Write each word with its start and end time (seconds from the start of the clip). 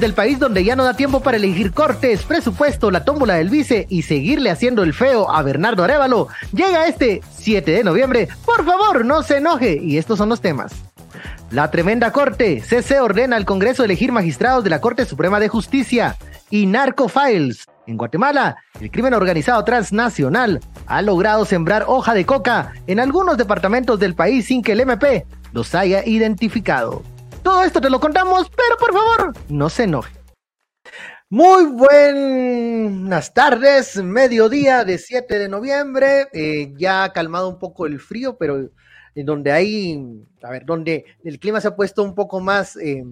del 0.00 0.14
país 0.14 0.38
donde 0.38 0.64
ya 0.64 0.76
no 0.76 0.84
da 0.84 0.94
tiempo 0.94 1.20
para 1.20 1.36
elegir 1.36 1.72
cortes, 1.72 2.22
presupuesto, 2.22 2.90
la 2.90 3.04
tómbola 3.04 3.34
del 3.34 3.50
vice 3.50 3.86
y 3.88 4.02
seguirle 4.02 4.50
haciendo 4.50 4.82
el 4.82 4.94
feo 4.94 5.30
a 5.30 5.42
Bernardo 5.42 5.84
Arevalo, 5.84 6.28
llega 6.52 6.86
este 6.86 7.20
7 7.36 7.70
de 7.70 7.84
noviembre. 7.84 8.28
Por 8.44 8.64
favor, 8.64 9.04
no 9.04 9.22
se 9.22 9.38
enoje. 9.38 9.78
Y 9.82 9.98
estos 9.98 10.18
son 10.18 10.28
los 10.28 10.40
temas. 10.40 10.72
La 11.50 11.70
tremenda 11.70 12.12
corte. 12.12 12.60
CC 12.60 13.00
ordena 13.00 13.36
al 13.36 13.44
Congreso 13.44 13.84
elegir 13.84 14.12
magistrados 14.12 14.64
de 14.64 14.70
la 14.70 14.80
Corte 14.80 15.04
Suprema 15.04 15.40
de 15.40 15.48
Justicia. 15.48 16.16
Y 16.50 16.66
Narco 16.66 17.08
Files. 17.08 17.66
En 17.86 17.96
Guatemala, 17.96 18.56
el 18.80 18.90
crimen 18.90 19.14
organizado 19.14 19.62
transnacional 19.64 20.60
ha 20.86 21.02
logrado 21.02 21.44
sembrar 21.44 21.84
hoja 21.86 22.14
de 22.14 22.26
coca 22.26 22.72
en 22.88 22.98
algunos 22.98 23.36
departamentos 23.36 24.00
del 24.00 24.14
país 24.14 24.46
sin 24.46 24.62
que 24.62 24.72
el 24.72 24.80
MP 24.80 25.24
los 25.52 25.74
haya 25.74 26.04
identificado. 26.04 27.02
Todo 27.46 27.62
esto 27.62 27.80
te 27.80 27.90
lo 27.90 28.00
contamos, 28.00 28.50
pero 28.50 28.76
por 28.76 28.92
favor, 28.92 29.32
no 29.48 29.70
se 29.70 29.84
enoje. 29.84 30.12
Muy 31.30 31.66
buenas 31.66 33.32
tardes, 33.34 34.02
mediodía 34.02 34.84
de 34.84 34.98
7 34.98 35.38
de 35.38 35.48
noviembre, 35.48 36.26
eh, 36.32 36.72
ya 36.76 37.04
ha 37.04 37.12
calmado 37.12 37.48
un 37.48 37.60
poco 37.60 37.86
el 37.86 38.00
frío, 38.00 38.36
pero 38.36 38.68
en 39.14 39.26
donde 39.26 39.52
hay, 39.52 40.26
a 40.42 40.50
ver, 40.50 40.64
donde 40.66 41.04
el 41.22 41.38
clima 41.38 41.60
se 41.60 41.68
ha 41.68 41.76
puesto 41.76 42.02
un 42.02 42.16
poco 42.16 42.40
más 42.40 42.76
eh, 42.78 43.04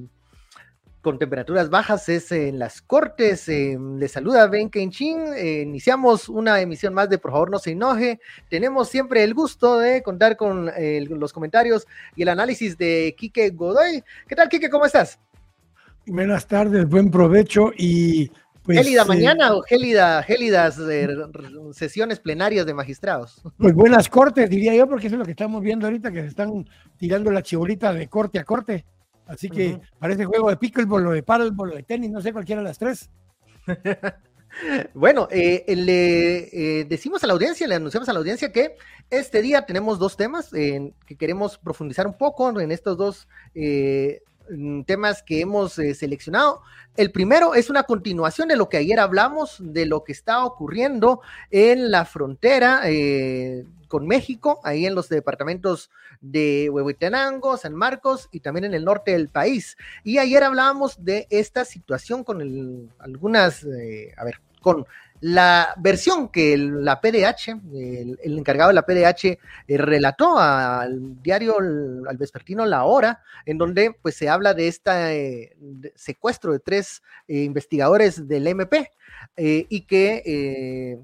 con 1.05 1.19
temperaturas 1.19 1.69
bajas 1.69 2.09
es 2.09 2.33
en 2.33 2.59
las 2.59 2.81
Cortes. 2.81 3.47
Eh, 3.49 3.79
le 3.79 4.09
saluda 4.09 4.49
Ben 4.49 4.71
Kenchin. 4.71 5.35
Eh, 5.37 5.61
iniciamos 5.61 6.31
una 6.31 6.61
emisión 6.61 6.95
más 6.95 7.11
de 7.11 7.19
Por 7.19 7.31
favor 7.31 7.51
no 7.51 7.59
se 7.59 7.73
enoje. 7.73 8.19
Tenemos 8.49 8.89
siempre 8.89 9.23
el 9.23 9.35
gusto 9.35 9.79
de 9.79 10.03
contar 10.03 10.37
con 10.37 10.71
eh, 10.75 11.07
los 11.09 11.33
comentarios 11.33 11.87
y 12.17 12.23
el 12.23 12.31
análisis 12.31 12.79
de 12.79 13.15
Quique 13.19 13.51
Godoy. 13.51 14.03
¿Qué 14.27 14.35
tal, 14.35 14.49
Quique? 14.49 14.71
¿Cómo 14.71 14.87
estás? 14.87 15.21
Buenas 16.07 16.47
tardes, 16.47 16.89
buen 16.89 17.11
provecho 17.11 17.71
y 17.77 18.31
pues, 18.63 18.79
¿Gélida 18.79 19.05
mañana 19.05 19.55
o 19.55 19.61
gélida, 19.61 20.23
gélidas 20.23 20.81
sesiones 21.73 22.19
plenarias 22.19 22.65
de 22.65 22.73
magistrados? 22.73 23.43
Pues 23.59 23.75
buenas 23.75 24.09
cortes, 24.09 24.49
diría 24.49 24.75
yo, 24.75 24.89
porque 24.89 25.09
eso 25.09 25.17
es 25.17 25.19
lo 25.19 25.27
que 25.27 25.33
estamos 25.33 25.63
viendo 25.63 25.87
ahorita, 25.87 26.11
que 26.11 26.23
se 26.23 26.29
están 26.29 26.67
tirando 26.97 27.31
la 27.31 27.43
chibolita 27.43 27.93
de 27.93 28.09
corte 28.09 28.39
a 28.39 28.45
corte. 28.45 28.87
Así 29.27 29.49
que 29.49 29.81
parece 29.99 30.25
juego 30.25 30.51
de 30.51 30.57
pickleball 30.57 31.07
o 31.07 31.11
de 31.13 31.23
paddleball 31.23 31.73
o 31.73 31.77
de 31.77 31.83
tenis, 31.83 32.11
no 32.11 32.21
sé 32.21 32.33
cualquiera 32.33 32.61
de 32.61 32.69
las 32.69 32.79
tres. 32.79 33.11
bueno, 34.95 35.29
eh, 35.31 35.65
le 35.75 36.81
eh, 36.81 36.85
decimos 36.85 37.25
a 37.25 37.27
la 37.27 37.33
audiencia, 37.33 37.67
le 37.67 37.77
anunciamos 37.77 38.09
a 38.09 38.13
la 38.13 38.19
audiencia 38.19 38.53
que 38.53 38.77
este 39.11 39.43
día 39.43 39.65
tenemos 39.65 39.99
dos 39.99 40.17
temas 40.17 40.51
que 40.51 41.17
queremos 41.19 41.59
profundizar 41.59 42.07
un 42.07 42.17
poco 42.19 42.61
en 42.61 42.71
estos 42.71 42.97
dos 42.97 43.29
eh, 43.55 44.23
temas 44.87 45.23
que 45.23 45.41
hemos 45.41 45.73
seleccionado. 45.73 46.63
El 46.97 47.11
primero 47.11 47.55
es 47.55 47.71
una 47.71 47.85
continuación 47.85 48.49
de 48.49 48.57
lo 48.57 48.69
que 48.69 48.77
ayer 48.77 49.01
hablamos, 49.01 49.57
de 49.61 49.87
lo 49.87 50.05
que 50.05 50.13
está 50.13 50.45
ocurriendo 50.45 51.21
en 51.51 51.91
la 51.91 52.05
frontera 52.05 52.83
con 53.95 54.09
México, 54.09 54.61
ahí 54.65 54.87
en 54.87 54.97
los 54.97 55.09
departamentos 55.09 55.89
de 56.21 56.69
Huehuetenango, 56.69 57.57
San 57.57 57.75
Marcos 57.75 58.29
y 58.33 58.41
también 58.41 58.65
en 58.65 58.75
el 58.75 58.85
norte 58.85 59.13
del 59.13 59.29
país. 59.29 59.77
Y 60.03 60.19
ayer 60.19 60.43
hablábamos 60.43 61.05
de 61.05 61.29
esta 61.31 61.65
situación 61.65 62.25
con 62.25 62.91
algunas, 62.99 63.63
eh, 63.63 64.13
a 64.17 64.25
ver, 64.25 64.41
con 64.61 64.85
la 65.27 65.75
versión 65.79 66.29
que 66.29 66.59
la 66.59 67.01
PDH, 67.01 67.49
el, 67.73 68.39
encargado 68.39 68.69
de 68.69 68.75
la 68.75 68.85
PDH, 68.85 69.39
eh, 69.69 69.79
relató 69.79 70.39
al 70.39 71.23
diario, 71.23 71.57
al 71.59 72.17
vespertino 72.19 72.67
La 72.67 72.85
Hora, 72.85 73.23
en 73.47 73.57
donde 73.57 73.97
pues 74.03 74.17
se 74.17 74.29
habla 74.29 74.53
de 74.53 74.69
este 74.69 75.57
secuestro 75.95 76.53
de 76.53 76.59
tres 76.59 77.03
investigadores 77.27 78.29
del 78.29 78.47
MP 78.49 78.91
y 79.37 79.81
que 79.83 81.01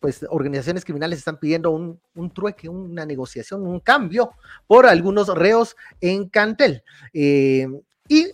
pues 0.00 0.24
organizaciones 0.28 0.84
criminales 0.84 1.18
están 1.18 1.38
pidiendo 1.38 1.70
un, 1.70 2.30
trueque, 2.32 2.68
una 2.68 3.04
negociación, 3.04 3.66
un 3.66 3.80
cambio 3.80 4.32
por 4.66 4.86
algunos 4.86 5.28
reos 5.28 5.76
en 6.00 6.28
Cantel. 6.28 6.82
Eh, 7.12 7.68
y 8.08 8.28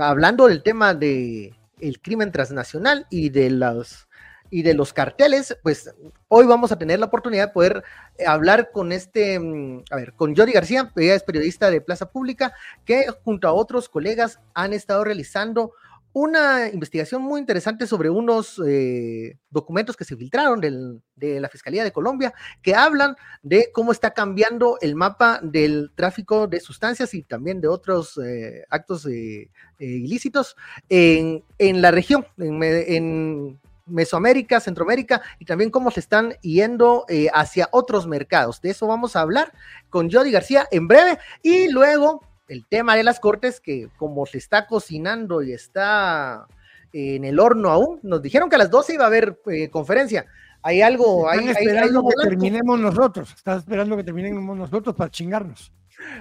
hablando 0.00 0.46
del 0.46 0.62
tema 0.62 0.94
de 0.94 1.54
crimen 2.00 2.32
transnacional 2.32 3.06
y 3.10 3.28
de 3.28 3.50
los 3.50 4.08
y 4.54 4.62
de 4.62 4.72
los 4.72 4.92
carteles, 4.92 5.58
pues 5.64 5.92
hoy 6.28 6.46
vamos 6.46 6.70
a 6.70 6.78
tener 6.78 7.00
la 7.00 7.06
oportunidad 7.06 7.48
de 7.48 7.52
poder 7.52 7.82
hablar 8.24 8.70
con 8.70 8.92
este, 8.92 9.40
mm, 9.40 9.82
a 9.90 9.96
ver, 9.96 10.12
con 10.14 10.36
Jody 10.36 10.52
García, 10.52 10.92
ella 10.94 11.16
es 11.16 11.24
periodista 11.24 11.72
de 11.72 11.80
Plaza 11.80 12.12
Pública, 12.12 12.54
que 12.84 13.06
junto 13.24 13.48
a 13.48 13.52
otros 13.52 13.88
colegas 13.88 14.38
han 14.54 14.72
estado 14.72 15.02
realizando 15.02 15.72
una 16.12 16.68
investigación 16.68 17.20
muy 17.22 17.40
interesante 17.40 17.88
sobre 17.88 18.08
unos 18.10 18.62
eh, 18.64 19.36
documentos 19.50 19.96
que 19.96 20.04
se 20.04 20.16
filtraron 20.16 20.60
de 20.60 21.40
la 21.40 21.48
Fiscalía 21.48 21.82
de 21.82 21.90
Colombia 21.90 22.32
que 22.62 22.76
hablan 22.76 23.16
de 23.42 23.70
cómo 23.72 23.90
está 23.90 24.12
cambiando 24.12 24.78
el 24.80 24.94
mapa 24.94 25.40
del 25.42 25.90
tráfico 25.96 26.46
de 26.46 26.60
sustancias 26.60 27.12
y 27.14 27.24
también 27.24 27.60
de 27.60 27.66
otros 27.66 28.16
eh, 28.24 28.64
actos 28.70 29.06
eh, 29.06 29.50
ilícitos 29.80 30.54
en, 30.88 31.42
la 31.58 31.90
región, 31.90 32.24
en, 32.38 33.58
Mesoamérica, 33.86 34.60
Centroamérica 34.60 35.22
y 35.38 35.44
también 35.44 35.70
cómo 35.70 35.90
se 35.90 36.00
están 36.00 36.34
yendo 36.42 37.06
hacia 37.32 37.68
otros 37.72 38.06
mercados. 38.06 38.60
De 38.60 38.70
eso 38.70 38.86
vamos 38.86 39.16
a 39.16 39.20
hablar 39.20 39.52
con 39.90 40.10
Jody 40.10 40.30
García 40.30 40.66
en 40.70 40.88
breve 40.88 41.18
y 41.42 41.68
luego 41.68 42.22
el 42.48 42.66
tema 42.66 42.96
de 42.96 43.04
las 43.04 43.20
cortes, 43.20 43.60
que 43.60 43.88
como 43.96 44.26
se 44.26 44.38
está 44.38 44.66
cocinando 44.66 45.42
y 45.42 45.52
está 45.52 46.46
en 46.92 47.24
el 47.24 47.40
horno 47.40 47.70
aún, 47.70 48.00
nos 48.02 48.22
dijeron 48.22 48.48
que 48.48 48.56
a 48.56 48.58
las 48.58 48.70
12 48.70 48.94
iba 48.94 49.04
a 49.04 49.08
haber 49.08 49.40
eh, 49.46 49.68
conferencia. 49.70 50.26
Hay 50.62 50.80
algo, 50.80 51.28
hay, 51.28 51.48
esperando 51.48 52.02
que 52.02 52.28
terminemos 52.28 52.80
nosotros, 52.80 53.34
están 53.34 53.58
esperando 53.58 53.96
que 53.96 54.04
terminemos 54.04 54.56
nosotros 54.56 54.94
para 54.94 55.10
chingarnos. 55.10 55.72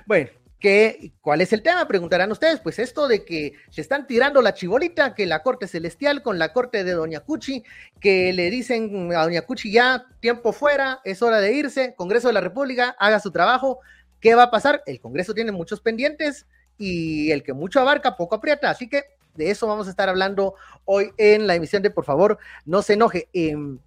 Bueno, 0.05 0.29
¿qué, 0.63 1.11
¿cuál 1.19 1.41
es 1.41 1.51
el 1.51 1.61
tema? 1.61 1.85
Preguntarán 1.89 2.31
ustedes. 2.31 2.61
Pues 2.61 2.79
esto 2.79 3.09
de 3.09 3.25
que 3.25 3.51
se 3.69 3.81
están 3.81 4.07
tirando 4.07 4.41
la 4.41 4.53
chibolita, 4.53 5.13
que 5.13 5.25
la 5.25 5.43
corte 5.43 5.67
celestial 5.67 6.23
con 6.23 6.39
la 6.39 6.53
corte 6.53 6.85
de 6.85 6.93
Doña 6.93 7.19
Cuchi, 7.19 7.63
que 7.99 8.31
le 8.31 8.49
dicen 8.49 9.11
a 9.13 9.23
Doña 9.23 9.41
Cuchi 9.41 9.73
ya 9.73 10.05
tiempo 10.21 10.53
fuera, 10.53 11.01
es 11.03 11.21
hora 11.21 11.41
de 11.41 11.51
irse, 11.51 11.93
Congreso 11.95 12.29
de 12.29 12.33
la 12.33 12.41
República, 12.41 12.95
haga 12.97 13.19
su 13.19 13.29
trabajo, 13.29 13.81
¿Qué 14.21 14.35
va 14.35 14.43
a 14.43 14.51
pasar? 14.51 14.83
El 14.85 15.01
Congreso 15.01 15.33
tiene 15.33 15.51
muchos 15.51 15.81
pendientes 15.81 16.45
y 16.77 17.29
el 17.31 17.43
que 17.43 17.51
mucho 17.51 17.81
abarca, 17.81 18.15
poco 18.15 18.35
aprieta. 18.35 18.69
Así 18.69 18.87
que 18.87 19.03
de 19.35 19.51
eso 19.51 19.67
vamos 19.67 19.87
a 19.87 19.89
estar 19.89 20.07
hablando 20.07 20.55
hoy 20.85 21.11
en 21.17 21.45
la 21.45 21.55
emisión 21.55 21.83
de 21.83 21.91
Por 21.91 22.05
favor, 22.05 22.39
no 22.65 22.81
se 22.81 22.93
enoje. 22.93 23.27
Em, 23.33 23.79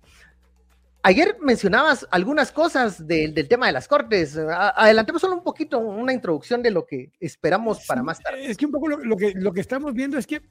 ayer 1.07 1.37
mencionabas 1.41 2.05
algunas 2.11 2.51
cosas 2.51 3.07
del 3.07 3.47
tema 3.47 3.67
de 3.67 3.73
las 3.73 3.87
cortes. 3.87 4.37
Adelantemos 4.37 5.23
solo 5.23 5.37
un 5.37 5.45
poquito 5.45 5.79
una 5.79 6.13
introducción 6.13 6.63
de 6.63 6.73
lo 6.73 6.85
que 6.85 7.13
esperamos 7.21 7.87
para 7.87 8.03
más 8.03 8.19
tarde. 8.21 8.51
Es 8.51 8.57
que 8.57 8.67
un 8.67 8.73
poco 8.73 8.89
lo, 8.89 9.17
que, 9.17 9.33
lo 9.35 9.53
que 9.53 9.61
estamos 9.61 9.95
viendo 9.95 10.19
es 10.19 10.27
que 10.27 10.43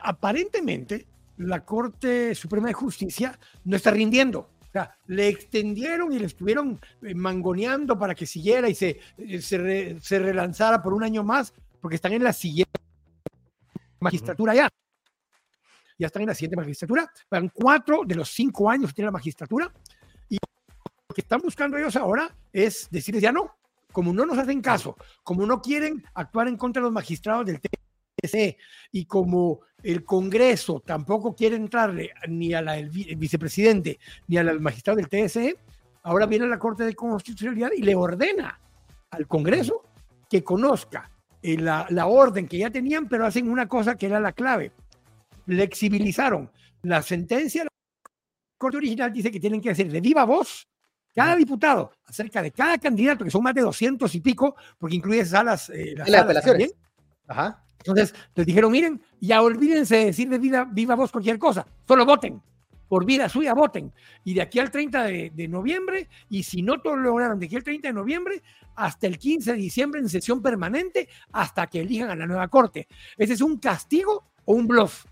aparentemente 0.00 1.06
la 1.38 1.64
Corte 1.64 2.34
Suprema 2.36 2.68
de 2.68 2.74
Justicia 2.74 3.38
no 3.64 3.74
está 3.74 3.90
rindiendo. 3.90 4.48
O 4.68 4.70
sea, 4.72 4.96
le 5.06 5.28
extendieron 5.28 6.12
y 6.12 6.20
le 6.20 6.26
estuvieron 6.26 6.78
eh, 7.02 7.14
mangoneando 7.14 7.98
para 7.98 8.14
que 8.14 8.26
siguiera 8.26 8.68
y 8.68 8.76
se, 8.76 9.00
eh, 9.16 9.40
se, 9.40 10.18
relanzara 10.18 10.80
por 10.80 10.94
un 10.94 11.02
año 11.02 11.24
más, 11.24 11.52
porque 11.80 11.96
están 11.96 12.12
en 12.12 12.22
la 12.22 12.32
siguiente 12.32 12.80
magistratura 13.98 14.54
ya. 14.54 14.68
Ya 15.98 16.06
están 16.06 16.22
en 16.22 16.28
la 16.28 16.34
siguiente 16.34 16.56
magistratura. 16.56 17.10
Van 17.30 17.48
cuatro 17.48 18.02
de 18.06 18.14
los 18.14 18.30
cinco 18.30 18.70
años 18.70 18.90
que 18.90 18.94
tiene 18.94 19.08
la 19.08 19.12
magistratura. 19.12 19.72
Y 20.28 20.38
lo 21.08 21.14
que 21.14 21.20
están 21.20 21.40
buscando 21.40 21.76
ellos 21.76 21.96
ahora 21.96 22.34
es 22.52 22.88
decirles 22.90 23.22
ya 23.22 23.32
no. 23.32 23.56
Como 23.92 24.12
no 24.12 24.24
nos 24.24 24.38
hacen 24.38 24.60
caso, 24.60 24.96
como 25.24 25.46
no 25.46 25.60
quieren 25.60 26.04
actuar 26.14 26.46
en 26.46 26.56
contra 26.56 26.80
de 26.80 26.84
los 26.84 26.92
magistrados 26.92 27.46
del 27.46 27.58
TSE 27.60 28.56
y 28.92 29.06
como 29.06 29.60
el 29.82 30.04
Congreso 30.04 30.82
tampoco 30.84 31.34
quiere 31.34 31.56
entrarle 31.56 32.10
ni 32.28 32.52
a 32.52 32.60
la 32.60 32.76
vicepresidente 32.76 33.98
ni 34.26 34.36
al 34.36 34.60
magistrado 34.60 34.98
del 34.98 35.08
TSE, 35.08 35.56
ahora 36.02 36.26
viene 36.26 36.46
la 36.46 36.58
Corte 36.58 36.84
de 36.84 36.94
Constitucionalidad 36.94 37.70
y 37.76 37.82
le 37.82 37.94
ordena 37.94 38.60
al 39.10 39.26
Congreso 39.26 39.82
que 40.28 40.44
conozca 40.44 41.10
eh, 41.42 41.56
la, 41.56 41.86
la, 41.90 42.06
orden 42.06 42.46
que 42.46 42.58
ya 42.58 42.70
tenían, 42.70 43.08
pero 43.08 43.24
hacen 43.24 43.48
una 43.48 43.68
cosa 43.68 43.96
que 43.96 44.06
era 44.06 44.20
la 44.20 44.32
clave. 44.32 44.72
Flexibilizaron 45.48 46.50
la 46.82 47.00
sentencia. 47.00 47.64
La 47.64 47.70
Corte 48.58 48.76
original 48.76 49.10
dice 49.10 49.30
que 49.30 49.40
tienen 49.40 49.62
que 49.62 49.70
hacer 49.70 49.90
de 49.90 50.02
viva 50.02 50.24
voz 50.24 50.68
cada 51.14 51.34
diputado 51.34 51.90
acerca 52.04 52.42
de 52.42 52.52
cada 52.52 52.76
candidato, 52.76 53.24
que 53.24 53.30
son 53.30 53.42
más 53.42 53.54
de 53.54 53.62
200 53.62 54.14
y 54.14 54.20
pico, 54.20 54.56
porque 54.76 54.96
incluye 54.96 55.24
salas. 55.24 55.70
Eh, 55.70 55.94
las 55.96 56.12
apelaciones. 56.14 56.74
Ajá. 57.26 57.64
Entonces 57.78 58.14
les 58.34 58.46
dijeron, 58.46 58.70
miren, 58.70 59.00
ya 59.20 59.40
olvídense 59.40 59.96
de 59.96 60.04
decir 60.06 60.28
de 60.28 60.38
vida, 60.38 60.68
viva 60.70 60.94
voz 60.94 61.10
cualquier 61.10 61.38
cosa, 61.38 61.66
solo 61.86 62.04
voten, 62.04 62.42
por 62.86 63.06
vida 63.06 63.26
suya 63.30 63.54
voten. 63.54 63.90
Y 64.24 64.34
de 64.34 64.42
aquí 64.42 64.58
al 64.58 64.70
30 64.70 65.04
de, 65.04 65.48
noviembre, 65.48 66.08
y 66.28 66.42
si 66.42 66.60
no 66.60 66.78
todo 66.82 66.96
lo 66.96 67.04
lograron 67.04 67.38
de 67.38 67.46
aquí 67.46 67.56
al 67.56 67.64
30 67.64 67.88
de 67.88 67.94
noviembre, 67.94 68.42
hasta 68.76 69.06
el 69.06 69.18
15 69.18 69.52
de 69.52 69.56
diciembre 69.56 70.00
en 70.00 70.10
sesión 70.10 70.42
permanente, 70.42 71.08
hasta 71.32 71.66
que 71.68 71.80
elijan 71.80 72.10
a 72.10 72.16
la 72.16 72.26
nueva 72.26 72.48
corte. 72.48 72.86
Ese 73.16 73.32
es 73.32 73.40
un 73.40 73.58
castigo 73.58 74.30
o 74.44 74.54
un 74.54 74.66
bluff? 74.66 75.06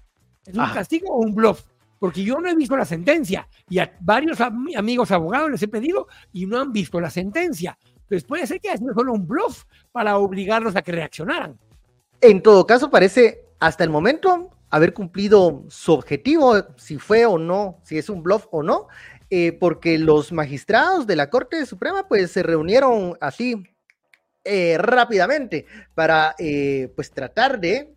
¿Es 0.46 0.56
un 0.56 0.72
castigo 0.72 1.08
o 1.08 1.18
un 1.18 1.34
bluff? 1.34 1.62
Porque 1.98 2.22
yo 2.22 2.38
no 2.40 2.48
he 2.48 2.54
visto 2.54 2.76
la 2.76 2.84
sentencia 2.84 3.48
y 3.68 3.78
a 3.78 3.96
varios 4.00 4.38
amigos 4.40 5.10
abogados 5.10 5.50
les 5.50 5.62
he 5.62 5.68
pedido 5.68 6.08
y 6.32 6.46
no 6.46 6.60
han 6.60 6.72
visto 6.72 7.00
la 7.00 7.10
sentencia. 7.10 7.78
Entonces 7.94 8.24
puede 8.24 8.46
ser 8.46 8.60
que 8.60 8.72
es 8.72 8.80
solo 8.94 9.12
un 9.12 9.26
bluff 9.26 9.64
para 9.92 10.18
obligarlos 10.18 10.76
a 10.76 10.82
que 10.82 10.92
reaccionaran. 10.92 11.58
En 12.20 12.42
todo 12.42 12.66
caso, 12.66 12.90
parece 12.90 13.46
hasta 13.58 13.82
el 13.82 13.90
momento 13.90 14.50
haber 14.70 14.92
cumplido 14.92 15.64
su 15.68 15.92
objetivo, 15.92 16.54
si 16.76 16.98
fue 16.98 17.26
o 17.26 17.38
no, 17.38 17.80
si 17.82 17.98
es 17.98 18.08
un 18.08 18.22
bluff 18.22 18.46
o 18.50 18.62
no, 18.62 18.88
eh, 19.30 19.52
porque 19.52 19.98
los 19.98 20.32
magistrados 20.32 21.06
de 21.06 21.16
la 21.16 21.30
Corte 21.30 21.64
Suprema 21.66 22.06
pues 22.06 22.30
se 22.30 22.42
reunieron 22.42 23.16
así 23.20 23.64
eh, 24.46 24.78
rápidamente 24.78 25.66
para 25.94 26.34
eh, 26.38 26.92
pues 26.94 27.10
tratar 27.10 27.60
de 27.60 27.92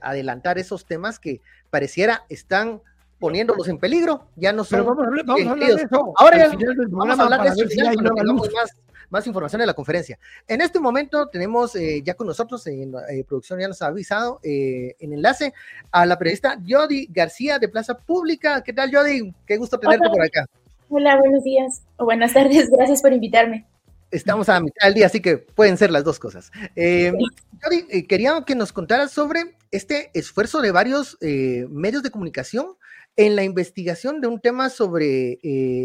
adelantar 0.00 0.58
esos 0.58 0.84
temas 0.84 1.20
que 1.20 1.40
pareciera 1.70 2.24
están 2.28 2.82
poniéndolos 3.20 3.68
en 3.68 3.78
peligro, 3.78 4.26
ya 4.36 4.52
no 4.52 4.64
son. 4.64 4.84
vamos, 4.84 5.04
a 5.04 5.50
hablar 5.50 5.58
de 5.58 5.82
eso. 5.82 6.12
Ahora 6.16 6.50
vamos 6.90 7.18
a 7.18 7.22
hablar 7.22 7.42
de 7.42 7.48
eso 7.48 8.82
más 9.10 9.26
información 9.26 9.60
de 9.60 9.66
la 9.66 9.74
conferencia. 9.74 10.18
En 10.46 10.60
este 10.60 10.80
momento 10.80 11.28
tenemos 11.28 11.74
eh, 11.76 12.02
ya 12.04 12.14
con 12.14 12.26
nosotros, 12.26 12.66
en 12.66 12.94
eh, 13.10 13.24
producción 13.26 13.60
ya 13.60 13.68
nos 13.68 13.82
ha 13.82 13.86
avisado, 13.86 14.40
eh, 14.42 14.96
en 14.98 15.12
enlace 15.12 15.52
a 15.90 16.06
la 16.06 16.18
periodista 16.18 16.58
Jody 16.66 17.06
García 17.10 17.58
de 17.58 17.68
Plaza 17.68 17.96
Pública. 17.96 18.62
¿Qué 18.62 18.72
tal, 18.72 18.94
Jody? 18.94 19.32
Qué 19.46 19.56
gusto 19.56 19.78
tenerte 19.78 20.08
por 20.08 20.22
acá. 20.22 20.46
Hola, 20.90 21.18
buenos 21.18 21.44
días 21.44 21.82
o 21.96 22.04
buenas 22.04 22.32
tardes. 22.32 22.70
Gracias 22.70 23.02
por 23.02 23.12
invitarme. 23.12 23.66
Estamos 24.10 24.48
a 24.48 24.60
mitad 24.60 24.86
del 24.86 24.94
día, 24.94 25.06
así 25.06 25.20
que 25.20 25.38
pueden 25.38 25.76
ser 25.76 25.90
las 25.90 26.04
dos 26.04 26.18
cosas. 26.18 26.50
Jody, 26.74 28.06
quería 28.06 28.42
que 28.46 28.54
nos 28.54 28.72
contaras 28.72 29.10
sobre 29.10 29.56
este 29.70 30.10
esfuerzo 30.14 30.60
de 30.60 30.70
varios 30.70 31.18
medios 31.20 32.02
de 32.02 32.10
comunicación 32.10 32.76
en 33.16 33.36
la 33.36 33.44
investigación 33.44 34.20
de 34.20 34.28
un 34.28 34.40
tema 34.40 34.70
sobre 34.70 35.38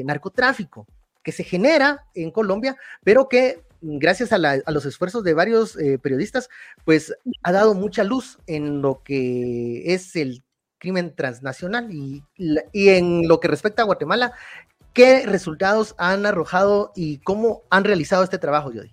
narcotráfico 0.05 0.87
que 1.23 1.31
se 1.31 1.43
genera 1.43 2.05
en 2.13 2.29
Colombia, 2.29 2.77
pero 3.03 3.29
que 3.29 3.63
mm, 3.81 3.97
gracias 3.97 4.31
a, 4.33 4.37
los 4.37 4.85
esfuerzos 4.85 5.23
de 5.23 5.33
varios 5.33 5.77
eh, 5.77 5.97
periodistas, 5.97 6.49
pues 6.85 7.15
ha 7.41 7.51
dado 7.51 7.73
mucha 7.73 8.03
luz 8.03 8.37
en 8.45 8.81
lo 8.81 9.01
que 9.03 9.93
es 9.93 10.15
el 10.15 10.43
crimen 10.77 11.15
transnacional 11.15 11.93
y, 11.93 12.23
y 12.37 12.89
en 12.89 13.27
lo 13.27 13.39
que 13.39 13.47
respecta 13.47 13.83
a 13.83 13.85
Guatemala, 13.85 14.33
¿qué 14.93 15.25
resultados 15.25 15.95
han 15.97 16.25
arrojado 16.25 16.91
y 16.95 17.17
cómo 17.19 17.63
han 17.69 17.83
realizado 17.83 18.23
este 18.23 18.37
trabajo, 18.37 18.71
Jody? 18.73 18.91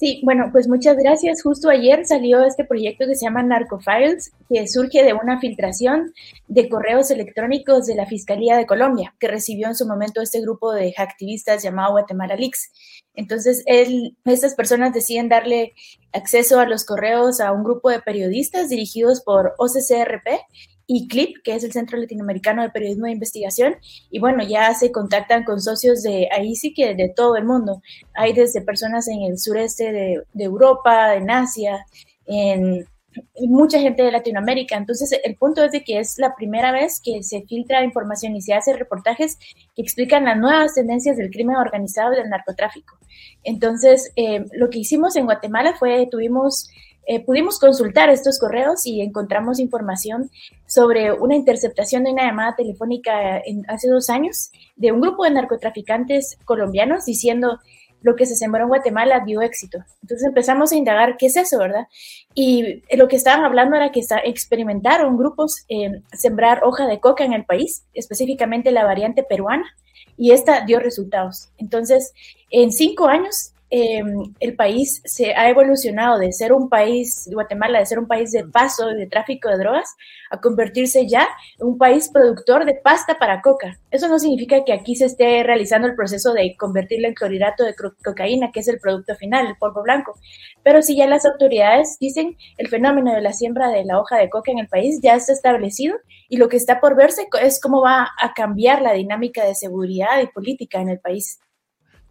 Sí, 0.00 0.22
bueno, 0.24 0.48
pues 0.50 0.66
muchas 0.66 0.96
gracias. 0.96 1.42
Justo 1.42 1.68
ayer 1.68 2.06
salió 2.06 2.42
este 2.42 2.64
proyecto 2.64 3.04
que 3.06 3.14
se 3.14 3.26
llama 3.26 3.42
Narcofiles, 3.42 4.32
que 4.48 4.66
surge 4.66 5.04
de 5.04 5.12
una 5.12 5.38
filtración 5.40 6.14
de 6.48 6.70
correos 6.70 7.10
electrónicos 7.10 7.84
de 7.84 7.96
la 7.96 8.06
Fiscalía 8.06 8.56
de 8.56 8.64
Colombia, 8.64 9.14
que 9.20 9.28
recibió 9.28 9.66
en 9.68 9.74
su 9.74 9.86
momento 9.86 10.22
este 10.22 10.40
grupo 10.40 10.72
de 10.72 10.94
activistas 10.96 11.62
llamado 11.62 11.92
Guatemala 11.92 12.34
Leaks. 12.34 12.70
Entonces, 13.12 13.62
él, 13.66 14.16
estas 14.24 14.54
personas 14.54 14.94
deciden 14.94 15.28
darle 15.28 15.74
acceso 16.14 16.60
a 16.60 16.64
los 16.64 16.86
correos 16.86 17.38
a 17.38 17.52
un 17.52 17.62
grupo 17.62 17.90
de 17.90 18.00
periodistas 18.00 18.70
dirigidos 18.70 19.20
por 19.20 19.52
OCCRP 19.58 20.28
y 20.92 21.06
CLIP, 21.06 21.36
que 21.44 21.54
es 21.54 21.62
el 21.62 21.70
Centro 21.70 21.96
Latinoamericano 21.98 22.62
de 22.62 22.70
Periodismo 22.70 23.06
de 23.06 23.12
Investigación, 23.12 23.76
y 24.10 24.18
bueno, 24.18 24.42
ya 24.42 24.74
se 24.74 24.90
contactan 24.90 25.44
con 25.44 25.60
socios 25.60 26.02
de 26.02 26.28
ahí 26.32 26.56
sí 26.56 26.74
que 26.74 26.96
de 26.96 27.12
todo 27.14 27.36
el 27.36 27.44
mundo. 27.44 27.80
Hay 28.12 28.32
desde 28.32 28.60
personas 28.60 29.06
en 29.06 29.22
el 29.22 29.38
sureste 29.38 29.92
de, 29.92 30.24
Europa, 30.34 31.14
en 31.14 31.30
Asia, 31.30 31.86
en, 32.26 32.88
mucha 33.42 33.78
gente 33.78 34.02
de 34.02 34.10
Latinoamérica. 34.10 34.76
Entonces, 34.76 35.16
el 35.22 35.36
punto 35.36 35.62
es 35.62 35.70
de 35.70 35.84
que 35.84 36.00
es 36.00 36.18
la 36.18 36.34
primera 36.34 36.72
vez 36.72 37.00
que 37.00 37.22
se 37.22 37.42
filtra 37.42 37.84
información 37.84 38.34
y 38.34 38.40
se 38.40 38.54
hace 38.54 38.72
reportajes 38.72 39.38
que 39.76 39.82
explican 39.82 40.24
las 40.24 40.38
nuevas 40.38 40.74
tendencias 40.74 41.16
del 41.16 41.30
crimen 41.30 41.54
organizado 41.54 42.14
y 42.14 42.16
del 42.16 42.30
narcotráfico. 42.30 42.98
Entonces, 43.44 44.10
eh, 44.16 44.44
lo 44.54 44.70
que 44.70 44.80
hicimos 44.80 45.14
en 45.14 45.26
Guatemala 45.26 45.76
fue, 45.78 46.08
tuvimos 46.10 46.68
eh, 47.06 47.24
pudimos 47.24 47.58
consultar 47.58 48.08
estos 48.08 48.38
correos 48.38 48.86
y 48.86 49.00
encontramos 49.00 49.58
información 49.58 50.30
sobre 50.70 51.10
una 51.12 51.34
interceptación 51.34 52.04
de 52.04 52.12
una 52.12 52.28
llamada 52.28 52.54
telefónica 52.54 53.42
hace 53.66 53.88
dos 53.88 54.08
años 54.08 54.52
de 54.76 54.92
un 54.92 55.00
grupo 55.00 55.24
de 55.24 55.32
narcotraficantes 55.32 56.38
colombianos 56.44 57.04
diciendo 57.06 57.58
lo 58.02 58.14
que 58.14 58.24
se 58.24 58.36
sembró 58.36 58.62
en 58.62 58.68
Guatemala 58.68 59.24
dio 59.26 59.42
éxito. 59.42 59.78
Entonces 60.00 60.28
empezamos 60.28 60.70
a 60.70 60.76
indagar 60.76 61.16
qué 61.16 61.26
es 61.26 61.36
eso, 61.36 61.58
¿verdad? 61.58 61.88
Y 62.34 62.82
lo 62.96 63.08
que 63.08 63.16
estaban 63.16 63.44
hablando 63.44 63.74
era 63.74 63.90
que 63.90 64.00
experimentaron 64.24 65.16
grupos 65.16 65.64
en 65.66 66.04
sembrar 66.12 66.60
hoja 66.62 66.86
de 66.86 67.00
coca 67.00 67.24
en 67.24 67.32
el 67.32 67.44
país, 67.44 67.84
específicamente 67.92 68.70
la 68.70 68.84
variante 68.84 69.24
peruana, 69.24 69.66
y 70.16 70.30
esta 70.30 70.64
dio 70.64 70.78
resultados. 70.78 71.50
Entonces, 71.58 72.12
en 72.50 72.70
cinco 72.70 73.08
años 73.08 73.54
Em, 73.72 74.34
el 74.40 74.56
país 74.56 75.00
se 75.04 75.32
ha 75.32 75.48
evolucionado 75.48 76.18
de 76.18 76.32
ser 76.32 76.52
un 76.52 76.68
país, 76.68 77.28
Guatemala, 77.32 77.78
de 77.78 77.86
ser 77.86 78.00
un 78.00 78.08
país 78.08 78.32
de 78.32 78.44
paso 78.44 78.88
de 78.88 79.06
tráfico 79.06 79.48
de 79.48 79.58
drogas, 79.58 79.94
a 80.28 80.40
convertirse 80.40 81.06
ya 81.06 81.28
en 81.56 81.68
un 81.68 81.78
país 81.78 82.10
productor 82.12 82.64
de 82.64 82.74
pasta 82.74 83.16
para 83.16 83.40
coca. 83.40 83.78
Eso 83.92 84.08
no 84.08 84.18
significa 84.18 84.64
que 84.64 84.72
aquí 84.72 84.96
se 84.96 85.04
esté 85.04 85.44
realizando 85.44 85.86
el 85.86 85.94
proceso 85.94 86.32
de 86.32 86.56
convertirlo 86.56 87.06
en 87.06 87.14
clorhidrato 87.14 87.64
de 87.64 87.76
cocaína, 88.04 88.50
que 88.50 88.58
es 88.58 88.66
el 88.66 88.80
producto 88.80 89.14
final, 89.14 89.46
el 89.46 89.56
polvo 89.56 89.84
blanco. 89.84 90.18
Pero 90.64 90.82
si 90.82 90.96
ya 90.96 91.06
las 91.06 91.24
autoridades 91.24 91.96
dicen 92.00 92.36
el 92.58 92.66
fenómeno 92.66 93.14
de 93.14 93.22
la 93.22 93.32
siembra 93.32 93.68
de 93.68 93.84
la 93.84 94.00
hoja 94.00 94.18
de 94.18 94.30
coca 94.30 94.50
en 94.50 94.58
el 94.58 94.68
país 94.68 94.98
ya 95.00 95.14
está 95.14 95.32
establecido 95.32 95.96
y 96.28 96.38
lo 96.38 96.48
que 96.48 96.56
está 96.56 96.80
por 96.80 96.96
verse 96.96 97.28
es 97.40 97.60
cómo 97.60 97.82
va 97.82 98.08
a 98.18 98.34
cambiar 98.34 98.82
la 98.82 98.94
dinámica 98.94 99.44
de 99.44 99.54
seguridad 99.54 100.20
y 100.20 100.26
política 100.26 100.80
en 100.80 100.88
el 100.88 100.98
país. 100.98 101.38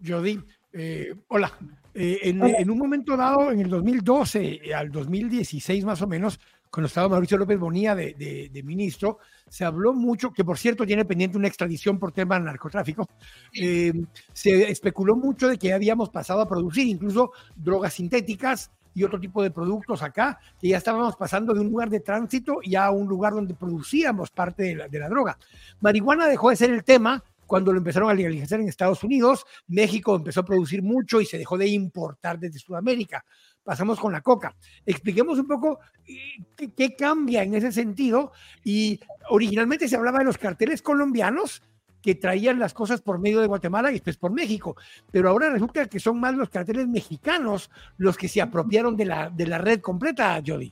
Jody, 0.05 0.39
eh, 0.73 1.15
hola. 1.27 1.57
Eh, 1.93 2.19
en, 2.23 2.69
un 2.69 2.77
momento 2.77 3.17
dado, 3.17 3.51
en 3.51 3.59
el 3.61 3.69
2012 3.69 4.61
eh, 4.63 4.73
al 4.73 4.91
2016 4.91 5.83
más 5.83 6.01
o 6.01 6.07
menos, 6.07 6.39
cuando 6.69 6.87
estaba 6.87 7.09
Mauricio 7.09 7.37
López 7.37 7.57
Bonilla 7.57 7.95
de, 7.95 8.61
ministro, 8.63 9.17
se 9.49 9.65
habló 9.65 9.91
mucho, 9.91 10.31
que 10.31 10.45
por 10.45 10.57
cierto 10.57 10.85
tiene 10.85 11.03
pendiente 11.03 11.37
una 11.37 11.47
extradición 11.47 11.97
por 11.97 12.11
tema 12.11 12.37
de 12.37 12.45
narcotráfico, 12.45 13.09
se 13.51 14.69
especuló 14.69 15.15
mucho 15.15 15.47
de 15.47 15.57
que 15.57 15.73
habíamos 15.73 16.11
pasado 16.11 16.41
a 16.41 16.47
producir 16.47 16.87
incluso 16.87 17.31
drogas 17.55 17.95
sintéticas 17.95 18.69
y 18.93 19.03
otro 19.03 19.19
tipo 19.19 19.41
de 19.41 19.49
productos 19.49 20.03
acá, 20.03 20.39
que 20.61 20.67
ya 20.67 20.77
estábamos 20.77 21.15
pasando 21.15 21.55
de 21.55 21.61
un 21.61 21.71
lugar 21.71 21.89
de 21.89 22.01
tránsito 22.01 22.59
ya 22.63 22.85
a 22.85 22.91
un 22.91 23.07
lugar 23.07 23.33
donde 23.33 23.55
producíamos 23.55 24.29
parte 24.29 24.61
de 24.63 24.75
la, 24.75 24.87
de 24.87 24.99
la 24.99 25.09
droga. 25.09 25.39
Marihuana 25.79 26.27
dejó 26.27 26.51
de 26.51 26.55
ser 26.55 26.69
el 26.69 26.83
tema 26.83 27.23
cuando 27.49 27.71
lo 27.71 27.79
empezaron 27.79 28.11
a 28.11 28.13
legalizar 28.13 28.59
en 28.59 28.67
Estados 28.67 29.03
Unidos, 29.03 29.43
México 29.65 30.15
empezó 30.15 30.41
a 30.41 30.45
producir 30.45 30.83
mucho 30.83 31.19
y 31.19 31.25
se 31.25 31.39
dejó 31.39 31.57
de 31.57 31.67
importar 31.67 32.37
desde 32.37 32.59
Sudamérica. 32.59 33.25
Pasamos 33.63 33.99
con 33.99 34.11
la 34.11 34.21
coca. 34.21 34.55
Expliquemos 34.85 35.39
un 35.39 35.47
poco 35.47 35.79
eh, 36.05 36.69
qué, 36.77 36.95
cambia 36.95 37.41
en 37.41 37.55
ese 37.55 37.71
sentido. 37.71 38.33
Y 38.63 38.99
originalmente 39.31 39.87
se 39.87 39.95
hablaba 39.95 40.19
de 40.19 40.25
los 40.25 40.37
carteles 40.37 40.83
colombianos, 40.83 41.63
que 42.03 42.13
traían 42.13 42.59
las 42.59 42.75
cosas 42.75 43.01
por 43.01 43.17
medio 43.17 43.41
de 43.41 43.47
Guatemala 43.47 43.89
y 43.89 43.93
después 43.95 44.17
por 44.17 44.31
México. 44.31 44.75
Pero 45.11 45.29
ahora 45.29 45.49
resulta 45.49 45.87
que 45.87 45.99
son 45.99 46.19
más 46.19 46.35
los 46.35 46.49
carteles 46.49 46.87
mexicanos 46.87 47.71
los 47.97 48.15
que 48.15 48.27
se 48.27 48.43
apropiaron 48.43 48.95
de 48.95 49.05
la, 49.05 49.31
de 49.31 49.47
la 49.47 49.57
red 49.57 49.81
completa, 49.81 50.39
Jody. 50.45 50.71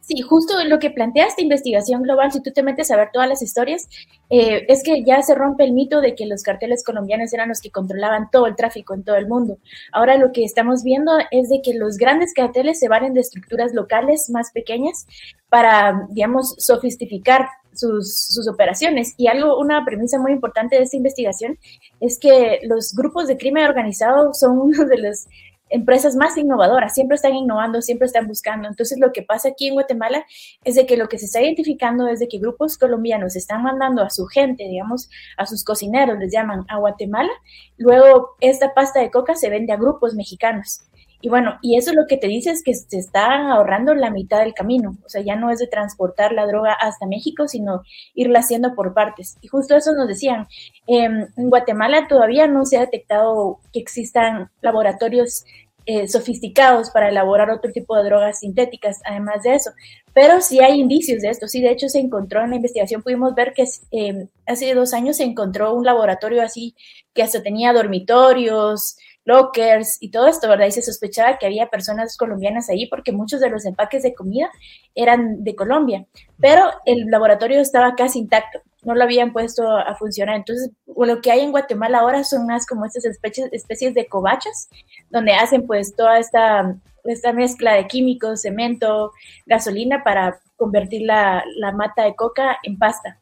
Sí, 0.00 0.20
justo 0.20 0.54
lo 0.64 0.78
que 0.78 0.90
plantea 0.90 1.26
esta 1.26 1.42
investigación 1.42 2.02
global, 2.02 2.30
si 2.30 2.40
tú 2.40 2.52
te 2.52 2.62
metes 2.62 2.90
a 2.90 2.96
ver 2.96 3.10
todas 3.12 3.28
las 3.28 3.42
historias, 3.42 3.88
eh, 4.30 4.64
es 4.68 4.82
que 4.84 5.02
ya 5.04 5.20
se 5.22 5.34
rompe 5.34 5.64
el 5.64 5.72
mito 5.72 6.00
de 6.00 6.14
que 6.14 6.26
los 6.26 6.42
carteles 6.42 6.84
colombianos 6.84 7.32
eran 7.32 7.48
los 7.48 7.60
que 7.60 7.70
controlaban 7.70 8.30
todo 8.30 8.46
el 8.46 8.56
tráfico 8.56 8.94
en 8.94 9.04
todo 9.04 9.16
el 9.16 9.26
mundo. 9.26 9.58
Ahora 9.92 10.16
lo 10.16 10.32
que 10.32 10.44
estamos 10.44 10.82
viendo 10.84 11.12
es 11.30 11.48
de 11.48 11.60
que 11.62 11.74
los 11.74 11.96
grandes 11.96 12.32
carteles 12.34 12.78
se 12.78 12.88
valen 12.88 13.14
de 13.14 13.20
estructuras 13.20 13.74
locales 13.74 14.30
más 14.30 14.52
pequeñas 14.52 15.06
para, 15.48 16.06
digamos, 16.10 16.54
sofisticar 16.58 17.48
sus, 17.72 18.28
sus, 18.28 18.48
operaciones. 18.48 19.14
Y 19.16 19.26
algo, 19.26 19.58
una 19.58 19.84
premisa 19.84 20.18
muy 20.18 20.32
importante 20.32 20.76
de 20.76 20.82
esta 20.82 20.96
investigación 20.96 21.58
es 22.00 22.18
que 22.18 22.60
los 22.62 22.94
grupos 22.94 23.28
de 23.28 23.36
crimen 23.36 23.66
organizado 23.66 24.32
son 24.34 24.58
uno 24.58 24.84
de 24.84 24.98
los 24.98 25.26
empresas 25.68 26.16
más 26.16 26.36
innovadoras, 26.36 26.94
siempre 26.94 27.16
están 27.16 27.34
innovando, 27.34 27.82
siempre 27.82 28.06
están 28.06 28.26
buscando. 28.26 28.68
Entonces, 28.68 28.98
lo 28.98 29.12
que 29.12 29.22
pasa 29.22 29.48
aquí 29.48 29.68
en 29.68 29.74
Guatemala 29.74 30.24
es 30.64 30.74
de 30.74 30.86
que 30.86 30.96
lo 30.96 31.08
que 31.08 31.18
se 31.18 31.26
está 31.26 31.40
identificando 31.40 32.08
es 32.08 32.20
de 32.20 32.28
que 32.28 32.38
grupos 32.38 32.78
colombianos 32.78 33.36
están 33.36 33.62
mandando 33.62 34.02
a 34.02 34.10
su 34.10 34.26
gente, 34.26 34.64
digamos, 34.64 35.10
a 35.36 35.46
sus 35.46 35.64
cocineros, 35.64 36.18
les 36.18 36.32
llaman 36.32 36.64
a 36.68 36.78
Guatemala, 36.78 37.32
luego 37.76 38.36
esta 38.40 38.74
pasta 38.74 39.00
de 39.00 39.10
coca 39.10 39.34
se 39.34 39.50
vende 39.50 39.72
a 39.72 39.76
grupos 39.76 40.14
mexicanos. 40.14 40.82
Y 41.20 41.28
bueno, 41.28 41.58
y 41.62 41.76
eso 41.76 41.92
lo 41.92 42.06
que 42.06 42.16
te 42.16 42.26
dice 42.26 42.50
es 42.50 42.62
que 42.62 42.74
se 42.74 42.98
está 42.98 43.52
ahorrando 43.52 43.94
la 43.94 44.10
mitad 44.10 44.40
del 44.40 44.54
camino. 44.54 44.96
O 45.04 45.08
sea, 45.08 45.22
ya 45.22 45.36
no 45.36 45.50
es 45.50 45.58
de 45.58 45.66
transportar 45.66 46.32
la 46.32 46.46
droga 46.46 46.72
hasta 46.72 47.06
México, 47.06 47.48
sino 47.48 47.82
irla 48.14 48.40
haciendo 48.40 48.74
por 48.74 48.94
partes. 48.94 49.38
Y 49.40 49.48
justo 49.48 49.76
eso 49.76 49.92
nos 49.92 50.08
decían. 50.08 50.46
Em, 50.86 51.26
en 51.36 51.50
Guatemala 51.50 52.06
todavía 52.08 52.46
no 52.46 52.64
se 52.64 52.76
ha 52.76 52.80
detectado 52.80 53.58
que 53.72 53.80
existan 53.80 54.50
laboratorios 54.60 55.44
eh, 55.88 56.08
sofisticados 56.08 56.90
para 56.90 57.10
elaborar 57.10 57.48
otro 57.48 57.70
tipo 57.70 57.96
de 57.96 58.02
drogas 58.02 58.40
sintéticas, 58.40 59.00
además 59.04 59.44
de 59.44 59.54
eso. 59.54 59.70
Pero 60.12 60.40
sí 60.40 60.58
hay 60.58 60.80
indicios 60.80 61.22
de 61.22 61.28
esto. 61.28 61.46
Sí, 61.46 61.62
de 61.62 61.70
hecho 61.70 61.88
se 61.88 62.00
encontró 62.00 62.42
en 62.42 62.50
la 62.50 62.56
investigación, 62.56 63.02
pudimos 63.02 63.36
ver 63.36 63.52
que 63.54 63.64
eh, 63.92 64.26
hace 64.46 64.74
dos 64.74 64.92
años 64.94 65.18
se 65.18 65.22
encontró 65.22 65.72
un 65.74 65.84
laboratorio 65.84 66.42
así 66.42 66.74
que 67.14 67.22
hasta 67.22 67.40
tenía 67.40 67.72
dormitorios, 67.72 68.96
lockers 69.26 69.98
y 70.00 70.10
todo 70.10 70.28
esto, 70.28 70.48
¿verdad? 70.48 70.66
Y 70.66 70.72
se 70.72 70.82
sospechaba 70.82 71.36
que 71.36 71.46
había 71.46 71.66
personas 71.66 72.16
colombianas 72.16 72.70
ahí 72.70 72.86
porque 72.86 73.12
muchos 73.12 73.40
de 73.40 73.50
los 73.50 73.66
empaques 73.66 74.02
de 74.02 74.14
comida 74.14 74.50
eran 74.94 75.44
de 75.44 75.54
Colombia, 75.54 76.06
pero 76.40 76.70
el 76.86 77.06
laboratorio 77.10 77.60
estaba 77.60 77.94
casi 77.96 78.20
intacto, 78.20 78.60
no 78.84 78.94
lo 78.94 79.02
habían 79.02 79.32
puesto 79.32 79.68
a 79.68 79.94
funcionar. 79.96 80.36
Entonces, 80.36 80.70
lo 80.86 81.20
que 81.20 81.32
hay 81.32 81.40
en 81.40 81.50
Guatemala 81.50 81.98
ahora 81.98 82.24
son 82.24 82.46
más 82.46 82.66
como 82.66 82.86
estas 82.86 83.04
especies, 83.04 83.48
especies 83.52 83.94
de 83.94 84.06
covachas, 84.06 84.68
donde 85.10 85.34
hacen 85.34 85.66
pues 85.66 85.94
toda 85.96 86.18
esta, 86.18 86.76
esta 87.04 87.32
mezcla 87.32 87.74
de 87.74 87.88
químicos, 87.88 88.42
cemento, 88.42 89.12
gasolina 89.44 90.04
para 90.04 90.38
convertir 90.56 91.02
la, 91.02 91.44
la 91.56 91.72
mata 91.72 92.04
de 92.04 92.14
coca 92.14 92.58
en 92.62 92.78
pasta. 92.78 93.18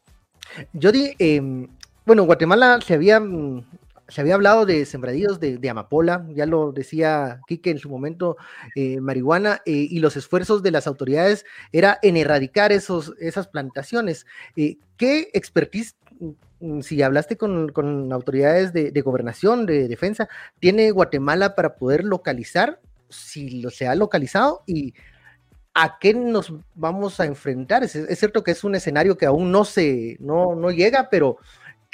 Yo 0.73 0.91
di, 0.91 1.15
em, 1.17 1.67
bueno, 2.05 2.23
Guatemala 2.25 2.79
se 2.85 2.93
había 2.93 3.19
se 4.07 4.21
había 4.21 4.35
hablado 4.35 4.65
de 4.65 4.85
sembradíos 4.85 5.39
de, 5.39 5.69
amapola, 5.69 6.25
ya 6.29 6.45
lo 6.45 6.71
decía 6.71 7.41
Quique 7.47 7.71
en 7.71 7.79
su 7.79 7.89
momento, 7.89 8.37
eh, 8.75 8.99
marihuana, 8.99 9.61
eh, 9.65 9.71
y 9.71 9.99
los 9.99 10.15
esfuerzos 10.15 10.61
de 10.61 10.71
las 10.71 10.87
autoridades 10.87 11.45
era 11.71 11.97
en 12.01 12.17
erradicar 12.17 12.71
esos, 12.71 13.13
esas 13.19 13.47
plantaciones. 13.47 14.25
Eh, 14.55 14.77
¿Qué 14.97 15.29
expertise, 15.33 15.95
mm, 16.59 16.81
si 16.81 17.01
hablaste 17.01 17.37
con, 17.37 17.71
autoridades 18.11 18.73
de, 18.73 19.01
gobernación, 19.01 19.65
de 19.65 19.87
defensa, 19.87 20.29
tiene 20.59 20.91
Guatemala 20.91 21.55
para 21.55 21.75
poder 21.75 22.03
localizar, 22.03 22.79
si 23.09 23.61
lo 23.61 23.71
se 23.71 23.87
ha 23.87 23.95
localizado, 23.95 24.61
y 24.67 24.93
a 25.73 25.97
qué 25.99 26.13
nos 26.13 26.53
vamos 26.75 27.19
a 27.19 27.25
enfrentar? 27.25 27.83
Es, 27.83 27.95
es 27.95 28.19
cierto 28.19 28.43
que 28.43 28.51
es 28.51 28.63
un 28.63 28.75
escenario 28.75 29.17
que 29.17 29.25
aún 29.25 29.51
no 29.51 29.65
se, 29.65 30.15
no, 30.19 30.55
no 30.55 30.69
llega, 30.69 31.09
pero 31.09 31.37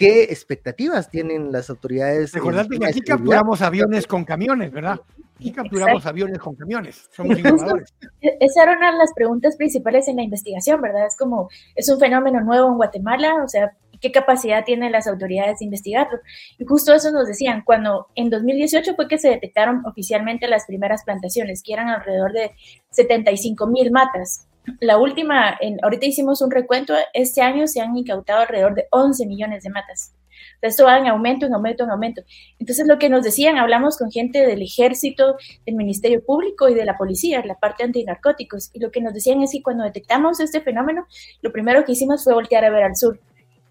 ¿Qué 0.01 0.23
expectativas 0.23 1.11
tienen 1.11 1.51
las 1.51 1.69
autoridades? 1.69 2.33
Recordad 2.33 2.67
que 2.67 2.83
aquí 2.83 3.01
capturamos 3.01 3.61
aviones 3.61 4.07
con 4.07 4.25
camiones, 4.25 4.71
¿verdad? 4.71 4.99
Aquí 5.35 5.51
capturamos 5.51 6.03
aviones 6.07 6.39
con 6.39 6.55
camiones. 6.55 7.07
Somos 7.11 7.37
innovadores. 7.37 7.93
Esa 8.19 8.63
era 8.63 8.77
una 8.77 8.91
de 8.93 8.97
las 8.97 9.13
preguntas 9.13 9.55
principales 9.57 10.07
en 10.07 10.15
la 10.15 10.23
investigación, 10.23 10.81
¿verdad? 10.81 11.05
Es 11.05 11.15
como, 11.15 11.49
es 11.75 11.87
un 11.87 11.99
fenómeno 11.99 12.41
nuevo 12.41 12.69
en 12.69 12.77
Guatemala, 12.77 13.43
o 13.43 13.47
sea, 13.47 13.77
¿qué 14.01 14.11
capacidad 14.11 14.65
tienen 14.65 14.91
las 14.91 15.05
autoridades 15.05 15.59
de 15.59 15.65
investigarlo? 15.65 16.19
Y 16.57 16.65
justo 16.65 16.95
eso 16.95 17.11
nos 17.11 17.27
decían, 17.27 17.61
cuando 17.63 18.07
en 18.15 18.31
2018 18.31 18.95
fue 18.95 19.07
que 19.07 19.19
se 19.19 19.29
detectaron 19.29 19.85
oficialmente 19.85 20.47
las 20.47 20.65
primeras 20.65 21.03
plantaciones, 21.03 21.61
que 21.63 21.73
eran 21.73 21.89
alrededor 21.89 22.33
de 22.33 22.51
75 22.89 23.67
mil 23.67 23.91
matas 23.91 24.47
la 24.79 24.97
última, 24.97 25.57
en, 25.59 25.77
ahorita 25.83 26.05
hicimos 26.05 26.41
un 26.41 26.51
recuento, 26.51 26.93
este 27.13 27.41
año 27.41 27.67
se 27.67 27.81
han 27.81 27.95
incautado 27.97 28.41
alrededor 28.41 28.75
de 28.75 28.87
11 28.91 29.25
millones 29.25 29.63
de 29.63 29.69
matas. 29.69 30.13
esto 30.61 30.85
va 30.85 30.97
en 30.97 31.07
aumento, 31.07 31.45
en 31.45 31.53
aumento, 31.53 31.83
en 31.83 31.89
aumento. 31.89 32.21
Entonces, 32.59 32.87
lo 32.87 32.99
que 32.99 33.09
nos 33.09 33.23
decían, 33.23 33.57
hablamos 33.57 33.97
con 33.97 34.11
gente 34.11 34.45
del 34.45 34.61
ejército, 34.61 35.35
del 35.65 35.75
Ministerio 35.75 36.23
Público 36.23 36.69
y 36.69 36.75
de 36.75 36.85
la 36.85 36.97
policía, 36.97 37.43
la 37.45 37.55
parte 37.55 37.83
antinarcóticos, 37.83 38.69
y 38.73 38.79
lo 38.79 38.91
que 38.91 39.01
nos 39.01 39.13
decían 39.13 39.41
es 39.41 39.51
que 39.51 39.63
cuando 39.63 39.83
detectamos 39.83 40.39
este 40.39 40.61
fenómeno, 40.61 41.05
lo 41.41 41.51
primero 41.51 41.83
que 41.83 41.93
hicimos 41.93 42.23
fue 42.23 42.33
voltear 42.33 42.65
a 42.65 42.69
ver 42.69 42.83
al 42.83 42.95
sur 42.95 43.19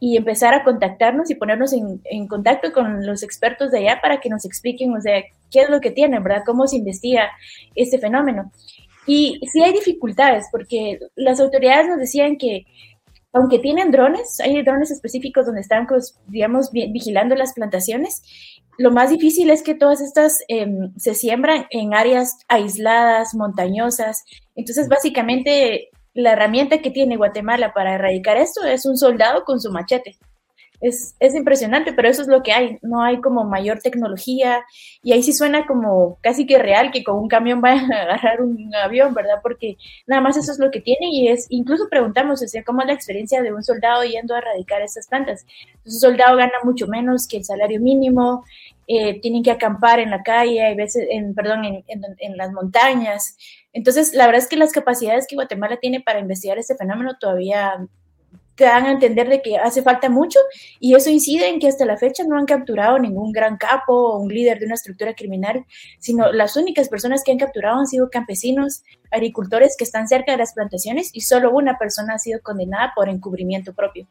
y 0.03 0.17
empezar 0.17 0.55
a 0.55 0.65
contactarnos 0.65 1.31
y 1.31 1.35
ponernos 1.35 1.75
en, 1.75 2.01
en 2.05 2.27
contacto 2.27 2.73
con 2.73 3.05
los 3.05 3.23
expertos 3.23 3.71
de 3.71 3.79
allá 3.79 4.01
para 4.01 4.19
que 4.19 4.31
nos 4.31 4.47
expliquen, 4.47 4.97
o 4.97 5.01
sea, 5.01 5.23
qué 5.51 5.61
es 5.61 5.69
lo 5.69 5.81
que 5.81 5.91
tienen, 5.91 6.23
¿verdad? 6.25 6.43
Cómo 6.47 6.67
se 6.67 6.77
investiga 6.77 7.31
este 7.75 7.99
fenómeno. 7.99 8.51
Y 9.07 9.41
sí 9.53 9.63
hay 9.63 9.73
dificultades, 9.73 10.47
porque 10.53 10.99
las 11.17 11.41
autoridades 11.41 11.89
nos 11.89 11.99
decían 11.99 12.37
que 12.37 12.67
aunque 13.33 13.61
tienen 13.61 13.93
drones, 13.93 14.41
hay 14.41 14.63
drones 14.63 14.91
específicos 14.91 15.47
donde 15.47 15.61
están, 15.61 15.87
pues, 15.87 16.19
digamos, 16.27 16.73
vigilando 16.73 17.37
las 17.37 17.53
plantaciones, 17.53 18.23
lo 18.77 18.91
más 18.91 19.11
difícil 19.11 19.51
es 19.51 19.63
que 19.63 19.75
todas 19.75 20.01
estas 20.01 20.39
em, 20.49 20.93
se 20.97 21.15
siembran 21.15 21.67
en 21.71 21.95
áreas 21.95 22.39
aisladas, 22.49 23.35
montañosas. 23.35 24.25
Entonces, 24.57 24.89
básicamente, 24.89 25.91
la 26.15 26.33
herramienta 26.33 26.79
que 26.79 26.91
tiene 26.91 27.17
Guatemala 27.17 27.73
para 27.73 27.95
erradicar 27.95 28.37
esto 28.37 28.65
es 28.65 28.87
un 28.87 28.97
soldado 28.97 29.45
con 29.45 29.61
su 29.61 29.71
machete 29.71 30.19
es, 30.81 31.15
es, 31.21 31.35
impresionante, 31.35 31.93
pero 31.93 32.09
eso 32.09 32.23
es 32.23 32.29
lo 32.29 32.43
que 32.43 32.53
hay, 32.53 32.79
no 32.83 33.03
hay 33.03 33.21
como 33.21 33.45
mayor 33.45 33.81
tecnología 33.81 34.65
y 35.03 35.13
ahí 35.13 35.23
sí 35.23 35.33
suena 35.33 35.67
como 35.67 36.19
casi 36.23 36.47
que 36.47 36.59
real 36.59 36.91
que 36.91 37.05
con 37.05 37.17
un 37.17 37.29
camión 37.29 37.61
vaya 37.63 37.83
a 37.83 38.03
agarrar 38.03 38.43
un 38.43 38.75
avión, 38.75 39.15
¿verdad? 39.15 39.41
Porque 39.43 39.77
nada 40.07 40.23
más 40.23 40.37
eso 40.37 40.53
es 40.53 40.59
lo 40.59 40.71
que 40.71 40.81
tiene 40.81 41.11
y 41.11 41.29
es, 41.29 41.47
incluso 41.51 41.89
preguntamos, 41.89 42.43
¿cómo 42.65 42.81
es 42.81 42.87
la 42.87 42.95
experiencia 42.95 43.43
de 43.43 43.53
un 43.53 43.63
soldado 43.63 44.05
yendo 44.05 44.35
a 44.35 44.39
erradicar 44.39 44.83
estas 44.83 45.07
plantas? 45.07 45.47
un 45.85 45.93
soldado 45.93 46.37
gana 46.37 46.53
mucho 46.65 46.87
menos 46.87 47.27
que 47.27 47.39
el 47.39 47.45
salario 47.45 47.81
mínimo, 47.81 48.45
eh, 48.87 49.21
tienen 49.21 49.43
que 49.43 49.53
acampar 49.53 50.01
en 50.01 50.11
la 50.11 50.23
calle, 50.23 50.63
hay 50.63 50.75
veces, 50.75 51.07
en, 51.11 51.33
perdón, 51.33 51.65
en, 51.65 51.85
en, 51.87 52.03
en 52.19 52.37
las 52.37 52.53
montañas. 52.53 53.37
Entonces, 53.73 54.15
la 54.15 54.27
verdad 54.27 54.43
es 54.43 54.49
que 54.49 54.57
las 54.57 54.73
capacidades 54.73 55.27
que 55.29 55.37
Guatemala 55.37 55.77
tiene 55.77 56.01
para 56.01 56.19
investigar 56.19 56.59
este 56.59 56.75
fenómeno 56.75 57.17
todavía 57.21 57.87
te 58.55 58.65
dan 58.65 58.85
a 58.85 58.93
entender 58.93 59.29
de 59.29 59.41
que 59.41 59.57
hace 59.57 59.83
falta 59.83 60.09
mucho 60.09 60.39
y 60.79 60.95
eso 60.95 61.11
incide 61.11 61.49
en 61.49 61.61
que 61.61 61.69
hasta 61.69 61.85
la 61.87 61.97
fecha 61.97 62.25
no 62.25 62.37
han 62.37 62.47
capturado 62.47 62.99
ningún 62.99 63.33
gran 63.33 63.57
capo 63.57 63.93
o 63.93 64.19
un 64.19 64.33
líder 64.33 64.59
de 64.59 64.67
una 64.67 64.75
estructura 64.75 65.15
criminal, 65.15 65.65
sino 65.99 66.31
las 66.33 66.57
únicas 66.57 66.89
personas 66.89 67.23
que 67.25 67.33
han 67.33 67.39
capturado 67.39 67.79
han 67.79 67.87
sido 67.87 68.11
campesinos, 68.11 68.83
agricultores 69.11 69.77
que 69.79 69.85
están 69.85 70.09
cerca 70.09 70.33
de 70.33 70.39
las 70.39 70.53
plantaciones 70.53 71.11
y 71.13 71.23
solo 71.23 71.53
una 71.53 71.79
persona 71.79 72.15
ha 72.15 72.19
sido 72.19 72.41
condenada 72.43 72.93
por 72.95 73.09
encubrimiento 73.09 73.73
propio. 73.73 74.07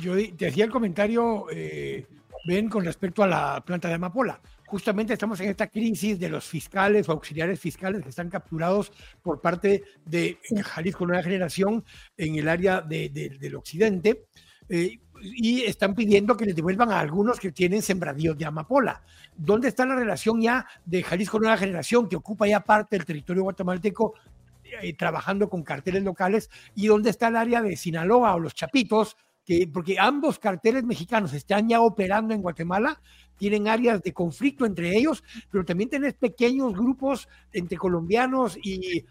Yo 0.00 0.14
te 0.36 0.46
hacía 0.46 0.64
el 0.64 0.70
comentario, 0.70 1.46
eh, 1.50 2.06
Ben, 2.44 2.68
con 2.68 2.84
respecto 2.84 3.22
a 3.22 3.28
la 3.28 3.62
planta 3.64 3.88
de 3.88 3.94
amapola 3.94 4.40
justamente 4.72 5.12
estamos 5.12 5.38
en 5.40 5.50
esta 5.50 5.66
crisis 5.66 6.18
de 6.18 6.30
los 6.30 6.46
fiscales 6.46 7.06
o 7.06 7.12
auxiliares 7.12 7.60
fiscales 7.60 8.02
que 8.02 8.08
están 8.08 8.30
capturados 8.30 8.90
por 9.20 9.38
parte 9.42 9.82
de 10.06 10.38
Jalisco 10.64 11.06
Nueva 11.06 11.22
Generación 11.22 11.84
en 12.16 12.36
el 12.36 12.48
área 12.48 12.80
del 12.80 13.54
occidente. 13.54 14.24
Eh, 14.70 14.98
y 15.20 15.60
están 15.64 15.94
pidiendo 15.94 16.38
que 16.38 16.46
les 16.46 16.56
devuelvan 16.56 16.90
a 16.90 17.00
algunos 17.00 17.38
que 17.38 17.52
tienen 17.52 17.82
sembradíos 17.82 18.38
de 18.38 18.46
amapola. 18.46 19.02
¿Dónde 19.36 19.68
está 19.68 19.84
la 19.84 19.94
relación 19.94 20.40
ya 20.40 20.66
de 20.86 21.02
Jalisco 21.02 21.38
Nueva 21.38 21.58
Generación, 21.58 22.08
que 22.08 22.16
ocupa 22.16 22.46
ya 22.46 22.60
parte 22.60 22.96
del 22.96 23.04
territorio 23.04 23.42
guatemalteco, 23.42 24.14
eh, 24.80 24.94
trabajando 24.94 25.50
con 25.50 25.62
carteles 25.64 26.02
locales? 26.02 26.48
¿Y 26.74 26.86
dónde 26.86 27.10
está 27.10 27.28
el 27.28 27.36
área 27.36 27.60
de 27.60 27.76
Sinaloa 27.76 28.34
o 28.34 28.40
los 28.40 28.54
Chapitos? 28.54 29.18
Que, 29.44 29.68
porque 29.70 29.98
ambos 29.98 30.38
carteles 30.38 30.84
mexicanos 30.84 31.34
están 31.34 31.68
ya 31.68 31.82
operando 31.82 32.32
en 32.32 32.40
Guatemala 32.40 33.02
tienen 33.36 33.68
áreas 33.68 34.02
de 34.02 34.12
conflicto 34.12 34.64
entre 34.64 34.96
ellos, 34.96 35.22
pero 35.50 35.64
también 35.64 35.90
tenés 35.90 36.14
pequeños 36.14 36.72
grupos 36.72 37.28
entre 37.52 37.76
colombianos 37.78 38.58
y, 38.62 39.04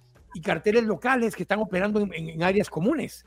carteles 0.44 0.86
locales 0.86 1.36
que 1.36 1.44
están 1.44 1.60
operando 1.60 2.08
en 2.14 2.42
áreas 2.42 2.70
comunes. 2.70 3.26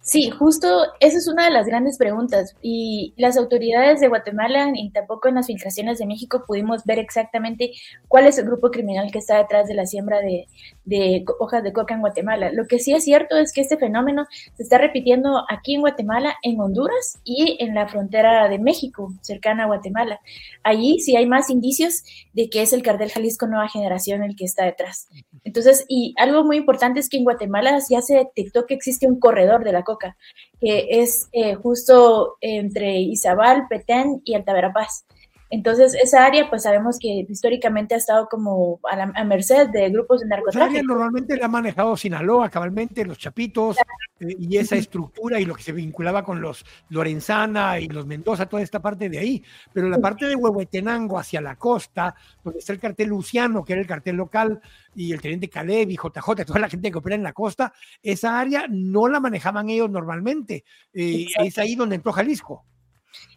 Sí, 0.00 0.30
justo 0.30 0.66
esa 0.98 1.18
es 1.18 1.28
una 1.28 1.44
de 1.44 1.52
las 1.52 1.66
grandes 1.66 1.96
preguntas 1.96 2.56
y 2.60 3.14
las 3.16 3.36
autoridades 3.36 4.00
de 4.00 4.08
Guatemala 4.08 4.72
y 4.74 4.90
tampoco 4.90 5.28
en 5.28 5.36
las 5.36 5.46
filtraciones 5.46 5.98
de 5.98 6.06
México 6.06 6.42
pudimos 6.44 6.84
ver 6.84 6.98
exactamente 6.98 7.72
cuál 8.08 8.26
es 8.26 8.36
el 8.36 8.46
grupo 8.46 8.70
criminal 8.70 9.12
que 9.12 9.18
está 9.18 9.38
detrás 9.38 9.68
de 9.68 9.74
la 9.74 9.86
siembra 9.86 10.18
de, 10.20 11.24
hojas 11.38 11.62
de 11.62 11.72
coca 11.72 11.94
en 11.94 12.00
Guatemala. 12.00 12.50
Lo 12.52 12.66
que 12.66 12.80
sí 12.80 12.92
es 12.92 13.04
cierto 13.04 13.36
es 13.36 13.52
que 13.52 13.60
este 13.60 13.76
fenómeno 13.76 14.26
se 14.56 14.64
está 14.64 14.78
repitiendo 14.78 15.44
aquí 15.48 15.74
en 15.74 15.82
Guatemala, 15.82 16.34
en 16.42 16.60
Honduras 16.60 17.20
y 17.24 17.56
en 17.60 17.74
la 17.74 17.86
frontera 17.86 18.48
de 18.48 18.58
México, 18.58 19.12
cercana 19.20 19.64
a 19.64 19.66
Guatemala. 19.66 20.20
Allí 20.64 20.98
sí 20.98 21.16
hay 21.16 21.26
más 21.26 21.48
indicios 21.48 22.02
de 22.32 22.50
que 22.50 22.62
es 22.62 22.72
el 22.72 22.82
cartel 22.82 23.10
Jalisco 23.10 23.46
Nueva 23.46 23.68
Generación 23.68 24.24
el 24.24 24.34
que 24.34 24.44
está 24.44 24.64
detrás. 24.64 25.08
Entonces, 25.44 25.84
y 25.88 26.14
algo 26.18 26.44
muy 26.44 26.56
importante 26.56 27.00
es 27.00 27.08
que 27.08 27.16
en 27.16 27.24
Guatemala 27.24 27.78
ya 27.88 28.00
se 28.00 28.14
detectó 28.14 28.66
que 28.66 28.74
existe 28.74 29.06
un 29.06 29.18
corredor 29.18 29.64
de 29.64 29.71
la 29.72 29.84
coca, 29.84 30.16
que 30.60 30.86
es 30.90 31.28
eh, 31.32 31.54
justo 31.54 32.36
entre 32.40 33.00
Izabal, 33.00 33.66
Petén 33.68 34.22
y 34.24 34.34
Altavera 34.34 34.72
Paz. 34.72 35.06
Entonces, 35.52 35.94
esa 36.02 36.24
área, 36.24 36.48
pues 36.48 36.62
sabemos 36.62 36.98
que 36.98 37.26
históricamente 37.28 37.94
ha 37.94 37.98
estado 37.98 38.26
como 38.26 38.80
a, 38.90 38.96
la, 38.96 39.24
merced 39.24 39.68
de 39.68 39.90
grupos 39.90 40.22
de 40.22 40.26
narcotráfico. 40.26 40.78
Esa 40.78 40.82
normalmente 40.82 41.36
la 41.36 41.44
ha 41.44 41.48
manejado 41.48 41.94
Sinaloa, 41.94 42.48
cabalmente, 42.48 43.04
los 43.04 43.18
Chapitos, 43.18 43.76
eh, 44.20 44.34
y 44.38 44.56
esa 44.56 44.76
estructura 44.76 45.38
y 45.38 45.44
lo 45.44 45.54
que 45.54 45.62
se 45.62 45.72
vinculaba 45.72 46.24
con 46.24 46.40
los 46.40 46.64
Lorenzana 46.88 47.78
y 47.78 47.88
los 47.88 48.06
Mendoza, 48.06 48.46
toda 48.46 48.62
esta 48.62 48.80
parte 48.80 49.10
de 49.10 49.18
ahí. 49.18 49.44
Pero 49.74 49.90
la 49.90 49.98
parte 49.98 50.24
de 50.24 50.36
Huehuetenango 50.36 51.18
hacia 51.18 51.42
la 51.42 51.56
costa, 51.56 52.14
donde 52.42 52.60
está 52.60 52.72
el 52.72 52.80
cartel 52.80 53.10
Luciano, 53.10 53.62
que 53.62 53.74
era 53.74 53.82
el 53.82 53.86
cartel 53.86 54.16
local, 54.16 54.58
y 54.94 55.12
el 55.12 55.20
teniente 55.20 55.50
Caleb 55.50 55.90
y 55.90 55.96
JJ, 55.96 56.46
toda 56.46 56.60
la 56.60 56.70
gente 56.70 56.90
que 56.90 56.96
opera 56.96 57.14
en 57.14 57.22
la 57.22 57.34
costa, 57.34 57.74
esa 58.02 58.40
área 58.40 58.64
no 58.70 59.06
la 59.06 59.20
manejaban 59.20 59.68
ellos 59.68 59.90
normalmente. 59.90 60.64
Eh, 60.94 61.26
es 61.44 61.58
ahí 61.58 61.74
donde 61.74 61.96
entró 61.96 62.10
Jalisco. 62.10 62.64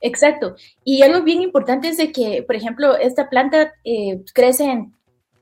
Exacto. 0.02 0.56
Y 0.84 1.02
algo 1.02 1.24
bien 1.24 1.42
importante 1.42 1.88
es 1.88 1.98
de 1.98 2.12
que, 2.12 2.44
por 2.46 2.56
ejemplo, 2.56 2.98
esta 2.98 3.30
planta 3.30 3.74
eh, 3.84 4.22
crece 4.34 4.66
en 4.66 4.96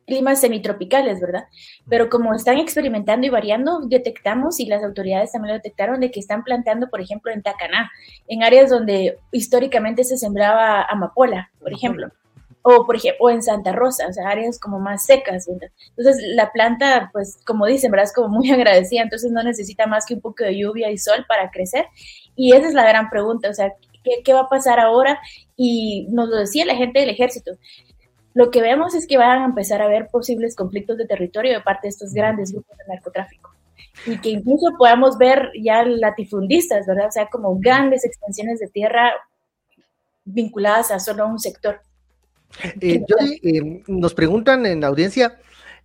climas 0.06 0.42
semitropicales, 0.42 1.22
¿verdad? 1.22 1.46
Pero 1.90 2.10
como 2.10 2.34
están 2.34 2.58
experimentando 2.58 3.26
y 3.28 3.30
variando, 3.30 3.82
detectamos 3.88 4.60
y 4.60 4.66
las 4.66 4.84
autoridades 4.84 5.32
también 5.32 5.54
lo 5.54 5.62
detectaron 5.62 6.00
de 6.00 6.12
que 6.12 6.20
están 6.20 6.44
plantando, 6.44 6.90
por 6.90 7.02
ejemplo, 7.02 7.32
en 7.32 7.42
Tacaná, 7.42 7.92
en 8.28 8.44
áreas 8.44 8.70
donde 8.70 9.18
históricamente 9.32 10.04
se 10.04 10.18
sembraba 10.18 10.84
amapola, 10.84 11.52
por 11.60 11.74
ejemplo. 11.74 12.10
O, 12.66 12.86
por 12.86 12.96
ejemplo, 12.96 13.30
en 13.30 13.44
Santa 13.44 13.74
Rosa, 13.74 14.08
o 14.08 14.14
sea, 14.14 14.30
áreas 14.30 14.58
como 14.58 14.80
más 14.80 15.06
secas. 15.06 15.48
¿verdad? 15.48 15.70
Entonces, 15.98 16.24
la 16.34 16.50
planta, 16.52 17.10
pues, 17.12 17.40
como 17.46 17.66
dicen, 17.66 17.92
¿verdad? 17.92 18.06
Es 18.06 18.14
como 18.14 18.30
muy 18.30 18.52
agradecida, 18.52 19.02
entonces 19.02 19.32
no 19.32 19.44
necesita 19.44 19.86
más 19.86 20.06
que 20.06 20.14
un 20.14 20.22
poco 20.22 20.46
de 20.46 20.58
lluvia 20.58 20.90
y 20.90 20.98
sol 20.98 21.26
para 21.28 21.52
crecer. 21.52 21.86
Y 22.36 22.54
esa 22.54 22.68
es 22.68 22.74
la 22.74 22.88
gran 22.88 23.10
pregunta, 23.10 23.50
o 23.50 23.54
sea, 23.54 23.74
¿qué, 24.04 24.22
qué 24.24 24.34
va 24.34 24.42
a 24.42 24.50
pasar 24.50 24.80
ahora? 24.80 25.20
Y 25.56 26.08
nos 26.10 26.30
lo 26.30 26.38
decía 26.38 26.66
la 26.66 26.76
gente 26.76 27.00
del 27.00 27.10
ejército 27.10 27.52
lo 28.34 28.50
que 28.50 28.62
vemos 28.62 28.96
es 28.96 29.08
que 29.08 29.18
van 29.18 29.42
a 29.42 29.46
empezar 29.46 29.82
a 29.82 29.86
haber 29.86 30.08
posibles 30.08 30.56
conflictos 30.56 30.98
de 30.98 31.06
territorio 31.06 31.54
de 31.54 31.62
parte 31.62 31.82
de 31.84 31.90
estos 31.90 32.14
grandes 32.14 32.52
grupos 32.52 32.78
de 32.78 32.94
narcotráfico. 32.94 33.54
Y 34.08 34.18
que 34.18 34.30
incluso 34.30 34.76
podamos 34.78 35.18
ver 35.18 35.52
ya 35.62 35.86
latifundistas, 35.86 36.88
¿verdad? 36.88 37.08
O 37.08 37.12
sea, 37.12 37.28
como 37.28 37.58
grandes 37.60 38.04
extensiones 38.04 38.60
de 38.60 38.68
tierra 38.68 39.12
vinculadas 40.26 40.90
a 40.90 41.00
solo 41.00 41.28
un 41.28 41.40
sector. 41.40 41.82
Eh, 42.82 43.04
eh, 43.44 43.84
nos 43.88 44.14
preguntan 44.14 44.66
en 44.66 44.82
la 44.82 44.88
audiencia 44.88 45.38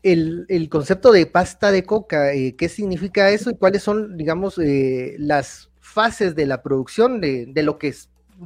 el, 0.03 0.69
concepto 0.71 1.13
de 1.13 1.27
pasta 1.27 1.71
de 1.71 1.85
coca, 1.85 2.33
eh, 2.33 2.57
¿qué 2.57 2.69
significa 2.69 3.31
eso 3.31 3.51
y 3.51 3.57
cuáles 3.57 3.83
son, 3.83 4.17
digamos, 4.17 4.59
las 5.19 5.71
fases 5.99 6.37
de 6.37 6.47
la 6.47 6.63
producción 6.63 7.21
de, 7.21 7.47
de 7.49 7.63
lo 7.65 7.77
que 7.77 7.93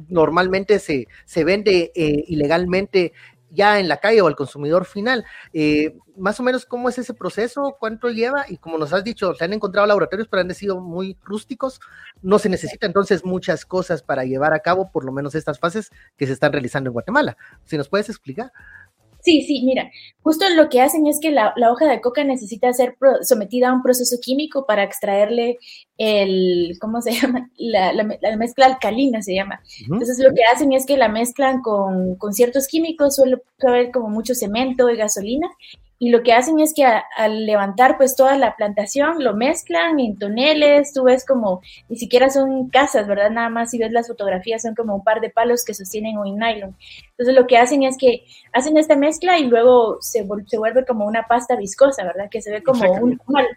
normalmente 0.09 0.79
se, 0.79 1.07
se 1.23 1.43
vende 1.43 1.91
ilegalmente 1.93 3.13
ya 3.51 3.79
en 3.79 3.87
la 3.87 3.97
calle 3.97 4.23
o 4.23 4.27
al 4.27 4.35
consumidor 4.35 4.85
final. 4.85 5.23
Eh, 5.53 5.95
más 6.17 6.39
o 6.39 6.43
menos, 6.43 6.65
¿cómo 6.65 6.89
es 6.89 6.97
ese 6.97 7.13
proceso? 7.13 7.77
¿Cuánto 7.79 8.09
lleva? 8.09 8.45
Y 8.49 8.57
como 8.57 8.79
nos 8.79 8.91
has 8.91 9.03
dicho, 9.03 9.35
se 9.35 9.45
han 9.45 9.53
encontrado 9.53 9.85
laboratorios, 9.85 10.27
pero 10.27 10.41
han 10.41 10.55
sido 10.55 10.81
muy 10.81 11.15
rústicos. 11.23 11.79
No 12.23 12.39
se 12.39 12.49
necesita 12.49 12.87
entonces 12.87 13.23
muchas 13.23 13.67
cosas 13.67 14.01
para 14.01 14.25
llevar 14.25 14.55
a 14.55 14.61
cabo, 14.61 14.91
por 14.91 15.05
lo 15.05 15.11
menos 15.11 15.35
estas 15.35 15.59
fases 15.59 15.91
que 16.17 16.25
se 16.25 16.33
están 16.33 16.51
realizando 16.51 16.89
en 16.89 16.93
Guatemala. 16.93 17.37
Si 17.65 17.77
nos 17.77 17.87
puedes 17.87 18.09
explicar. 18.09 18.51
Sí, 19.23 19.41
sí, 19.43 19.63
mira, 19.63 19.89
justo 20.21 20.43
lo 20.49 20.67
que 20.67 20.81
hacen 20.81 21.07
es 21.07 21.19
que 21.21 21.31
la, 21.31 21.53
hoja 21.71 21.85
de 21.85 22.01
coca 22.01 22.25
necesita 22.25 22.73
ser 22.73 22.97
sometida 23.21 23.69
a 23.69 23.73
un 23.73 23.81
proceso 23.81 24.17
químico 24.21 24.65
para 24.65 24.83
extraerle 24.83 25.59
el, 25.97 26.77
¿cómo 26.81 27.01
se 27.01 27.11
llama? 27.21 27.49
La, 27.55 28.03
mezcla 28.37 28.65
alcalina 28.65 29.21
se 29.21 29.33
llama. 29.33 29.61
Entonces 29.81 30.19
lo 30.19 30.33
que 30.33 30.43
hacen 30.53 30.73
es 30.73 30.85
que 30.85 30.97
la 30.97 31.07
mezclan 31.07 31.61
con, 31.61 32.15
con 32.17 32.33
ciertos 32.33 32.67
químicos, 32.67 33.15
suele 33.15 33.37
haber 33.65 33.91
como 33.91 34.09
mucho 34.09 34.35
cemento 34.35 34.89
y 34.89 34.97
gasolina, 34.97 35.49
y 35.99 36.09
lo 36.09 36.21
que 36.23 36.33
hacen 36.33 36.59
es 36.59 36.73
que 36.73 36.85
al 36.85 37.45
levantar 37.45 37.97
pues 37.97 38.15
toda 38.15 38.37
la 38.37 38.55
plantación 38.55 39.23
lo 39.23 39.35
mezclan 39.35 39.99
en 39.99 40.17
toneles, 40.17 40.93
tú 40.93 41.03
ves 41.03 41.25
como 41.25 41.61
ni 41.87 41.95
siquiera 41.95 42.29
son 42.29 42.69
casas, 42.69 43.07
¿verdad? 43.07 43.31
Nada 43.31 43.49
más 43.49 43.71
si 43.71 43.77
ves 43.77 43.91
las 43.91 44.07
fotografías 44.07 44.63
son 44.63 44.75
como 44.75 44.95
un 44.95 45.03
par 45.03 45.21
de 45.21 45.29
palos 45.29 45.63
que 45.63 45.73
sostienen 45.73 46.17
un 46.17 46.37
nylon. 46.37 46.75
Entonces 47.11 47.35
lo 47.35 47.47
que 47.47 47.57
hacen 47.57 47.83
es 47.83 47.97
que 47.97 48.25
hacen 48.51 48.77
esta 48.77 48.95
mezcla 48.95 49.39
y 49.39 49.45
luego 49.45 49.97
se, 50.01 50.27
se 50.47 50.57
vuelve 50.57 50.85
como 50.85 51.05
una 51.05 51.27
pasta 51.27 51.55
viscosa, 51.55 52.03
¿verdad? 52.03 52.27
Que 52.29 52.41
se 52.41 52.51
ve 52.51 52.63
como 52.63 52.91
un 52.91 53.17
tamal, 53.17 53.47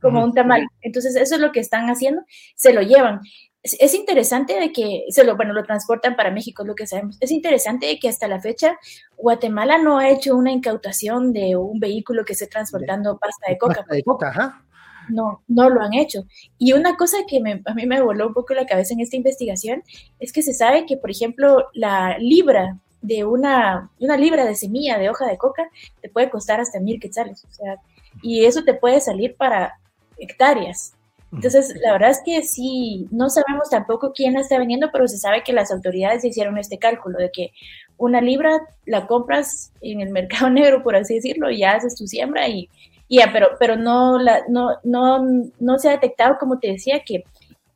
como 0.00 0.24
un 0.24 0.32
tamal. 0.32 0.66
Entonces 0.82 1.14
eso 1.14 1.36
es 1.36 1.40
lo 1.40 1.52
que 1.52 1.60
están 1.60 1.88
haciendo, 1.90 2.22
se 2.56 2.72
lo 2.72 2.82
llevan 2.82 3.20
es 3.64 3.94
interesante 3.94 4.60
de 4.60 4.72
que 4.72 5.06
se 5.08 5.24
lo, 5.24 5.36
bueno, 5.36 5.54
lo 5.54 5.64
transportan 5.64 6.16
para 6.16 6.30
México, 6.30 6.64
lo 6.64 6.74
que 6.74 6.86
sabemos. 6.86 7.16
Es 7.20 7.30
interesante 7.30 7.86
de 7.86 7.98
que 7.98 8.10
hasta 8.10 8.28
la 8.28 8.38
fecha 8.40 8.78
Guatemala 9.16 9.78
no 9.78 9.98
ha 9.98 10.10
hecho 10.10 10.36
una 10.36 10.52
incautación 10.52 11.32
de 11.32 11.56
un 11.56 11.80
vehículo 11.80 12.26
que 12.26 12.34
esté 12.34 12.46
transportando 12.46 13.18
pasta 13.18 13.50
de 13.50 13.56
coca. 13.56 13.76
Pasta 13.76 13.94
de 13.94 14.02
coca, 14.02 14.28
ajá. 14.28 14.64
No, 15.08 15.42
no 15.48 15.70
lo 15.70 15.80
han 15.80 15.94
hecho. 15.94 16.24
Y 16.58 16.74
una 16.74 16.96
cosa 16.96 17.18
que 17.26 17.38
a 17.38 17.74
mí 17.74 17.86
me 17.86 18.02
voló 18.02 18.28
un 18.28 18.34
poco 18.34 18.52
la 18.52 18.66
cabeza 18.66 18.92
en 18.92 19.00
esta 19.00 19.16
investigación 19.16 19.82
es 20.18 20.32
que 20.32 20.42
se 20.42 20.52
sabe 20.52 20.84
que, 20.84 20.98
por 20.98 21.10
ejemplo, 21.10 21.68
la 21.72 22.18
libra 22.18 22.78
de 23.00 23.24
una, 23.24 23.90
una 23.98 24.16
libra 24.16 24.44
de 24.44 24.54
semilla 24.54 24.98
de 24.98 25.08
hoja 25.10 25.26
de 25.26 25.38
coca 25.38 25.68
te 26.02 26.10
puede 26.10 26.30
costar 26.30 26.60
hasta 26.60 26.80
mil 26.80 27.00
quetzales. 27.00 27.44
O 27.44 27.52
sea, 27.52 27.76
y 28.22 28.44
eso 28.44 28.62
te 28.62 28.74
puede 28.74 29.00
salir 29.00 29.36
para 29.36 29.78
hectáreas. 30.18 30.94
Entonces, 31.34 31.74
la 31.82 31.92
verdad 31.92 32.10
es 32.10 32.20
que 32.24 32.42
sí, 32.42 33.06
no 33.10 33.28
sabemos 33.28 33.70
tampoco 33.70 34.12
quién 34.12 34.34
la 34.34 34.40
está 34.40 34.58
vendiendo, 34.58 34.90
pero 34.92 35.08
se 35.08 35.18
sabe 35.18 35.42
que 35.42 35.52
las 35.52 35.70
autoridades 35.70 36.24
hicieron 36.24 36.58
este 36.58 36.78
cálculo 36.78 37.18
de 37.18 37.30
que 37.30 37.50
una 37.96 38.20
libra 38.20 38.60
la 38.86 39.06
compras 39.06 39.72
en 39.80 40.00
el 40.00 40.10
mercado 40.10 40.50
negro, 40.50 40.82
por 40.82 40.96
así 40.96 41.14
decirlo, 41.16 41.50
y 41.50 41.58
ya 41.58 41.72
haces 41.72 41.96
tu 41.96 42.06
siembra 42.06 42.48
y, 42.48 42.68
ya, 43.08 43.30
pero, 43.32 43.48
pero 43.58 43.76
no, 43.76 44.18
la, 44.18 44.42
no, 44.48 44.70
no, 44.82 45.24
no 45.60 45.78
se 45.78 45.88
ha 45.88 45.92
detectado, 45.92 46.36
como 46.38 46.58
te 46.58 46.68
decía, 46.68 47.02
que, 47.04 47.24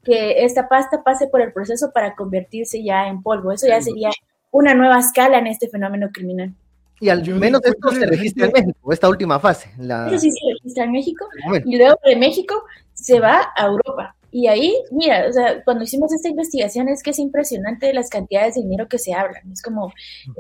que 0.02 0.44
esta 0.44 0.68
pasta 0.68 1.02
pase 1.04 1.28
por 1.28 1.40
el 1.40 1.52
proceso 1.52 1.90
para 1.92 2.14
convertirse 2.14 2.82
ya 2.82 3.08
en 3.08 3.22
polvo. 3.22 3.52
Eso 3.52 3.66
ya 3.68 3.80
sería 3.80 4.10
una 4.50 4.74
nueva 4.74 4.98
escala 4.98 5.38
en 5.38 5.46
este 5.46 5.68
fenómeno 5.68 6.08
criminal. 6.12 6.54
Y 7.00 7.10
al 7.10 7.24
menos 7.34 7.60
esto 7.64 7.90
se 7.90 8.06
registra 8.06 8.46
en 8.46 8.52
México, 8.52 8.92
esta 8.92 9.08
última 9.08 9.38
fase. 9.38 9.70
La... 9.78 10.08
sí 10.18 10.30
se 10.32 10.38
registra 10.54 10.84
en 10.84 10.92
México. 10.92 11.26
Y 11.64 11.76
luego 11.76 11.96
de 12.04 12.16
México 12.16 12.64
se 13.00 13.20
va 13.20 13.52
a 13.56 13.66
Europa. 13.66 14.14
Y 14.30 14.46
ahí, 14.46 14.74
mira, 14.90 15.26
o 15.26 15.32
sea, 15.32 15.64
cuando 15.64 15.84
hicimos 15.84 16.12
esta 16.12 16.28
investigación 16.28 16.88
es 16.88 17.02
que 17.02 17.10
es 17.10 17.18
impresionante 17.18 17.94
las 17.94 18.10
cantidades 18.10 18.54
de 18.54 18.60
dinero 18.60 18.86
que 18.86 18.98
se 18.98 19.14
hablan. 19.14 19.50
Es 19.50 19.62
como 19.62 19.90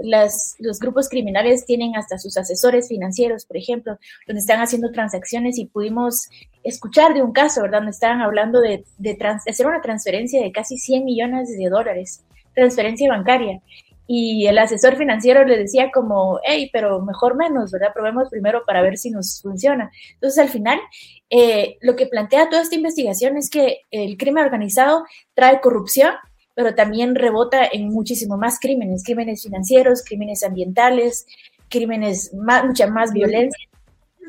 las, 0.02 0.56
los 0.58 0.78
grupos 0.78 1.08
criminales 1.08 1.64
tienen 1.64 1.96
hasta 1.96 2.18
sus 2.18 2.36
asesores 2.36 2.88
financieros, 2.88 3.46
por 3.46 3.56
ejemplo, 3.56 3.96
donde 4.26 4.40
están 4.40 4.60
haciendo 4.60 4.92
transacciones 4.92 5.58
y 5.58 5.66
pudimos 5.66 6.28
escuchar 6.64 7.14
de 7.14 7.22
un 7.22 7.32
caso, 7.32 7.62
¿verdad? 7.62 7.78
Donde 7.78 7.92
estaban 7.92 8.20
hablando 8.20 8.60
de, 8.60 8.84
de, 8.98 9.14
de 9.14 9.50
hacer 9.50 9.66
una 9.66 9.80
transferencia 9.80 10.42
de 10.42 10.52
casi 10.52 10.76
100 10.76 11.04
millones 11.06 11.48
de 11.56 11.70
dólares, 11.70 12.24
transferencia 12.54 13.08
bancaria 13.08 13.62
y 14.10 14.46
el 14.46 14.56
asesor 14.56 14.96
financiero 14.96 15.44
le 15.44 15.58
decía 15.58 15.90
como, 15.92 16.40
hey, 16.42 16.70
pero 16.72 17.02
mejor 17.02 17.36
menos, 17.36 17.70
¿verdad? 17.70 17.92
Probemos 17.92 18.30
primero 18.30 18.64
para 18.66 18.80
ver 18.80 18.96
si 18.96 19.10
nos 19.10 19.42
funciona. 19.42 19.90
Entonces, 20.14 20.38
al 20.38 20.48
final, 20.48 20.80
eh, 21.28 21.76
lo 21.82 21.94
que 21.94 22.06
plantea 22.06 22.48
toda 22.48 22.62
esta 22.62 22.74
investigación 22.74 23.36
es 23.36 23.50
que 23.50 23.82
el 23.90 24.16
crimen 24.16 24.44
organizado 24.44 25.04
trae 25.34 25.60
corrupción, 25.60 26.14
pero 26.54 26.74
también 26.74 27.16
rebota 27.16 27.68
en 27.70 27.90
muchísimo 27.90 28.38
más 28.38 28.58
crímenes, 28.58 29.04
crímenes 29.04 29.42
financieros, 29.42 30.02
crímenes 30.02 30.42
ambientales, 30.42 31.26
crímenes, 31.68 32.32
más, 32.32 32.64
mucha 32.64 32.86
más 32.86 33.12
violencia. 33.12 33.67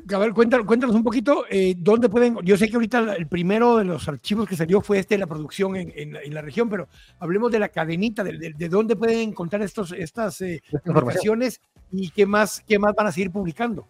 Gabriel, 0.05 0.33
cuéntanos, 0.33 0.65
cuéntanos 0.65 0.95
un 0.95 1.03
poquito 1.03 1.45
eh, 1.49 1.75
dónde 1.77 2.09
pueden. 2.09 2.37
Yo 2.43 2.57
sé 2.57 2.67
que 2.69 2.75
ahorita 2.75 3.15
el 3.15 3.27
primero 3.27 3.77
de 3.77 3.85
los 3.85 4.07
archivos 4.07 4.47
que 4.47 4.55
salió 4.55 4.81
fue 4.81 4.99
este 4.99 5.15
de 5.15 5.19
la 5.19 5.27
producción 5.27 5.75
en, 5.75 6.33
la 6.33 6.41
región, 6.41 6.69
pero 6.69 6.87
hablemos 7.19 7.51
de 7.51 7.59
la 7.59 7.69
cadenita, 7.69 8.23
de, 8.23 8.69
dónde 8.69 8.95
pueden 8.95 9.29
encontrar 9.29 9.61
estos, 9.61 9.91
estas 9.91 10.41
eh, 10.41 10.61
informaciones 10.85 11.61
y 11.91 12.09
qué 12.11 12.25
más, 12.25 12.63
qué 12.67 12.77
más 12.77 12.93
van 12.95 13.07
a 13.07 13.11
seguir 13.11 13.31
publicando. 13.31 13.87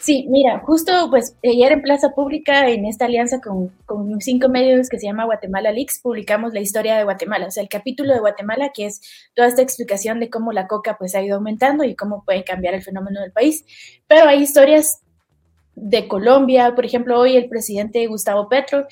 Sí, 0.00 0.26
mira, 0.30 0.60
justo 0.60 0.92
pues 1.10 1.36
ayer 1.44 1.72
en 1.72 1.82
Plaza 1.82 2.14
Pública, 2.14 2.70
en 2.70 2.86
esta 2.86 3.04
alianza 3.04 3.38
con, 3.42 3.68
con, 3.84 4.18
cinco 4.22 4.48
medios 4.48 4.88
que 4.88 4.98
se 4.98 5.06
llama 5.06 5.26
Guatemala 5.26 5.72
Leaks, 5.72 6.00
publicamos 6.02 6.54
la 6.54 6.60
historia 6.60 6.96
de 6.96 7.04
Guatemala, 7.04 7.46
o 7.46 7.50
sea, 7.50 7.62
el 7.62 7.68
capítulo 7.68 8.14
de 8.14 8.20
Guatemala, 8.20 8.70
que 8.72 8.86
es 8.86 9.02
toda 9.34 9.48
esta 9.48 9.60
explicación 9.60 10.18
de 10.18 10.30
cómo 10.30 10.52
la 10.52 10.68
coca 10.68 10.96
pues 10.98 11.14
ha 11.14 11.22
ido 11.22 11.36
aumentando 11.36 11.84
y 11.84 11.94
cómo 11.96 12.24
puede 12.24 12.44
cambiar 12.44 12.72
el 12.72 12.82
fenómeno 12.82 13.20
del 13.20 13.32
país. 13.32 13.66
Pero 14.06 14.26
hay 14.26 14.40
historias 14.40 15.02
de 15.74 16.08
Colombia. 16.08 16.74
Por 16.74 16.84
ejemplo, 16.84 17.18
hoy 17.18 17.36
el 17.36 17.48
presidente 17.48 18.06
Gustavo 18.06 18.48
Petro 18.48 18.86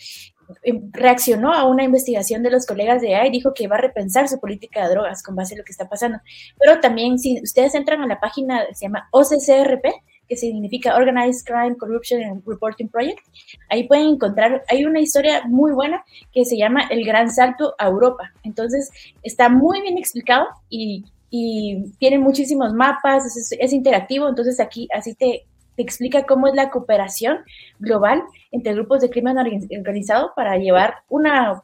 eh, 0.63 0.81
reaccionó 0.93 1.53
a 1.53 1.65
una 1.65 1.85
investigación 1.85 2.43
de 2.43 2.51
los 2.51 2.67
colegas 2.67 3.03
de 3.03 3.15
AI 3.15 3.29
y 3.29 3.33
dijo 3.33 3.53
que 3.55 3.69
va 3.69 3.77
a 3.77 3.81
repensar 3.81 4.29
su 4.29 4.41
política 4.41 4.83
de 4.83 4.95
drogas 4.95 5.23
con 5.23 5.37
base 5.37 5.55
a 5.55 5.59
lo 5.59 5.65
que 5.65 5.73
está 5.73 5.89
pasando. 5.89 6.19
Pero 6.59 6.81
también 6.81 7.19
si 7.19 7.41
ustedes 7.43 7.75
entran 7.75 8.03
a 8.03 8.07
la 8.07 8.21
página, 8.21 8.65
se 8.73 8.87
llama 8.87 9.09
OCCRP, 9.13 9.85
que 10.29 10.37
significa 10.37 10.97
Organized 10.97 11.45
Crime 11.45 11.77
Corruption 11.77 12.23
and 12.23 12.43
Reporting 12.47 12.89
Project, 12.89 13.21
ahí 13.71 13.89
pueden 13.89 14.09
encontrar, 14.09 14.63
hay 14.69 14.85
una 14.85 15.01
historia 15.01 15.43
muy 15.47 15.73
buena 15.73 16.05
que 16.33 16.45
se 16.45 16.57
llama 16.57 16.87
El 16.91 17.05
Gran 17.05 17.31
Salto 17.31 17.75
a 17.79 17.87
Europa. 17.87 18.31
Entonces, 18.43 18.91
está 19.23 19.49
muy 19.49 19.81
bien 19.81 19.97
explicado 19.97 20.47
y, 20.69 21.05
y 21.31 21.91
tiene 21.99 22.19
muchísimos 22.19 22.75
mapas, 22.75 23.25
es, 23.25 23.57
es 23.59 23.73
interactivo, 23.73 24.29
entonces 24.29 24.61
aquí 24.61 24.87
así 24.93 25.15
te 25.15 25.47
te 25.79 25.85
explica 25.85 26.25
cómo 26.25 26.49
es 26.49 26.55
la 26.57 26.71
cooperación 26.71 27.39
global 27.79 28.25
entre 28.51 28.75
grupos 28.75 29.01
de 29.01 29.11
crimen 29.11 29.39
organizado 29.39 30.33
para 30.35 30.57
llevar 30.57 31.05
una, 31.09 31.63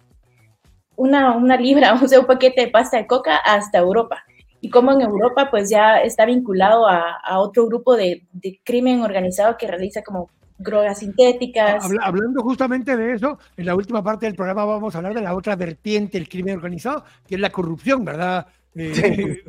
una, 0.94 1.32
una 1.32 1.56
libra, 1.56 1.94
o 2.02 2.06
sea, 2.06 2.20
un 2.20 2.26
paquete 2.26 2.60
de 2.60 2.68
pasta 2.68 2.96
de 2.96 3.08
coca 3.08 3.38
hasta 3.38 3.78
Europa. 3.78 4.22
Y 4.60 4.70
cómo 4.70 4.92
en 4.92 5.00
Europa 5.00 5.48
pues 5.50 5.68
ya 5.68 5.96
está 5.96 6.26
vinculado 6.26 6.86
a, 6.86 7.40
otro 7.40 7.66
grupo 7.66 7.96
de, 7.96 8.22
crimen 8.64 9.02
organizado 9.02 9.56
que 9.56 9.66
realiza 9.66 10.02
como 10.02 10.30
drogas 10.58 11.00
sintéticas. 11.00 11.84
hablando 12.00 12.40
justamente 12.40 12.96
de 12.96 13.14
eso, 13.14 13.40
en 13.56 13.66
la 13.66 13.74
última 13.74 14.04
parte 14.04 14.26
del 14.26 14.36
programa 14.36 14.64
vamos 14.64 14.94
a 14.94 14.98
hablar 14.98 15.14
de 15.14 15.22
la 15.22 15.34
otra 15.34 15.56
vertiente 15.56 16.18
del 16.18 16.28
crimen 16.28 16.56
organizado, 16.56 17.04
que 17.26 17.34
es 17.34 17.40
la 17.40 17.50
corrupción, 17.50 18.04
¿verdad? 18.04 18.46
Eh, 18.76 19.42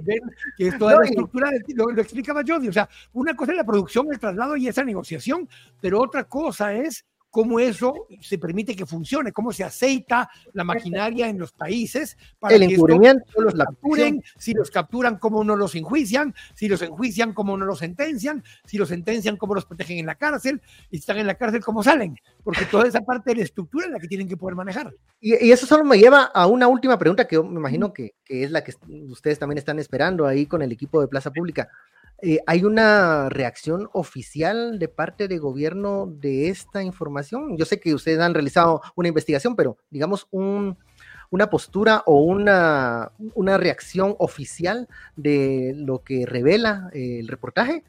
que 0.58 0.68
es 0.68 0.78
toda 0.78 1.00
la 1.00 1.06
estructura, 1.06 1.50
lo, 1.76 1.86
lo, 1.90 2.02
explicaba 2.02 2.44
Jody, 2.46 2.68
o 2.68 2.74
sea, 2.74 2.88
una 3.14 3.36
cosa 3.36 3.54
es 3.54 3.58
la 3.58 3.64
producción, 3.64 4.08
el 4.12 4.20
traslado 4.20 4.56
y 4.56 4.68
esa 4.68 4.84
negociación, 4.84 5.50
pero 5.82 6.00
otra 6.02 6.26
cosa 6.26 6.74
es 6.74 7.06
cómo 7.36 7.60
eso 7.60 8.08
se 8.22 8.38
permite 8.38 8.78
que 8.78 8.86
funcione, 8.86 9.34
cómo 9.34 9.52
se 9.52 9.66
aceita 9.66 10.30
la 10.54 10.64
maquinaria 10.64 11.28
en 11.28 11.38
los 11.38 11.52
países 11.52 12.18
para 12.40 12.56
el 12.56 12.66
que 12.66 12.78
los 12.78 13.54
capturen, 13.54 14.24
si 14.38 14.54
los 14.54 14.72
capturan, 14.72 15.18
cómo 15.18 15.44
no 15.44 15.58
los 15.58 15.76
enjuician, 15.76 16.34
si 16.54 16.70
los 16.70 16.82
enjuician, 16.82 17.34
cómo 17.34 17.58
no 17.58 17.66
los 17.66 17.80
sentencian, 17.80 18.42
si 18.64 18.78
los 18.78 18.88
sentencian, 18.88 19.36
cómo 19.36 19.54
los 19.54 19.66
protegen 19.66 19.98
en 19.98 20.06
la 20.06 20.16
cárcel, 20.16 20.62
y 20.90 20.96
si 20.96 21.00
están 21.02 21.18
en 21.18 21.28
la 21.28 21.36
cárcel, 21.36 21.62
cómo 21.62 21.84
salen, 21.84 22.18
porque 22.42 22.64
toda 22.72 22.88
esa 22.88 23.02
parte 23.02 23.32
de 23.32 23.36
la 23.36 23.44
estructura 23.44 23.88
es 23.88 23.92
la 23.92 24.00
que 24.00 24.08
tienen 24.08 24.30
que 24.30 24.38
poder 24.38 24.56
manejar. 24.56 24.94
Y, 25.20 25.34
eso 25.52 25.66
solo 25.66 25.84
me 25.84 25.98
lleva 25.98 26.24
a 26.24 26.48
una 26.48 26.70
última 26.70 26.98
pregunta 26.98 27.28
que 27.28 27.38
me 27.38 27.60
imagino 27.60 27.92
que, 27.92 28.16
que 28.24 28.46
es 28.46 28.52
la 28.52 28.64
que 28.64 28.72
ustedes 29.10 29.40
también 29.40 29.58
están 29.58 29.78
esperando 29.78 30.26
ahí 30.26 30.46
con 30.46 30.62
el 30.62 30.72
equipo 30.72 31.02
de 31.02 31.10
Plaza 31.10 31.32
Pública. 31.32 31.68
Eh, 32.22 32.40
¿Hay 32.48 32.64
una 32.64 33.30
reacción 33.30 33.90
oficial 33.94 34.80
de 34.80 34.88
parte 34.88 35.28
de 35.28 35.38
gobierno 35.38 36.08
de 36.08 36.50
esta 36.50 36.82
información? 36.82 37.58
Yo 37.58 37.66
sé 37.66 37.80
que 37.80 37.94
ustedes 37.94 38.20
han 38.20 38.34
realizado 38.34 38.82
una 38.96 39.10
investigación, 39.10 39.56
pero 39.56 39.78
digamos 39.90 40.28
una 40.32 41.50
postura 41.50 42.04
o 42.06 42.22
una, 42.22 43.12
una 43.34 43.58
reacción 43.58 44.16
oficial 44.20 44.88
de 45.16 45.74
lo 45.76 46.04
que 46.04 46.26
revela 46.26 46.90
el 46.94 47.28
reportaje. 47.28 47.84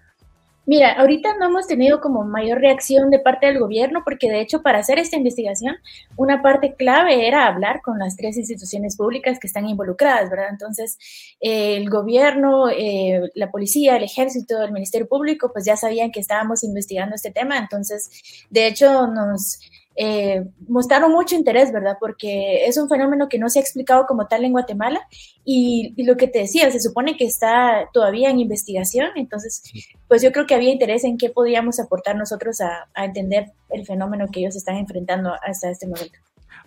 Mira, 0.68 0.94
ahorita 0.94 1.36
no 1.38 1.46
hemos 1.46 1.68
tenido 1.68 2.00
como 2.00 2.24
mayor 2.24 2.60
reacción 2.60 3.08
de 3.10 3.20
parte 3.20 3.46
del 3.46 3.60
gobierno 3.60 4.02
porque 4.04 4.28
de 4.28 4.40
hecho 4.40 4.62
para 4.62 4.80
hacer 4.80 4.98
esta 4.98 5.16
investigación 5.16 5.76
una 6.16 6.42
parte 6.42 6.74
clave 6.74 7.28
era 7.28 7.46
hablar 7.46 7.82
con 7.82 8.00
las 8.00 8.16
tres 8.16 8.36
instituciones 8.36 8.96
públicas 8.96 9.38
que 9.38 9.46
están 9.46 9.68
involucradas, 9.68 10.28
¿verdad? 10.28 10.48
Entonces 10.50 10.98
el 11.38 11.88
gobierno, 11.88 12.68
eh, 12.68 13.30
la 13.36 13.52
policía, 13.52 13.96
el 13.96 14.02
ejército, 14.02 14.60
el 14.60 14.72
Ministerio 14.72 15.06
Público 15.06 15.52
pues 15.52 15.64
ya 15.64 15.76
sabían 15.76 16.10
que 16.10 16.18
estábamos 16.18 16.64
investigando 16.64 17.14
este 17.14 17.30
tema, 17.30 17.58
entonces 17.58 18.10
de 18.50 18.66
hecho 18.66 19.06
nos 19.06 19.60
eh, 19.96 20.44
mostraron 20.68 21.10
mucho 21.10 21.34
interés, 21.34 21.72
¿verdad? 21.72 21.96
Porque 21.98 22.66
es 22.66 22.76
un 22.76 22.88
fenómeno 22.88 23.28
que 23.28 23.38
no 23.38 23.48
se 23.48 23.58
ha 23.58 23.62
explicado 23.62 24.06
como 24.06 24.26
tal 24.26 24.44
en 24.44 24.52
Guatemala 24.52 25.00
y, 25.44 25.94
lo 26.04 26.16
que 26.16 26.28
te 26.28 26.40
decía, 26.40 26.70
se 26.70 26.80
supone 26.80 27.16
que 27.16 27.24
está 27.24 27.88
todavía 27.94 28.28
en 28.28 28.38
investigación, 28.38 29.10
entonces, 29.16 29.62
pues 30.06 30.20
yo 30.22 30.32
creo 30.32 30.46
que 30.46 30.54
había 30.54 30.70
interés 30.70 31.04
en 31.04 31.16
qué 31.16 31.30
podíamos 31.30 31.80
aportar 31.80 32.14
nosotros 32.14 32.60
a, 32.60 32.88
entender 33.02 33.52
el 33.70 33.86
fenómeno 33.86 34.26
que 34.30 34.40
ellos 34.40 34.56
están 34.56 34.76
enfrentando 34.76 35.32
hasta 35.42 35.70
este 35.70 35.86
momento. 35.86 36.18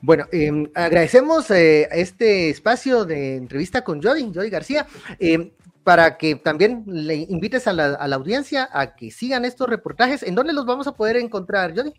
Bueno, 0.02 0.26
em, 0.32 0.68
agradecemos 0.74 1.52
eh, 1.52 1.88
este 1.92 2.50
espacio 2.50 3.06
de 3.06 3.36
entrevista 3.36 3.84
con 3.84 4.02
Jody, 4.02 4.32
Jody 4.34 4.50
García. 4.50 4.88
Em, 5.20 5.52
para 5.84 6.18
que 6.18 6.36
también 6.36 6.84
le 6.86 7.16
invites 7.16 7.66
a 7.66 7.74
la, 7.74 7.96
a 7.96 8.08
la, 8.08 8.16
audiencia 8.18 8.70
a 8.72 8.96
que 8.96 9.10
sigan 9.10 9.44
estos 9.44 9.68
reportajes. 9.68 10.22
¿En 10.22 10.36
dónde 10.36 10.54
los 10.54 10.66
vamos 10.66 10.86
a 10.86 10.92
poder 10.92 11.16
encontrar, 11.16 11.74
Jody? 11.76 11.94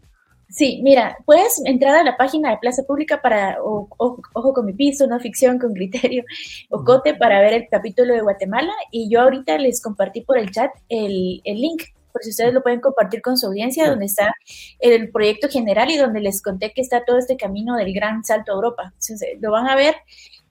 Sí, 0.50 0.80
mira, 0.82 1.16
puedes 1.26 1.62
entrar 1.64 1.94
a 1.94 2.02
la 2.02 2.16
página 2.16 2.50
de 2.50 2.58
Plaza 2.58 2.82
Pública 2.82 3.22
para 3.22 3.58
Ojo 3.62 4.52
con 4.52 4.66
mi 4.66 4.72
piso, 4.72 5.06
no 5.06 5.20
ficción 5.20 5.58
con 5.60 5.74
criterio, 5.74 6.24
o 6.70 6.84
Cote 6.84 7.14
para 7.14 7.40
ver 7.40 7.52
el 7.52 7.68
capítulo 7.70 8.14
de 8.14 8.20
Guatemala. 8.20 8.72
Y 8.90 9.08
yo 9.08 9.20
ahorita 9.20 9.58
les 9.58 9.80
compartí 9.80 10.22
por 10.22 10.38
el 10.38 10.50
chat 10.50 10.70
el, 10.88 11.40
link, 11.44 11.82
por 12.12 12.24
si 12.24 12.30
ustedes 12.30 12.52
lo 12.52 12.62
pueden 12.64 12.80
compartir 12.80 13.22
con 13.22 13.36
su 13.36 13.46
audiencia, 13.46 13.88
donde 13.88 14.06
está 14.06 14.34
el 14.80 15.10
proyecto 15.12 15.48
general 15.48 15.88
y 15.90 15.96
donde 15.96 16.20
les 16.20 16.42
conté 16.42 16.72
que 16.72 16.80
está 16.80 17.04
todo 17.04 17.18
este 17.18 17.36
camino 17.36 17.76
del 17.76 17.92
gran 17.94 18.24
salto 18.24 18.50
a 18.50 18.56
Europa. 18.56 18.92
lo 19.40 19.52
van 19.52 19.68
a 19.68 19.76
ver 19.76 19.94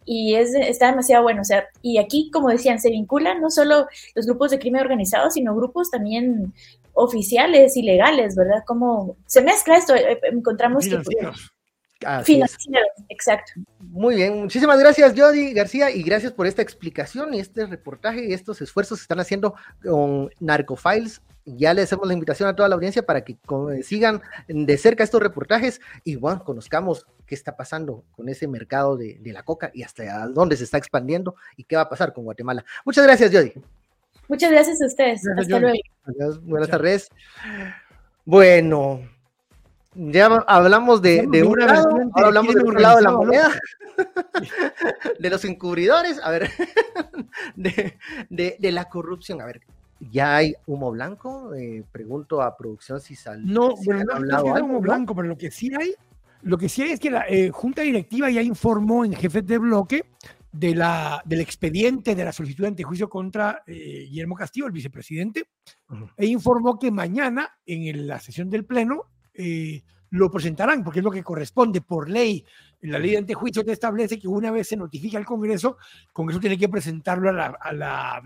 y 0.06 0.34
es, 0.36 0.56
está 0.56 0.88
demasiado 0.88 1.24
bueno. 1.24 1.42
O 1.42 1.46
sea, 1.46 1.68
y 1.82 1.98
aquí, 2.00 2.32
como 2.32 2.50
decían, 2.50 2.80
se 2.80 2.90
vinculan 2.90 3.42
no 3.42 3.52
solo 3.52 3.88
los 4.16 4.26
grupos 4.26 4.50
de 4.50 4.60
crimen 4.60 4.82
organizado, 4.82 5.30
sino 5.30 5.56
grupos 5.56 5.92
también 5.92 6.54
oficiales 7.00 7.78
y 7.78 7.82
legales, 7.82 8.36
¿verdad? 8.36 8.64
Como 8.68 9.18
se 9.26 9.42
mezcla 9.42 9.78
esto, 9.78 9.96
eh, 9.96 10.12
eh, 10.12 10.20
encontramos 10.32 10.84
financieros. 10.84 11.52
financieros, 12.24 12.90
exacto. 13.08 13.54
Muy 13.80 14.16
bien, 14.16 14.42
muchísimas 14.42 14.80
gracias 14.80 15.14
Jody 15.18 15.54
García 15.54 15.92
y 15.92 16.04
gracias 16.04 16.34
por 16.34 16.46
esta 16.46 16.62
explicación 16.62 17.34
y 17.34 17.40
este 17.40 17.66
reportaje 17.66 18.26
y 18.26 18.34
estos 18.34 18.62
esfuerzos 18.62 19.00
que 19.00 19.04
están 19.04 19.20
haciendo 19.20 19.56
con 19.82 20.30
Narcofiles. 20.40 21.22
Ya 21.46 21.74
le 21.74 21.82
hacemos 21.82 22.06
la 22.06 22.14
invitación 22.14 22.48
a 22.48 22.56
toda 22.56 22.70
la 22.70 22.76
audiencia 22.76 23.04
para 23.04 23.24
que 23.24 23.38
sigan 23.82 24.22
de 24.48 24.78
cerca 24.78 25.04
estos 25.04 25.22
reportajes 25.22 25.82
y 26.04 26.16
bueno, 26.16 26.44
conozcamos 26.44 27.08
qué 27.26 27.34
está 27.34 27.56
pasando 27.56 28.04
con 28.12 28.30
ese 28.30 28.48
mercado 28.48 28.98
de, 28.98 29.18
de 29.20 29.34
la 29.34 29.42
coca 29.42 29.72
y 29.74 29.84
hasta 29.84 30.28
dónde 30.28 30.58
se 30.58 30.66
está 30.66 30.78
expandiendo 30.78 31.36
y 31.56 31.64
qué 31.64 31.76
va 31.76 31.84
a 31.84 31.90
pasar 31.90 32.14
con 32.14 32.26
Guatemala. 32.26 32.66
Muchas 32.86 33.06
gracias 33.06 33.32
Jody. 33.34 33.54
Muchas 34.30 34.52
gracias 34.52 34.82
a 34.82 34.86
ustedes. 34.86 35.28
Hasta 35.28 35.60
luego. 35.60 35.80
buenas 36.44 36.70
tardes. 36.70 37.10
Bueno, 38.26 39.02
ya 39.96 40.28
hablamos 40.48 41.02
de, 41.02 41.22
un 41.26 41.60
lado, 41.60 41.90
ahora 42.14 42.28
hablamos 42.28 42.54
de 42.54 42.62
otro 42.62 42.80
lado 42.80 42.98
de 42.98 43.02
la 43.02 43.12
moneda, 43.12 43.52
de 45.20 45.30
los 45.32 45.44
encubridores, 45.46 46.22
a 46.24 46.30
ver, 46.30 46.52
de, 48.30 48.58
la 48.72 48.86
corrupción, 48.86 49.42
a 49.42 49.46
ver, 49.46 49.62
¿ya 50.00 50.38
hay 50.38 50.54
humo 50.68 50.92
blanco? 50.92 51.56
Eh, 51.56 51.84
pregunto 51.92 52.44
a 52.44 52.56
producción 52.56 53.02
si 53.02 53.16
sale. 53.16 53.42
No, 53.44 53.74
bueno, 53.84 54.20
no, 54.20 54.56
hay 54.56 54.62
humo 54.62 54.80
blanco, 54.80 55.16
pero 55.16 55.28
lo 55.28 55.38
que 55.38 55.50
sí 55.50 55.72
hay, 55.76 55.96
lo 56.44 56.60
que 56.60 56.70
sí 56.70 56.84
hay 56.84 56.92
es 56.92 57.00
que 57.00 57.10
la 57.10 57.26
eh, 57.28 57.50
Junta 57.50 57.82
Directiva 57.82 58.30
ya 58.30 58.44
informó 58.44 59.04
en 59.04 59.14
jefe 59.14 59.42
de 59.42 59.58
bloque 59.58 60.06
de 60.52 60.74
la, 60.74 61.22
del 61.26 61.42
expediente 61.42 62.16
de 62.16 62.26
la 62.26 62.32
solicitud 62.32 62.64
de 62.64 62.70
antejuicio 62.70 63.10
contra 63.10 63.64
eh, 63.68 64.06
Guillermo 64.10 64.36
Castillo, 64.36 64.66
el 64.66 64.72
vicepresidente, 64.72 65.50
e 66.18 66.26
informó 66.26 66.80
que 66.80 66.92
mañana 66.92 67.58
en 67.66 68.08
la 68.08 68.20
sesión 68.20 68.50
del 68.50 68.66
Pleno 68.66 69.06
eh, 69.34 69.84
lo 70.12 70.32
presentarán, 70.32 70.84
porque 70.84 71.00
es 71.00 71.06
lo 71.06 71.12
que 71.12 71.24
corresponde 71.24 71.82
por 71.82 72.10
ley. 72.10 72.44
La 72.82 72.98
ley 72.98 73.12
de 73.12 73.18
antejuicio 73.20 73.64
te 73.64 73.74
establece 73.74 74.18
que 74.18 74.28
una 74.28 74.50
vez 74.52 74.68
se 74.68 74.78
notifica 74.78 75.18
al 75.18 75.26
Congreso, 75.26 75.78
el 76.08 76.14
Congreso 76.14 76.40
tiene 76.40 76.58
que 76.58 76.70
presentarlo 76.70 77.30
a 77.30 77.74
la, 77.74 78.22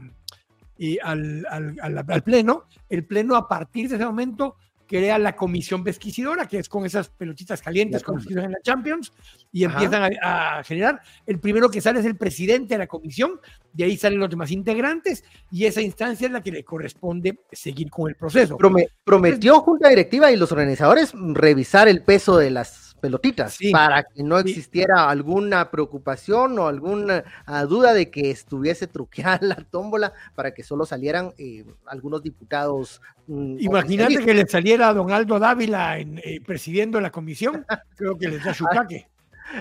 eh, 0.78 0.98
al, 1.04 1.46
al, 1.50 2.24
Pleno. 2.24 2.66
El 2.88 3.06
Pleno 3.06 3.36
a 3.36 3.48
partir 3.48 3.90
de 3.90 3.96
ese 3.96 4.06
momento 4.06 4.56
crea 4.94 5.18
la 5.18 5.36
comisión 5.36 5.84
pesquisidora, 5.84 6.48
que 6.48 6.60
es 6.60 6.70
con 6.70 6.86
esas 6.86 7.10
pelotitas 7.10 7.64
calientes 7.64 8.04
como 8.04 8.20
en 8.20 8.52
la 8.52 8.60
Champions, 8.62 9.12
y 9.52 9.64
empiezan 9.64 10.14
a, 10.22 10.64
generar. 10.64 11.02
El 11.26 11.40
primero 11.40 11.68
que 11.72 11.82
sale 11.82 12.00
es 12.00 12.06
el 12.06 12.16
presidente 12.16 12.76
de 12.76 12.78
la 12.78 12.86
comisión, 12.86 13.40
de 13.74 13.86
ahí 13.86 13.98
salen 13.98 14.20
los 14.20 14.30
demás 14.30 14.52
integrantes, 14.52 15.24
y 15.50 15.66
esa 15.66 15.82
instancia 15.82 16.28
es 16.28 16.32
la 16.32 16.44
que 16.44 16.52
le 16.52 16.64
corresponde 16.64 17.40
seguir 17.52 17.90
con 17.90 18.08
el 18.08 18.16
proceso. 18.16 18.56
prometió 19.04 19.62
Junta 19.62 19.90
Directiva 19.90 20.32
y 20.32 20.36
los 20.36 20.52
organizadores 20.52 21.12
revisar 21.16 21.88
el 21.88 22.04
peso 22.04 22.38
de 22.38 22.52
las 22.52 22.83
pelotitas 23.04 23.58
para 23.74 24.04
que 24.04 24.24
no 24.24 24.40
existiera 24.40 25.10
alguna 25.10 25.70
preocupación 25.70 26.58
o 26.58 26.68
alguna 26.68 27.26
ah, 27.46 27.66
duda 27.66 27.94
de 27.94 28.10
que 28.10 28.32
estuviese 28.32 28.88
truqueada 28.88 29.40
la 29.42 29.56
tómbola 29.56 30.14
para 30.36 30.54
que 30.54 30.64
solo 30.64 30.86
salieran 30.86 31.34
eh, 31.38 31.66
algunos 31.86 32.24
diputados. 32.24 33.02
Mm, 33.28 33.58
Imagínate 33.60 34.24
que 34.24 34.34
le 34.34 34.48
saliera 34.48 34.88
a 34.88 34.94
don 34.94 35.12
Aldo 35.12 35.38
Dávila 35.38 36.00
en, 36.00 36.20
eh, 36.20 36.40
presidiendo 36.46 37.02
la 37.02 37.12
comisión, 37.12 37.66
creo 37.98 38.18
que 38.18 38.30
les 38.30 38.42
da 38.42 38.54
su 38.54 38.64
caque. 38.72 39.10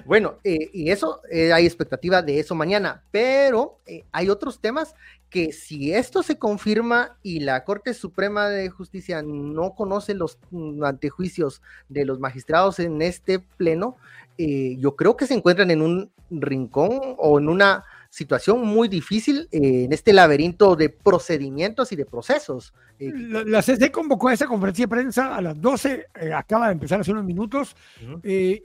Bueno, 0.05 0.39
eh, 0.45 0.71
y 0.73 0.91
eso, 0.91 1.21
hay 1.31 1.67
expectativa 1.67 2.23
de 2.23 2.41
eso 2.41 2.55
mañana, 2.55 3.03
pero 3.11 3.79
hay 4.13 4.29
otros 4.29 4.61
temas 4.61 4.95
que 5.33 5.51
si 5.53 5.95
esto 5.95 6.23
se 6.23 6.39
confirma 6.39 7.17
y 7.23 7.41
la 7.41 7.65
Corte 7.65 7.95
Suprema 7.95 8.51
de 8.51 8.69
Justicia 8.69 9.23
no 9.23 9.75
conoce 9.75 10.15
los 10.15 10.39
mm, 10.51 10.85
antejuicios 10.85 11.63
de 11.89 12.05
los 12.05 12.21
magistrados 12.21 12.79
en 12.79 13.01
este 13.01 13.39
pleno, 13.39 13.97
eh, 14.37 14.77
yo 14.79 14.95
creo 14.95 15.17
que 15.17 15.27
se 15.27 15.33
encuentran 15.35 15.71
en 15.71 15.81
un 15.81 16.13
rincón 16.31 17.17
o 17.17 17.39
en 17.39 17.49
una 17.49 17.83
situación 18.13 18.67
muy 18.67 18.89
difícil 18.89 19.49
eh, 19.51 19.85
en 19.85 19.93
este 19.93 20.13
laberinto 20.13 20.77
de 20.77 20.91
procedimientos 20.91 21.93
y 21.93 21.97
de 21.97 22.05
procesos. 22.05 22.75
Eh, 22.99 23.11
la, 23.47 23.63
CC 23.63 23.91
convocó 23.91 24.29
a 24.29 24.35
esa 24.35 24.47
conferencia 24.47 24.85
de 24.85 24.89
prensa 24.89 25.35
a 25.35 25.41
las 25.41 25.59
12, 25.59 26.09
acaba 26.35 26.67
de 26.67 26.73
empezar 26.75 27.01
hace 27.01 27.11
unos 27.11 27.25
minutos. 27.25 27.75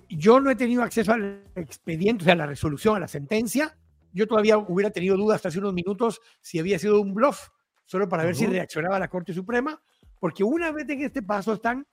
yo 0.10 0.40
no 0.42 0.52
he 0.52 0.56
tenido 0.56 0.84
acceso 0.84 1.14
al 1.14 1.44
expediente, 1.56 2.24
o 2.24 2.26
sea, 2.26 2.34
a 2.34 2.38
la 2.38 2.46
resolución, 2.46 2.98
a 2.98 3.00
la 3.00 3.08
sentencia 3.08 3.74
yo 4.18 4.28
todavía 4.28 4.58
hubiera 4.58 4.90
tenido 4.90 5.16
dudas 5.16 5.36
hasta 5.36 5.50
hace 5.50 5.60
unos 5.60 5.74
minutos 5.74 6.22
si 6.42 6.58
había 6.58 6.80
sido 6.80 7.00
un 7.00 7.14
bluff, 7.14 7.50
solo 7.86 8.10
para 8.10 8.26
ver 8.26 8.36
si 8.36 8.48
reaccionaba 8.48 8.98
la 8.98 9.08
Corte 9.08 9.32
Suprema, 9.32 9.80
porque 10.20 10.44
una 10.44 10.72
vez 10.72 10.90
en 10.90 11.02
este 11.02 11.22
paso 11.22 11.54
están 11.54 11.86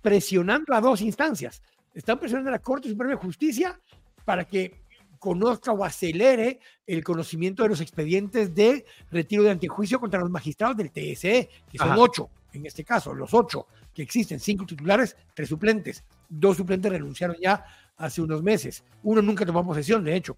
presionando 0.00 0.74
a 0.74 0.80
dos 0.80 1.02
instancias. 1.02 1.62
Están 1.92 2.18
presionando 2.18 2.48
a 2.48 2.52
la 2.52 2.58
Corte 2.58 2.88
Suprema 2.88 3.12
de 3.12 3.20
Justicia 3.20 3.78
para 4.24 4.44
que 4.44 4.85
conozca 5.18 5.72
o 5.72 5.84
acelere 5.84 6.60
el 6.86 7.02
conocimiento 7.04 7.62
de 7.62 7.68
los 7.70 7.80
expedientes 7.80 8.54
de 8.54 8.84
retiro 9.10 9.42
de 9.42 9.50
antejuicio 9.50 10.00
contra 10.00 10.20
los 10.20 10.30
magistrados 10.30 10.76
del 10.76 10.90
TSE, 10.90 11.48
que 11.70 11.78
son 11.78 11.96
ocho 11.98 12.30
en 12.56 12.66
este 12.66 12.84
caso, 12.84 13.14
los 13.14 13.32
ocho 13.34 13.66
que 13.94 14.02
existen, 14.02 14.40
cinco 14.40 14.66
titulares, 14.66 15.16
tres 15.34 15.48
suplentes. 15.48 16.04
Dos 16.28 16.56
suplentes 16.56 16.90
renunciaron 16.90 17.36
ya 17.40 17.64
hace 17.96 18.20
unos 18.20 18.42
meses. 18.42 18.84
Uno 19.02 19.22
nunca 19.22 19.46
tomó 19.46 19.64
posesión, 19.64 20.04
de 20.04 20.16
hecho. 20.16 20.36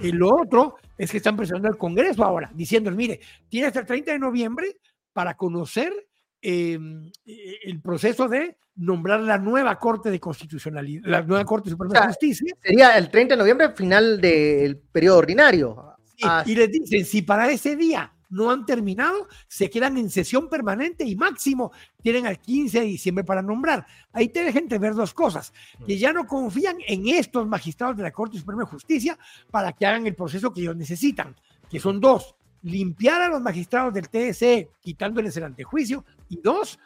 Y 0.00 0.12
lo 0.12 0.28
otro 0.28 0.76
es 0.96 1.10
que 1.10 1.18
están 1.18 1.36
presionando 1.36 1.68
al 1.68 1.76
Congreso 1.76 2.24
ahora, 2.24 2.50
diciendo, 2.54 2.90
mire, 2.90 3.20
tiene 3.48 3.66
hasta 3.66 3.80
el 3.80 3.86
30 3.86 4.12
de 4.12 4.18
noviembre 4.18 4.76
para 5.12 5.34
conocer 5.34 5.92
eh, 6.46 6.78
el 7.64 7.80
proceso 7.80 8.28
de 8.28 8.58
nombrar 8.76 9.20
la 9.20 9.38
nueva 9.38 9.78
Corte 9.78 10.10
de 10.10 10.20
Constitucionalidad, 10.20 11.02
la 11.06 11.22
nueva 11.22 11.42
Corte 11.44 11.70
Suprema 11.70 11.98
de 11.98 12.06
Justicia. 12.08 12.54
Sería 12.60 12.98
el 12.98 13.08
30 13.10 13.34
de 13.34 13.38
noviembre, 13.38 13.70
final 13.70 14.20
del 14.20 14.76
periodo 14.76 15.18
ordinario. 15.18 15.96
y 16.44 16.54
les 16.54 16.70
dicen, 16.70 17.06
si 17.06 17.22
para 17.22 17.50
ese 17.50 17.76
día 17.76 18.12
no 18.28 18.50
han 18.50 18.66
terminado, 18.66 19.26
se 19.48 19.70
quedan 19.70 19.96
en 19.96 20.10
sesión 20.10 20.50
permanente 20.50 21.04
y 21.04 21.16
máximo 21.16 21.72
tienen 22.02 22.26
al 22.26 22.38
15 22.38 22.80
de 22.80 22.86
diciembre 22.86 23.24
para 23.24 23.40
nombrar. 23.40 23.86
Ahí 24.12 24.28
te 24.28 24.44
dejan 24.44 24.68
ver 24.68 24.94
dos 24.94 25.14
cosas, 25.14 25.50
que 25.86 25.96
ya 25.96 26.12
no 26.12 26.26
confían 26.26 26.76
en 26.86 27.08
estos 27.08 27.46
magistrados 27.46 27.96
de 27.96 28.02
la 28.02 28.10
Corte 28.10 28.38
Suprema 28.38 28.64
de 28.64 28.68
Justicia 28.68 29.18
para 29.50 29.72
que 29.72 29.86
hagan 29.86 30.06
el 30.06 30.14
proceso 30.14 30.52
que 30.52 30.60
ellos 30.60 30.76
necesitan, 30.76 31.34
que 31.70 31.80
son 31.80 32.00
dos, 32.00 32.34
limpiar 32.64 33.20
a 33.20 33.28
los 33.28 33.42
magistrados 33.42 33.92
del 33.92 34.08
TSE 34.08 34.70
quitándoles 34.80 35.36
el 35.36 35.44
antejuicio 35.44 36.04
y 36.28 36.40
dos, 36.40 36.78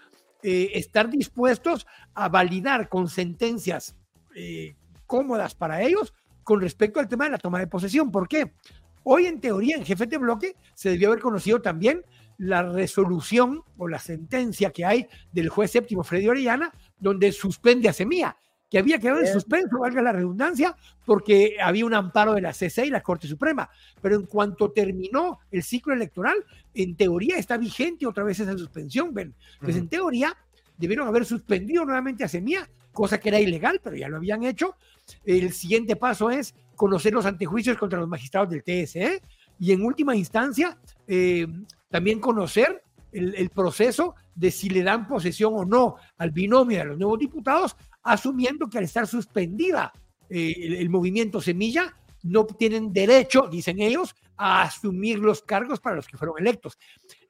eh, 0.43 0.73
estar 0.75 1.09
dispuestos 1.09 1.87
a 2.15 2.29
validar 2.29 2.89
con 2.89 3.09
sentencias 3.09 3.97
eh, 4.35 4.77
cómodas 5.07 5.55
para 5.55 5.81
ellos 5.83 6.13
con 6.43 6.61
respecto 6.61 7.01
al 7.01 7.09
tema 7.09 7.25
de 7.25 7.31
la 7.31 7.39
toma 7.39 7.61
de 7.61 7.69
posesión. 7.69 8.11
¿Por 8.11 8.29
qué? 8.29 8.53
Hoy, 9.05 9.27
en 9.27 9.41
teoría, 9.41 9.77
en 9.77 9.85
jefe 9.85 10.07
de 10.07 10.19
bloque, 10.19 10.57
se 10.75 10.91
debió 10.91 11.09
haber 11.09 11.23
conocido 11.23 11.63
también 11.63 12.05
la 12.39 12.63
resolución 12.63 13.63
o 13.77 13.89
la 13.89 13.99
sentencia 13.99 14.71
que 14.71 14.85
hay 14.85 15.09
del 15.33 15.49
juez 15.49 15.71
séptimo 15.71 16.03
Freddy 16.03 16.29
Orellana, 16.29 16.73
donde 16.99 17.33
suspende 17.33 17.89
a 17.89 17.93
Semilla, 17.93 18.37
que 18.71 18.79
había 18.79 18.99
quedado 18.99 19.21
en 19.21 19.27
suspenso, 19.27 19.79
valga 19.79 20.03
la 20.03 20.13
redundancia, 20.13 20.77
porque 21.07 21.57
había 21.63 21.87
un 21.87 21.95
amparo 21.95 22.35
de 22.35 22.43
la 22.43 22.53
CC 22.53 22.87
y 22.87 22.91
la 22.91 23.03
Corte 23.03 23.27
Suprema. 23.27 23.71
Pero 24.03 24.17
en 24.17 24.27
cuanto 24.27 24.71
terminó 24.71 25.41
el 25.51 25.63
ciclo 25.63 25.95
electoral, 25.95 26.37
en 26.75 26.95
teoría 26.95 27.39
está 27.39 27.57
vigente 27.57 28.07
otra 28.07 28.25
vez 28.25 28.41
esa 28.41 28.57
suspensión, 28.59 29.15
¿ven? 29.15 29.35
Pues 29.61 29.77
en 29.77 29.89
teoría 29.89 30.37
debieron 30.77 31.09
haber 31.09 31.25
suspendido 31.25 31.85
nuevamente 31.85 32.25
a 32.25 32.29
Semilla, 32.29 32.69
cosa 32.93 33.19
que 33.19 33.31
era 33.31 33.41
ilegal, 33.41 33.81
pero 33.83 33.97
ya 33.97 34.09
lo 34.09 34.19
habían 34.19 34.45
hecho. 34.45 34.77
El 35.25 35.53
siguiente 35.53 35.97
paso 35.97 36.31
es 36.31 36.55
conocer 36.77 37.13
los 37.13 37.27
antejuicios 37.27 37.77
contra 37.79 37.99
los 37.99 38.09
magistrados 38.09 38.51
del 38.51 38.63
TSE 38.63 39.23
y 39.59 39.73
en 39.73 39.83
última 39.83 40.15
instancia 40.15 40.79
eh, 41.07 41.47
también 41.91 42.21
conocer 42.21 42.83
el, 43.13 43.51
proceso 43.51 44.15
de 44.35 44.51
si 44.51 44.69
le 44.69 44.83
dan 44.83 45.09
posesión 45.09 45.55
o 45.57 45.65
no 45.65 45.97
al 46.19 46.31
binomio 46.31 46.79
de 46.79 46.85
los 46.85 46.99
nuevos 46.99 47.19
diputados, 47.19 47.77
asumiendo 48.03 48.69
que 48.69 48.79
al 48.79 48.85
estar 48.85 49.07
suspendida 49.07 49.93
eh, 50.31 50.55
el, 50.79 50.91
movimiento 50.91 51.41
Semilla, 51.41 51.95
no 52.23 52.45
tienen 52.45 52.93
derecho, 52.93 53.49
dicen 53.51 53.81
ellos, 53.81 54.15
a 54.37 54.63
asumir 54.63 55.19
los 55.19 55.43
cargos 55.43 55.81
para 55.81 55.97
los 55.97 56.07
que 56.07 56.17
fueron 56.17 56.37
electos. 56.39 56.79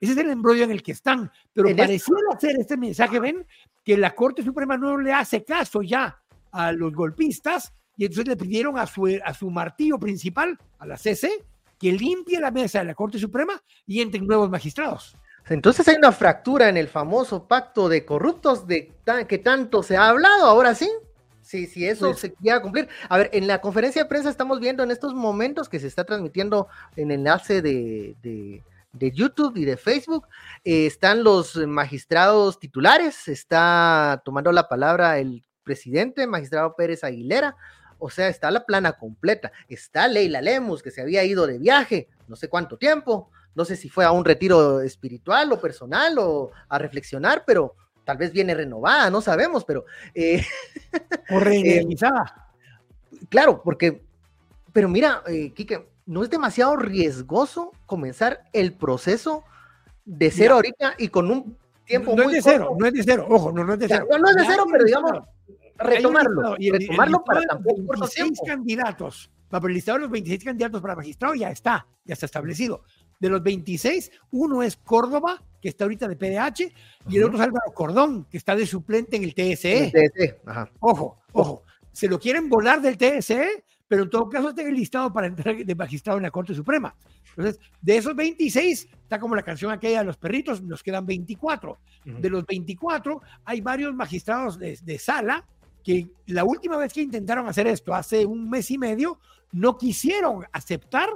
Ese 0.01 0.13
es 0.13 0.19
el 0.19 0.31
embrollo 0.31 0.65
en 0.65 0.71
el 0.71 0.83
que 0.83 0.93
están, 0.93 1.31
pero 1.53 1.75
pareciera 1.77 2.21
hacer 2.35 2.57
este 2.59 2.77
mensaje, 2.77 3.21
ven, 3.21 3.47
que 3.85 3.97
la 3.97 4.15
Corte 4.15 4.43
Suprema 4.43 4.77
no 4.77 4.99
le 4.99 5.13
hace 5.13 5.45
caso 5.45 5.83
ya 5.83 6.21
a 6.51 6.73
los 6.73 6.93
golpistas 6.93 7.73
y 7.97 8.05
entonces 8.05 8.29
le 8.29 8.37
pidieron 8.37 8.79
a 8.79 8.87
su, 8.87 9.07
a 9.25 9.35
su 9.35 9.51
martillo 9.51 9.99
principal, 9.99 10.59
a 10.79 10.87
la 10.87 10.97
CC, 10.97 11.45
que 11.79 11.93
limpie 11.93 12.41
la 12.41 12.51
mesa 12.51 12.81
de 12.81 12.87
la 12.87 12.95
Corte 12.95 13.19
Suprema 13.19 13.63
y 13.87 14.01
entren 14.01 14.27
nuevos 14.27 14.51
magistrados. 14.51 15.17
Entonces 15.49 15.87
hay 15.89 15.97
una 15.97 16.13
fractura 16.13 16.69
en 16.69 16.77
el 16.77 16.89
famoso 16.89 17.47
pacto 17.47 17.89
de 17.89 18.05
corruptos 18.05 18.67
de 18.67 18.93
que 19.27 19.39
tanto 19.39 19.83
se 19.83 19.97
ha 19.97 20.09
hablado, 20.09 20.47
ahora 20.47 20.75
sí. 20.75 20.91
Sí, 21.41 21.67
sí, 21.67 21.87
eso 21.87 22.13
se 22.13 22.35
llega 22.41 22.57
a 22.57 22.63
cumplir. 22.63 22.89
A 23.09 23.17
ver, 23.17 23.31
en 23.33 23.47
la 23.47 23.63
conferencia 23.63 24.03
de 24.03 24.09
prensa 24.09 24.29
estamos 24.29 24.61
viendo 24.61 24.83
en 24.83 24.91
estos 24.91 25.15
momentos 25.15 25.71
que 25.71 25.81
se 25.81 25.87
está 25.87 26.05
transmitiendo 26.05 26.69
en 26.95 27.11
enlace 27.11 27.63
de, 27.63 28.15
de, 28.23 28.63
YouTube 29.13 29.57
y 29.57 29.65
de 29.65 29.79
Facebook, 29.79 30.27
eh, 30.65 30.85
están 30.85 31.25
los 31.25 31.57
magistrados 31.57 32.59
titulares, 32.59 33.29
está 33.29 34.21
tomando 34.25 34.53
la 34.53 34.69
palabra 34.69 35.19
el 35.19 35.43
presidente, 35.63 36.27
magistrado 36.27 36.77
Pérez 36.77 37.03
Aguilera, 37.03 37.57
o 37.99 38.11
sea, 38.11 38.29
está 38.29 38.51
la 38.51 38.67
plana 38.67 38.93
completa. 38.93 39.51
Está 39.69 40.07
Leila 40.07 40.43
Lemus, 40.43 40.83
que 40.83 40.91
se 40.91 41.01
había 41.01 41.25
ido 41.25 41.47
de 41.47 41.59
viaje, 41.59 42.09
no 42.27 42.37
sé 42.37 42.49
cuánto 42.49 42.77
tiempo, 42.77 43.31
no 43.55 43.65
sé 43.65 43.77
si 43.77 43.89
fue 43.89 44.05
a 44.05 44.13
un 44.13 44.25
retiro 44.25 44.81
espiritual 44.81 45.53
o 45.53 45.61
personal 45.61 46.17
o 46.19 46.51
a 46.69 46.79
reflexionar, 46.79 47.45
pero 47.47 47.75
tal 48.05 48.17
vez 48.17 48.33
viene 48.33 48.55
renovada, 48.55 49.11
no 49.11 49.21
sabemos, 49.21 49.65
pero... 49.65 49.85
Eh, 50.15 50.43
o 51.31 51.41
reiniciada. 51.41 52.53
claro, 53.29 53.61
porque, 53.63 54.03
pero 54.73 54.89
mira, 54.89 55.23
eh, 55.27 55.53
Quique, 55.53 55.89
no 56.07 56.23
es 56.23 56.31
demasiado 56.31 56.77
riesgoso 56.77 57.73
comenzar 57.85 58.45
el 58.55 58.73
proceso 58.73 59.45
de 60.07 60.31
cero 60.31 60.55
ahorita 60.55 60.95
y 60.97 61.09
con 61.09 61.31
un 61.31 61.59
tiempo 61.85 62.17
no, 62.17 62.23
es 62.25 62.33
de 62.33 62.43
cero, 62.43 62.77
no 62.79 62.87
es 62.87 62.95
de 62.95 63.03
cero, 63.03 63.27
ojo, 63.29 63.53
no, 63.53 63.63
no 63.63 63.75
es 63.75 63.79
de 63.79 63.89
cero. 63.89 64.07
No, 64.11 64.19
no 64.19 64.31
es 64.31 64.37
de 64.37 64.45
cero, 64.47 64.65
pero 64.73 64.85
digamos, 64.85 65.13
retomarlo, 65.77 66.57
y 66.59 66.71
retomarlo 66.71 67.23
para 67.25 67.43
tampoco 67.43 67.83
26 67.89 68.41
candidatos, 68.47 69.31
para 69.51 69.67
el 69.67 69.75
listado 69.75 69.99
de 69.99 70.03
los 70.03 70.11
26 70.11 70.45
candidatos 70.45 70.81
para 70.81 70.97
magistrado 70.97 71.35
ya 71.35 71.51
está, 71.51 71.87
ya 72.05 72.15
está 72.15 72.25
establecido. 72.25 72.85
De 73.19 73.29
los 73.29 73.43
26, 73.43 74.11
uno 74.31 74.63
es 74.63 74.77
Córdoba, 74.77 75.43
que 75.61 75.69
está 75.69 75.85
ahorita 75.85 76.07
de 76.07 76.17
PDH, 76.17 76.73
y 77.09 77.17
el 77.17 77.25
otro 77.25 77.37
es 77.37 77.45
Álvaro 77.45 77.73
Cordón, 77.75 78.25
que 78.27 78.37
está 78.37 78.55
de 78.55 78.67
suplente 78.67 79.17
en 79.17 79.25
el 79.25 79.35
TSE. 79.35 79.87
El 79.87 79.93
TSE. 79.93 80.41
Ajá. 80.47 80.71
Ojo, 80.81 81.19
ojo, 81.33 81.65
se 81.93 82.09
lo 82.09 82.19
quieren 82.19 82.49
volar 82.49 82.81
del 82.81 82.97
TSE, 82.97 83.65
pero 83.89 84.05
en 84.05 84.11
todo 84.11 84.29
caso 84.29 84.51
está 84.51 84.63
en 84.63 84.69
el 84.69 84.75
listado 84.75 85.13
para 85.13 85.27
entrar 85.27 85.57
de 85.57 85.75
magistrado 85.75 86.19
en 86.19 86.23
la 86.25 86.31
Corte 86.31 86.55
Suprema. 86.55 86.95
Entonces, 87.31 87.59
de 87.81 87.97
esos 87.97 88.15
26, 88.15 88.89
está 89.03 89.19
como 89.19 89.35
la 89.35 89.43
canción 89.43 89.71
aquella 89.71 90.01
de 90.01 90.05
los 90.05 90.17
perritos, 90.17 90.63
nos 90.63 90.83
quedan 90.83 91.07
24. 91.07 91.79
De 92.05 92.31
los 92.31 92.47
24, 92.47 93.21
hay 93.45 93.61
varios 93.61 93.95
magistrados 93.95 94.59
de, 94.59 94.79
de 94.83 94.99
sala 94.99 95.47
que 95.85 96.09
la 96.27 96.45
última 96.45 96.77
vez 96.77 96.93
que 96.93 97.03
intentaron 97.03 97.49
hacer 97.49 97.67
esto, 97.67 97.95
hace 97.95 98.25
un 98.25 98.49
mes 98.49 98.71
y 98.71 98.79
medio, 98.79 99.19
no 99.53 99.77
quisieron 99.77 100.45
aceptar 100.53 101.09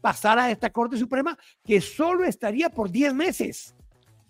pasar 0.00 0.38
a 0.38 0.50
esta 0.50 0.70
Corte 0.70 0.96
Suprema 0.96 1.36
que 1.64 1.80
solo 1.80 2.24
estaría 2.24 2.70
por 2.70 2.90
10 2.90 3.14
meses. 3.14 3.74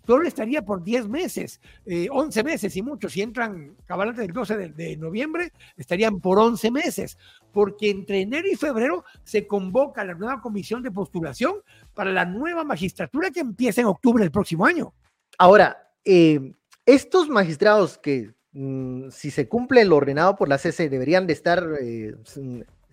Solo 0.05 0.27
estaría 0.27 0.63
por 0.63 0.83
10 0.83 1.07
meses, 1.07 1.61
11 1.85 2.39
eh, 2.39 2.43
meses 2.43 2.75
y 2.75 2.81
mucho. 2.81 3.09
Si 3.09 3.21
entran 3.21 3.75
cabalante 3.85 4.21
del 4.21 4.31
12 4.31 4.57
de, 4.57 4.69
de, 4.69 4.97
noviembre, 4.97 5.53
estarían 5.77 6.19
por 6.19 6.39
11 6.39 6.71
meses, 6.71 7.15
porque 7.51 7.91
entre 7.91 8.21
enero 8.21 8.47
y 8.51 8.55
febrero 8.55 9.03
se 9.23 9.45
convoca 9.45 10.03
la 10.03 10.15
nueva 10.15 10.41
comisión 10.41 10.81
de 10.81 10.89
postulación 10.89 11.57
para 11.93 12.11
la 12.11 12.25
nueva 12.25 12.63
magistratura 12.63 13.29
que 13.29 13.41
empieza 13.41 13.81
en 13.81 13.87
octubre 13.87 14.23
del 14.23 14.31
próximo 14.31 14.65
año. 14.65 14.95
Ahora, 15.37 15.91
eh, 16.03 16.53
estos 16.87 17.29
magistrados 17.29 17.99
que 17.99 18.33
Mm, 18.51 19.09
si 19.11 19.29
se 19.29 19.47
cumple 19.47 19.85
lo 19.85 19.95
ordenado 19.97 20.35
por 20.35 20.49
la 20.49 20.57
CC, 20.57 20.89
deberían 20.89 21.27
de 21.27 21.33
estar 21.33 21.63
eh, 21.81 22.15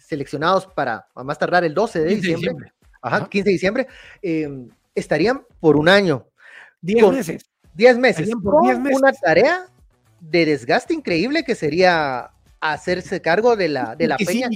seleccionados 0.06 0.66
para 0.66 1.06
a 1.14 1.24
más 1.24 1.38
tardar 1.38 1.64
el 1.64 1.74
12 1.74 2.00
de 2.00 2.14
diciembre, 2.14 2.72
Ajá, 3.02 3.28
15 3.28 3.44
de 3.44 3.52
diciembre, 3.52 3.86
em, 4.22 4.68
estarían 4.94 5.44
por 5.60 5.76
un 5.76 5.88
año. 5.88 6.26
10 6.80 7.12
meses. 7.12 7.42
10 7.74 7.98
meses. 7.98 8.30
Por 8.42 8.78
meses. 8.78 8.98
Una 8.98 9.12
tarea 9.12 9.66
de 10.20 10.46
desgaste 10.46 10.94
increíble 10.94 11.44
que 11.44 11.54
sería 11.54 12.30
hacerse 12.60 13.20
cargo 13.20 13.54
de 13.56 13.68
la, 13.68 13.94
de 13.96 14.08
la 14.08 14.16
peña. 14.16 14.48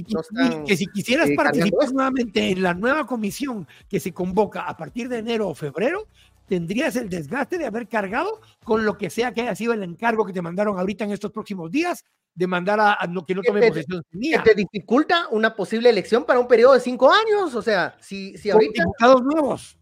que, 0.65 0.75
si 0.75 0.87
quisieras 0.87 1.29
eh, 1.29 1.35
participar 1.35 1.91
nuevamente 1.91 2.49
en 2.49 2.63
la 2.63 2.73
nueva 2.73 3.05
comisión 3.05 3.67
que 3.87 3.99
se 3.99 4.11
convoca 4.11 4.61
a 4.61 4.75
partir 4.75 5.07
de 5.07 5.19
enero 5.19 5.47
o 5.49 5.55
febrero, 5.55 6.07
tendrías 6.51 6.97
el 6.97 7.07
desgaste 7.07 7.57
de 7.57 7.65
haber 7.65 7.87
cargado 7.87 8.41
con 8.65 8.83
lo 8.83 8.97
que 8.97 9.09
sea 9.09 9.33
que 9.33 9.39
haya 9.39 9.55
sido 9.55 9.71
el 9.71 9.83
encargo 9.83 10.25
que 10.25 10.33
te 10.33 10.41
mandaron 10.41 10.77
ahorita 10.77 11.05
en 11.05 11.11
estos 11.11 11.31
próximos 11.31 11.71
días 11.71 12.03
de 12.35 12.45
mandar 12.45 12.77
a, 12.77 12.97
que 13.25 13.33
no 13.33 13.41
tome 13.41 13.69
posesión 13.69 14.03
Que 14.11 14.37
te 14.39 14.53
dificulta 14.53 15.29
una 15.29 15.55
posible 15.55 15.89
elección 15.89 16.25
para 16.25 16.41
un 16.41 16.49
periodo 16.49 16.73
de 16.73 16.81
cinco 16.81 17.09
años, 17.09 17.55
o 17.55 17.61
sea, 17.61 17.95
si, 18.01 18.37
si 18.37 18.49
ahorita... 18.49 18.83
Con 18.83 18.91
diputados 18.91 19.23
nuevos, 19.23 19.77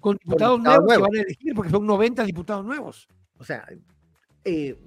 con 0.00 0.16
diputados, 0.16 0.60
nuevos, 0.62 0.94
que 0.94 0.98
van 1.02 1.14
a 1.14 1.20
elegir, 1.20 1.54
porque 1.54 1.70
son 1.70 1.86
90 1.86 2.24
diputados 2.24 2.64
nuevos. 2.64 3.06
O 3.36 3.44
sea, 3.44 3.68
eh, 4.46 4.78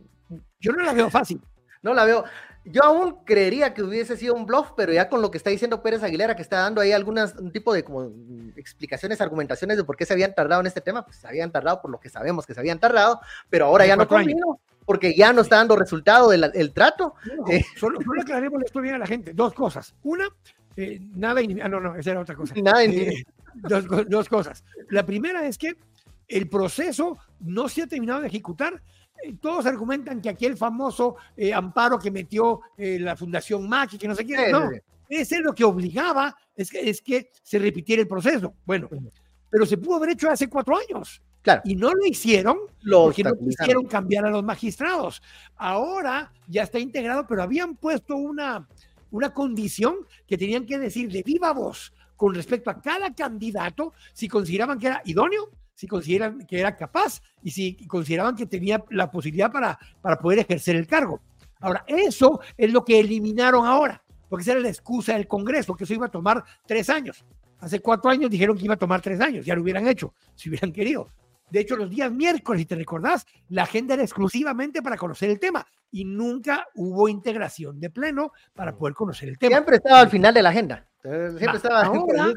yo 0.59 0.71
no 0.71 0.83
la 0.83 0.93
veo 0.93 1.11
fácil. 1.11 1.39
No 1.83 1.93
la 1.93 2.03
veo. 2.03 2.23
Yo 2.69 2.83
aún 2.83 3.17
creería 3.23 3.73
que 3.73 3.81
hubiese 3.81 4.17
sido 4.17 4.33
un 4.33 4.45
bluff, 4.45 4.71
pero 4.75 4.91
ya 4.91 5.07
con 5.07 5.21
lo 5.21 5.31
que 5.31 5.37
está 5.37 5.49
diciendo 5.49 5.81
Pérez 5.81 6.03
Aguilera, 6.03 6.35
que 6.35 6.41
está 6.41 6.59
dando 6.59 6.81
ahí 6.81 6.91
algunas, 6.91 7.35
un 7.35 7.51
tipo 7.51 7.73
de 7.73 7.83
como 7.83 8.11
explicaciones, 8.55 9.21
argumentaciones 9.21 9.77
de 9.77 9.83
por 9.83 9.95
qué 9.95 10.05
se 10.05 10.13
habían 10.13 10.35
tardado 10.35 10.61
en 10.61 10.67
este 10.67 10.81
tema, 10.81 11.05
pues 11.05 11.17
se 11.17 11.27
habían 11.27 11.51
tardado 11.51 11.81
por 11.81 11.91
lo 11.91 11.99
que 11.99 12.09
sabemos 12.09 12.45
que 12.45 12.53
se 12.53 12.59
habían 12.59 12.79
tardado, 12.79 13.21
pero 13.49 13.65
ahora 13.65 13.85
ya 13.85 13.95
no 13.95 14.07
convino, 14.07 14.59
porque 14.85 15.15
ya 15.15 15.31
no 15.33 15.41
está 15.41 15.57
dando 15.57 15.75
resultado 15.75 16.29
del 16.29 16.51
el 16.53 16.73
trato. 16.73 17.15
Eh, 17.49 17.63
solo, 17.77 17.99
aclaremos 18.21 18.61
esto 18.63 18.81
bien 18.81 18.95
a 18.95 18.99
la 18.99 19.07
gente. 19.07 19.33
Dos 19.33 19.53
cosas. 19.53 19.95
Una, 20.03 20.27
eh, 20.75 20.99
nada, 21.15 21.41
ah, 21.61 21.69
no, 21.69 21.79
no, 21.79 21.95
esa 21.95 22.11
era 22.11 22.19
otra 22.21 22.35
cosa. 22.35 22.53
Nada, 22.61 22.83
eh, 22.83 23.23
dos, 23.53 23.85
dos 24.07 24.29
cosas. 24.29 24.63
La 24.89 25.05
primera 25.05 25.45
es 25.47 25.57
que 25.57 25.75
el 26.27 26.49
proceso 26.49 27.17
no 27.39 27.69
se 27.69 27.83
ha 27.83 27.87
terminado 27.87 28.21
de 28.21 28.27
ejecutar. 28.27 28.81
Eh, 29.23 29.35
todos 29.41 29.65
argumentan 29.65 30.21
que 30.21 30.29
aquel 30.29 30.57
famoso 30.57 31.15
eh, 31.35 31.53
amparo 31.53 31.97
que 31.99 32.11
metió 32.11 32.61
eh, 32.77 32.99
la 32.99 33.15
Fundación 33.15 33.67
MAC 33.67 33.93
y 33.93 33.97
que 33.97 34.07
no 34.07 34.15
sé 34.15 34.25
qué, 34.25 34.51
no, 34.51 34.69
ese 35.09 35.35
es 35.35 35.41
lo 35.41 35.53
que 35.53 35.63
obligaba, 35.63 36.35
es 36.55 36.69
que, 36.69 36.89
es 36.89 37.01
que 37.01 37.31
se 37.43 37.59
repitiera 37.59 38.01
el 38.01 38.07
proceso. 38.07 38.53
Bueno, 38.65 38.89
pero 39.49 39.65
se 39.65 39.77
pudo 39.77 39.95
haber 39.95 40.11
hecho 40.11 40.29
hace 40.29 40.49
cuatro 40.49 40.75
años. 40.77 41.21
Claro. 41.41 41.61
Y 41.63 41.75
no 41.75 41.93
lo 41.93 42.05
hicieron 42.05 42.57
porque 42.83 43.23
no 43.23 43.37
quisieron 43.37 43.85
cambiar 43.85 44.25
a 44.25 44.29
los 44.29 44.43
magistrados. 44.43 45.21
Ahora 45.55 46.33
ya 46.47 46.63
está 46.63 46.77
integrado, 46.77 47.25
pero 47.25 47.41
habían 47.41 47.75
puesto 47.77 48.17
una, 48.17 48.67
una 49.11 49.33
condición 49.33 49.95
que 50.27 50.37
tenían 50.37 50.65
que 50.65 50.77
decir 50.77 51.09
de 51.09 51.23
viva 51.23 51.53
voz 51.53 51.93
con 52.17 52.33
respecto 52.33 52.69
a 52.69 52.81
cada 52.81 53.13
candidato 53.13 53.93
si 54.11 54.27
consideraban 54.27 54.77
que 54.79 54.87
era 54.87 55.01
idóneo, 55.05 55.49
si 55.77 55.85
consideraban 55.85 56.39
que 56.47 56.59
era 56.59 56.75
capaz 56.75 57.21
y 57.43 57.51
si 57.51 57.75
consideraban 57.85 58.35
que 58.35 58.47
tenía 58.47 58.83
la 58.89 59.11
posibilidad 59.11 59.51
para, 59.51 59.77
para 60.01 60.17
poder 60.17 60.39
ejercer 60.39 60.75
el 60.75 60.87
cargo. 60.87 61.21
Ahora, 61.59 61.85
eso 61.85 62.39
es 62.57 62.73
lo 62.73 62.83
que 62.83 62.99
eliminaron 62.99 63.63
ahora, 63.63 64.01
porque 64.27 64.41
esa 64.41 64.53
era 64.53 64.61
la 64.61 64.69
excusa 64.69 65.13
del 65.13 65.27
Congreso, 65.27 65.75
que 65.75 65.83
eso 65.83 65.93
iba 65.93 66.07
a 66.07 66.11
tomar 66.11 66.43
tres 66.65 66.89
años. 66.89 67.23
Hace 67.59 67.79
cuatro 67.79 68.09
años 68.09 68.31
dijeron 68.31 68.57
que 68.57 68.65
iba 68.65 68.73
a 68.73 68.77
tomar 68.77 69.01
tres 69.01 69.21
años, 69.21 69.45
ya 69.45 69.55
lo 69.55 69.61
hubieran 69.61 69.87
hecho, 69.87 70.15
si 70.33 70.49
hubieran 70.49 70.71
querido. 70.71 71.09
De 71.51 71.59
hecho, 71.59 71.75
los 71.75 71.91
días 71.91 72.11
miércoles, 72.11 72.61
si 72.61 72.65
te 72.65 72.75
recordás, 72.75 73.27
la 73.49 73.63
agenda 73.63 73.93
era 73.93 74.03
exclusivamente 74.03 74.81
para 74.81 74.97
conocer 74.97 75.29
el 75.29 75.39
tema 75.39 75.65
y 75.91 76.05
nunca 76.05 76.67
hubo 76.73 77.07
integración 77.07 77.79
de 77.79 77.91
pleno 77.91 78.31
para 78.55 78.75
poder 78.75 78.95
conocer 78.95 79.29
el 79.29 79.37
tema. 79.37 79.51
Siempre 79.51 79.75
estaba 79.75 79.99
al 79.99 80.09
final 80.09 80.33
de 80.33 80.41
la 80.41 80.49
agenda. 80.49 80.87
Siempre 81.37 81.57
estaba 81.57 81.83
ahora, 81.83 82.33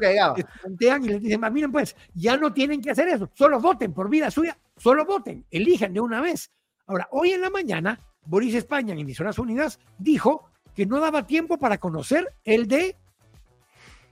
plantean 0.61 1.03
y 1.03 1.07
les 1.09 1.21
dicen, 1.21 1.41
miren 1.51 1.71
pues, 1.71 1.95
ya 2.13 2.37
no 2.37 2.53
tienen 2.53 2.81
que 2.81 2.91
hacer 2.91 3.07
eso, 3.09 3.29
solo 3.33 3.59
voten 3.59 3.93
por 3.93 4.09
vida 4.09 4.31
suya, 4.31 4.57
solo 4.77 5.05
voten, 5.05 5.45
elijan 5.51 5.93
de 5.93 5.99
una 5.99 6.21
vez. 6.21 6.51
Ahora, 6.87 7.07
hoy 7.11 7.31
en 7.31 7.41
la 7.41 7.49
mañana, 7.49 7.99
Boris 8.25 8.55
España 8.55 8.93
en 8.93 8.99
Emisoras 8.99 9.39
Unidas 9.39 9.79
dijo 9.97 10.49
que 10.73 10.85
no 10.85 10.99
daba 10.99 11.27
tiempo 11.27 11.57
para 11.57 11.79
conocer 11.79 12.33
el 12.43 12.67
de 12.67 12.95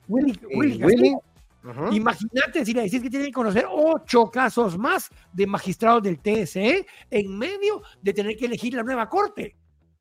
Willy, 0.07 0.39
Willy, 0.55 1.15
Imagínate 1.91 2.65
si 2.65 2.73
le 2.73 2.83
decís 2.83 3.01
que 3.01 3.09
tienen 3.09 3.27
que 3.27 3.33
conocer 3.33 3.65
ocho 3.69 4.29
casos 4.31 4.77
más 4.77 5.09
de 5.33 5.45
magistrados 5.45 6.01
del 6.01 6.19
TSE 6.19 6.85
en 7.09 7.37
medio 7.37 7.81
de 8.01 8.13
tener 8.13 8.37
que 8.37 8.45
elegir 8.45 8.73
la 8.73 8.83
nueva 8.83 9.09
corte. 9.09 9.55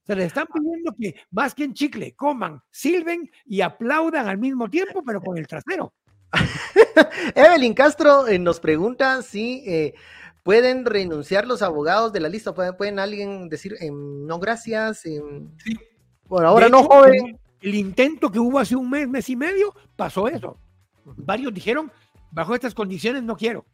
Se 0.09 0.17
les 0.17 0.29
están 0.29 0.47
pidiendo 0.47 0.95
que 0.99 1.15
más 1.31 1.55
que 1.55 1.65
en 1.65 1.75
chicle, 1.75 2.17
coman, 2.17 2.63
silben 2.71 3.31
y 3.45 3.61
aplaudan 3.61 4.27
al 4.27 4.39
mismo 4.39 4.71
tiempo, 4.71 5.03
pero 5.05 5.21
con 5.21 5.37
el 5.37 5.47
trasero. 5.47 5.93
Evelyn 7.35 7.75
Castro 7.75 8.27
eh, 8.27 8.39
nos 8.39 8.59
pregunta 8.59 9.21
si 9.21 9.63
eh, 9.67 9.95
pueden 10.43 10.87
renunciar 10.87 11.47
los 11.47 11.61
abogados 11.61 12.11
de 12.11 12.21
la 12.21 12.31
lista. 12.31 12.55
¿Pueden, 12.55 12.99
alguien 12.99 13.51
decir 13.51 13.77
em, 13.81 14.27
no 14.27 14.39
gracias? 14.39 15.05
Em, 15.05 15.51
sí. 15.59 15.77
Bueno, 16.25 16.49
ahora 16.49 16.71
no, 16.71 16.85
joven. 16.85 17.39
el 17.61 17.75
intento 17.75 18.33
que 18.33 18.39
hubo 18.39 18.59
hace 18.59 18.77
un 18.77 18.89
mes, 18.89 19.07
mes 19.07 19.29
y 19.29 19.37
medio, 19.37 19.75
pasó 19.95 20.27
eso. 20.27 20.59
Varios 21.05 21.53
dijeron, 21.53 21.93
bajo 22.31 22.55
estas 22.55 22.75
condiciones 22.75 23.23
no 23.25 23.37
quiero. 23.37 23.67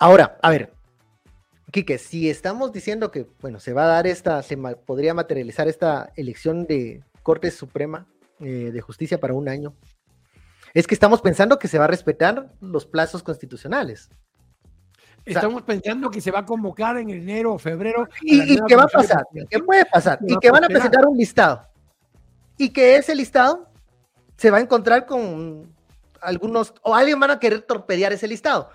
Ahora, 0.00 0.36
a 0.42 0.50
ver, 0.50 0.72
Quique, 1.70 1.98
si 1.98 2.30
estamos 2.30 2.72
diciendo 2.72 3.10
que, 3.10 3.26
bueno, 3.40 3.60
se 3.60 3.72
va 3.72 3.84
a 3.84 3.88
dar 3.88 4.06
esta, 4.06 4.42
se 4.42 4.56
podría 4.56 5.14
materializar 5.14 5.68
esta 5.68 6.12
elección 6.16 6.66
de 6.66 7.02
Corte 7.22 7.50
Suprema 7.50 8.06
eh, 8.40 8.70
de 8.72 8.80
Justicia 8.80 9.20
para 9.20 9.34
un 9.34 9.48
año, 9.48 9.74
es 10.74 10.86
que 10.86 10.94
estamos 10.94 11.20
pensando 11.20 11.58
que 11.58 11.68
se 11.68 11.78
va 11.78 11.84
a 11.84 11.88
respetar 11.88 12.52
los 12.60 12.86
plazos 12.86 13.22
constitucionales. 13.22 14.10
Estamos 15.24 15.62
pensando 15.62 16.10
que 16.10 16.20
se 16.20 16.30
va 16.30 16.40
a 16.40 16.46
convocar 16.46 16.96
en 16.96 17.10
enero 17.10 17.54
o 17.54 17.58
febrero. 17.58 18.08
¿Y, 18.22 18.58
qué 18.66 18.76
va 18.76 18.84
a 18.84 18.88
pasar? 18.88 19.24
¿Qué 19.48 19.58
puede 19.58 19.84
pasar? 19.84 20.18
Y 20.26 20.36
que 20.38 20.50
van 20.50 20.64
a 20.64 20.68
presentar 20.68 21.06
un 21.06 21.16
listado. 21.16 21.66
Y 22.56 22.70
que 22.70 22.96
ese 22.96 23.14
listado 23.14 23.68
se 24.36 24.50
va 24.50 24.58
a 24.58 24.60
encontrar 24.60 25.06
con 25.06 25.74
algunos, 26.20 26.74
o 26.82 26.94
alguien 26.94 27.20
van 27.20 27.30
a 27.30 27.38
querer 27.38 27.62
torpedear 27.62 28.12
ese 28.12 28.28
listado, 28.28 28.70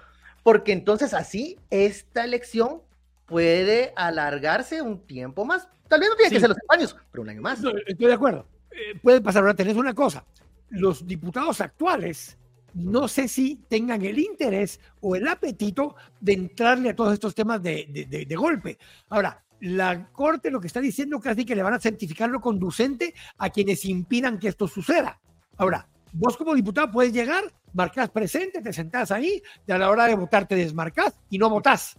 porque 0.46 0.74
entonces 0.74 1.16
así 1.16 1.58
esta 1.72 2.24
elección 2.24 2.84
puede 3.26 3.94
alargarse 3.96 4.80
un 4.80 5.00
tiempo 5.00 5.44
más. 5.44 5.68
Tal 5.88 6.02
vez 6.02 6.10
no 6.10 6.16
tiene 6.16 6.30
que 6.30 6.40
ser 6.40 6.50
los 6.50 6.58
años, 6.70 6.96
pero 7.12 7.24
un 7.24 7.30
año 7.30 7.42
más. 7.42 7.64
estoy 7.88 8.06
de 8.06 8.14
acuerdo. 8.14 8.48
Eh, 8.70 9.00
puede 9.02 9.22
pasar. 9.22 9.42
Ahora 9.42 9.56
tenés 9.56 9.76
una 9.76 9.96
cosa. 9.96 10.24
Los 10.70 11.08
diputados 11.08 11.62
actuales 11.62 12.38
no 12.76 13.08
sé 13.08 13.28
si 13.28 13.56
tengan 13.68 14.06
el 14.06 14.20
interés 14.20 14.80
o 15.02 15.16
el 15.16 15.28
apetito 15.28 15.96
de 16.20 16.34
entrarle 16.34 16.92
a 16.92 16.96
todos 16.96 17.14
estos 17.14 17.34
temas 17.34 17.64
de, 17.64 18.06
de, 18.08 18.36
golpe. 18.36 18.78
Ahora, 19.10 19.44
la 19.62 20.12
Corte 20.12 20.52
lo 20.52 20.62
que 20.62 20.68
está 20.68 20.80
diciendo 20.80 21.20
casi 21.20 21.44
que 21.44 21.56
le 21.56 21.64
van 21.64 21.74
a 21.74 21.80
certificar 21.80 22.30
lo 22.30 22.40
conducente 22.40 23.16
a 23.40 23.50
quienes 23.50 23.84
impidan 23.86 24.38
que 24.38 24.50
esto 24.50 24.68
suceda. 24.68 25.20
Ahora, 25.58 25.88
Vos 26.18 26.38
como 26.38 26.56
diputado 26.56 26.90
puedes 26.92 27.12
llegar, 27.12 27.44
marcas 27.76 28.10
presente, 28.10 28.62
te 28.62 28.74
sentás 28.74 29.12
ahí, 29.12 29.44
y 29.68 29.72
a 29.72 29.78
la 29.78 29.90
hora 29.90 30.08
de 30.08 30.16
votar 30.16 30.48
te 30.48 30.56
desmarcás 30.56 31.20
y 31.30 31.38
no 31.38 31.50
votás. 31.50 31.98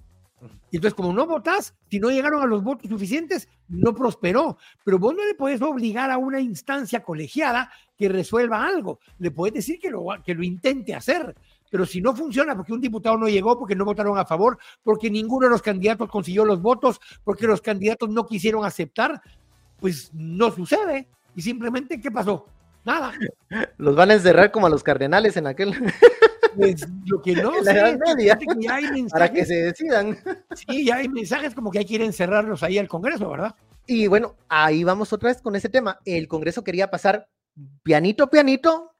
Y 0.71 0.77
entonces, 0.77 0.95
como 0.95 1.13
no 1.13 1.27
votás, 1.27 1.75
si 1.91 1.99
no 1.99 2.11
llegaron 2.11 2.43
a 2.43 2.47
los 2.47 2.63
votos 2.63 2.91
suficientes, 2.91 3.49
no 3.69 3.95
prosperó. 3.95 4.59
Pero 4.85 4.99
vos 4.99 5.15
no 5.15 5.25
le 5.25 5.35
puedes 5.35 5.63
obligar 5.63 6.11
a 6.11 6.19
una 6.19 6.41
instancia 6.41 7.03
colegiada 7.03 7.71
que 7.97 8.09
resuelva 8.09 8.67
algo. 8.67 8.99
Le 9.19 9.31
puedes 9.31 9.55
decir 9.55 9.79
que 9.79 9.91
lo, 9.91 10.05
que 10.25 10.35
lo 10.35 10.43
intente 10.43 10.95
hacer. 10.95 11.35
Pero 11.71 11.87
si 11.87 12.01
no 12.01 12.15
funciona 12.15 12.55
porque 12.55 12.73
un 12.73 12.81
diputado 12.81 13.17
no 13.17 13.29
llegó, 13.29 13.59
porque 13.59 13.75
no 13.75 13.85
votaron 13.85 14.19
a 14.19 14.27
favor, 14.27 14.59
porque 14.83 15.11
ninguno 15.11 15.47
de 15.47 15.51
los 15.51 15.63
candidatos 15.63 16.09
consiguió 16.09 16.45
los 16.45 16.61
votos, 16.61 17.01
porque 17.25 17.47
los 17.47 17.61
candidatos 17.61 18.11
no 18.11 18.27
quisieron 18.27 18.65
aceptar, 18.65 19.21
pues 19.81 20.13
no 20.13 20.51
sucede. 20.51 21.09
Y 21.35 21.43
simplemente, 21.43 22.01
¿qué 22.01 22.11
pasó? 22.11 22.47
Nada. 22.87 23.13
Los 23.79 23.97
van 23.97 24.13
a 24.13 24.15
encerrar 24.15 24.53
como 24.53 24.69
a 24.69 24.71
los 24.71 24.85
cardenales 24.85 25.37
en 25.37 25.49
aquel. 25.49 25.75
Pues 26.55 26.87
lo 27.05 27.21
que 27.21 27.35
no 27.35 27.53
sé, 27.65 27.99
para 29.11 29.33
que 29.33 29.45
se 29.45 29.55
decidan. 29.55 30.17
Sí, 30.55 30.87
ya 30.87 30.97
hay 30.97 31.09
mensajes 31.09 31.55
como 31.55 31.71
que 31.71 31.81
hay 31.81 31.85
que 31.85 31.95
ir 31.95 32.03
a 32.03 32.07
encerrarlos 32.07 32.63
ahí 32.63 32.79
al 32.79 32.89
Congreso, 32.89 33.29
¿verdad? 33.29 33.55
Y 33.87 34.07
bueno, 34.07 34.37
ahí 34.49 34.85
vamos 34.85 35.13
otra 35.13 35.29
vez 35.29 35.43
con 35.43 35.55
ese 35.55 35.69
tema. 35.69 35.99
El 36.05 36.29
Congreso 36.29 36.65
quería 36.65 36.91
pasar 36.91 37.29
pianito, 37.83 38.31
pianito, 38.31 38.93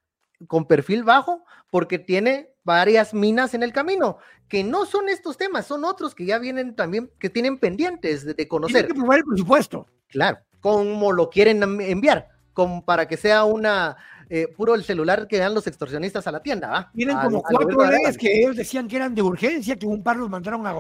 con 0.49 0.67
perfil 0.67 1.03
bajo, 1.03 1.45
porque 1.71 1.99
tiene 1.99 2.51
varias 2.63 3.15
minas 3.15 3.55
en 3.55 3.63
el 3.63 3.73
camino, 3.73 4.19
que 4.49 4.65
no 4.65 4.85
son 4.85 5.09
estos 5.09 5.39
temas, 5.39 5.67
son 5.67 5.85
otros 5.85 6.15
que 6.15 6.27
ya 6.27 6.39
vienen 6.39 6.75
también, 6.77 7.11
que 7.19 7.31
tienen 7.31 7.59
pendientes 7.59 8.25
de, 8.25 8.49
conocer. 8.49 8.83
Tienen 8.83 8.93
que 8.93 9.01
probar 9.01 9.19
el 9.19 9.25
presupuesto. 9.25 9.87
Claro, 10.09 10.39
como 10.61 11.13
lo 11.13 11.31
quieren 11.31 11.63
enviar 11.63 12.36
como 12.57 12.83
para 12.83 13.07
que 13.07 13.19
sea 13.19 13.45
una 13.45 13.99
eh, 14.31 14.49
puro 14.49 14.75
el 14.75 14.83
celular 14.83 15.29
que 15.29 15.37
dan 15.37 15.53
los 15.53 15.67
extorsionistas 15.67 16.27
a 16.27 16.33
la 16.33 16.41
tienda. 16.41 16.69
¿va? 16.69 16.91
Tienen 16.95 17.19
como 17.19 17.43
cuatro 17.43 17.85
leyes 17.91 18.17
que 18.17 18.41
ellos 18.41 18.57
decían 18.57 18.89
que 18.89 18.97
eran 18.97 19.15
de 19.15 19.21
urgencia, 19.21 19.77
que 19.77 19.85
un 19.85 20.03
par 20.03 20.17
los 20.17 20.31
mandaron 20.31 20.67
a, 20.67 20.75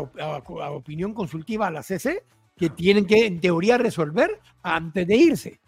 opinión 0.71 1.13
consultiva 1.13 1.67
a 1.67 1.71
la 1.71 1.83
CC, 1.83 2.25
que 2.57 2.71
tienen 2.71 3.07
que 3.07 3.27
en 3.27 3.39
teoría 3.43 3.77
resolver 3.77 4.41
antes 4.63 5.07
de 5.07 5.17
irse. 5.17 5.61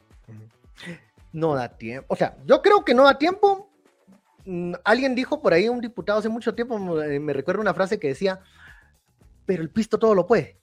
No 1.34 1.54
da 1.54 1.68
tiempo. 1.68 2.06
O 2.08 2.16
sea, 2.16 2.38
yo 2.46 2.62
creo 2.62 2.82
que 2.82 2.94
no 2.94 3.04
da 3.04 3.18
tiempo. 3.18 3.68
Mm, 4.46 4.72
alguien 4.82 5.14
dijo 5.14 5.42
por 5.42 5.52
ahí, 5.52 5.68
un 5.68 5.82
diputado 5.82 6.20
hace 6.20 6.30
mucho 6.30 6.54
tiempo, 6.54 6.78
me 6.78 7.32
recuerdo 7.34 7.60
una 7.60 7.74
frase 7.74 7.98
que 7.98 8.08
decía, 8.08 8.40
pero 9.44 9.62
el 9.62 9.68
pisto 9.68 9.98
todo 9.98 10.14
lo 10.14 10.26
puede. 10.26 10.57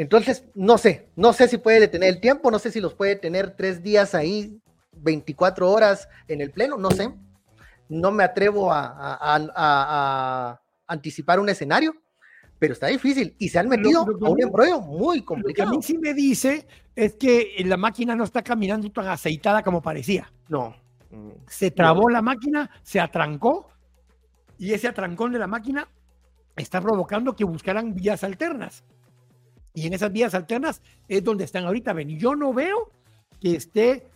Entonces, 0.00 0.46
no 0.54 0.78
sé, 0.78 1.10
no 1.14 1.34
sé 1.34 1.46
si 1.46 1.58
puede 1.58 1.78
detener 1.78 2.08
el 2.08 2.20
tiempo, 2.22 2.50
no 2.50 2.58
sé 2.58 2.70
si 2.70 2.80
los 2.80 2.94
puede 2.94 3.16
tener 3.16 3.54
tres 3.54 3.82
días 3.82 4.14
ahí, 4.14 4.58
24 4.92 5.70
horas 5.70 6.08
en 6.26 6.40
el 6.40 6.52
pleno, 6.52 6.78
no 6.78 6.90
sé. 6.90 7.12
No 7.90 8.10
me 8.10 8.24
atrevo 8.24 8.72
a, 8.72 10.58
anticipar 10.86 11.38
un 11.38 11.50
escenario, 11.50 11.92
pero 12.58 12.72
está 12.72 12.86
difícil 12.86 13.36
y 13.38 13.50
se 13.50 13.58
han 13.58 13.68
metido 13.68 14.00
a 14.00 14.30
un 14.30 14.42
embrollo 14.42 14.80
muy 14.80 15.20
complicado. 15.20 15.66
Lo 15.66 15.72
que 15.72 15.76
a 15.76 15.78
mí 15.78 15.82
sí 15.82 15.98
me 15.98 16.14
dice 16.14 16.66
es 16.96 17.16
que 17.16 17.62
la 17.66 17.76
máquina 17.76 18.16
no 18.16 18.24
está 18.24 18.40
caminando 18.40 18.90
tan 18.90 19.06
aceitada 19.06 19.62
como 19.62 19.82
parecía. 19.82 20.32
No. 20.48 20.74
Se 21.46 21.70
trabó 21.72 22.08
la 22.08 22.22
máquina, 22.22 22.70
se 22.82 23.00
atrancó 23.00 23.68
y 24.56 24.72
ese 24.72 24.88
atrancón 24.88 25.30
de 25.30 25.40
la 25.40 25.46
máquina 25.46 25.86
está 26.56 26.80
provocando 26.80 27.36
que 27.36 27.44
buscaran 27.44 27.94
vías 27.94 28.24
alternas. 28.24 28.82
Y 29.74 29.86
en 29.86 29.94
esas 29.94 30.12
vías 30.12 30.34
alternas 30.34 30.82
es 31.08 31.22
donde 31.22 31.44
están 31.44 31.64
ahorita. 31.64 31.92
Ven, 31.92 32.18
yo 32.18 32.34
no 32.34 32.52
veo 32.52 32.90
que 33.40 33.56
esté 33.56 34.06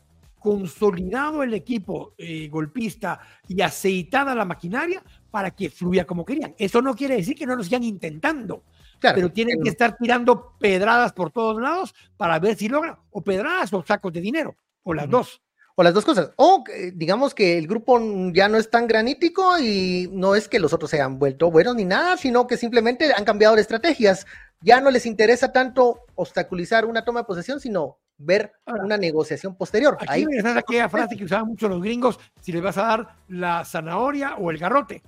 consolidado 0.45 1.43
el 1.43 1.55
equipo 1.55 2.13
eh, 2.19 2.49
golpista 2.49 3.19
y 3.49 3.63
aceitada 3.63 4.35
la 4.35 4.45
maquinaria 4.45 5.03
para 5.31 5.51
que 5.53 5.71
fluya 5.71 6.05
como 6.05 6.23
querían. 6.23 6.55
Eso 6.59 6.83
no 6.83 6.95
quiere 6.95 7.17
decir 7.17 7.35
que 7.35 7.47
no 7.47 7.57
lo 7.57 7.65
sigan 7.65 7.83
intentando, 7.83 8.63
pero 9.01 9.33
tienen 9.33 9.63
que 9.63 9.71
estar 9.71 9.97
tirando 9.97 10.53
pedradas 10.59 11.15
por 11.15 11.31
todos 11.31 11.63
lados 11.63 11.95
para 12.19 12.39
ver 12.39 12.57
si 12.57 12.69
logran, 12.69 12.97
o 13.11 13.23
pedradas 13.23 13.73
o 13.73 13.83
sacos 13.87 14.13
de 14.13 14.21
dinero, 14.21 14.55
o 14.83 14.93
las 14.93 15.09
dos. 15.09 15.41
O 15.77 15.83
las 15.83 15.95
dos 15.95 16.05
cosas. 16.05 16.33
O 16.37 16.63
digamos 16.93 17.35
que 17.35 17.59
el 17.59 17.67
grupo 17.67 18.01
ya 18.33 18.49
no 18.49 18.59
es 18.59 18.71
tan 18.71 18.87
granítico 18.87 19.59
y 19.59 20.09
no 20.13 20.35
es 20.35 20.49
que 20.49 20.61
los 20.61 20.73
otros 20.73 20.91
se 20.91 20.97
hayan 20.97 21.19
vuelto 21.19 21.51
buenos 21.51 21.75
ni 21.75 21.85
nada, 21.85 22.17
sino 22.17 22.47
que 22.47 22.57
simplemente 22.57 23.13
han 23.13 23.25
cambiado 23.25 23.57
de 23.57 23.63
estrategias. 23.63 24.27
Ya 24.61 24.81
no 24.81 24.91
les 24.91 25.05
interesa 25.05 25.53
tanto 25.53 26.01
obstaculizar 26.15 26.87
una 26.87 27.05
toma 27.05 27.21
de 27.21 27.25
posesión, 27.25 27.61
sino 27.61 27.99
ver 28.17 28.53
una 28.67 28.97
negociación 28.97 29.57
posterior. 29.57 29.97
Aquí 30.01 30.09
Ahí 30.09 30.27
está 30.31 30.59
aquella 30.59 30.89
frase 30.89 31.17
que 31.17 31.25
usaban 31.25 31.49
mucho 31.49 31.69
los 31.69 31.83
gringos, 31.83 32.19
si 32.41 32.53
les 32.53 32.63
vas 32.63 32.79
a 32.79 32.83
dar 32.83 33.17
la 33.29 33.65
zanahoria 33.65 34.37
o 34.37 34.51
el 34.51 34.59
garrote. 34.59 35.03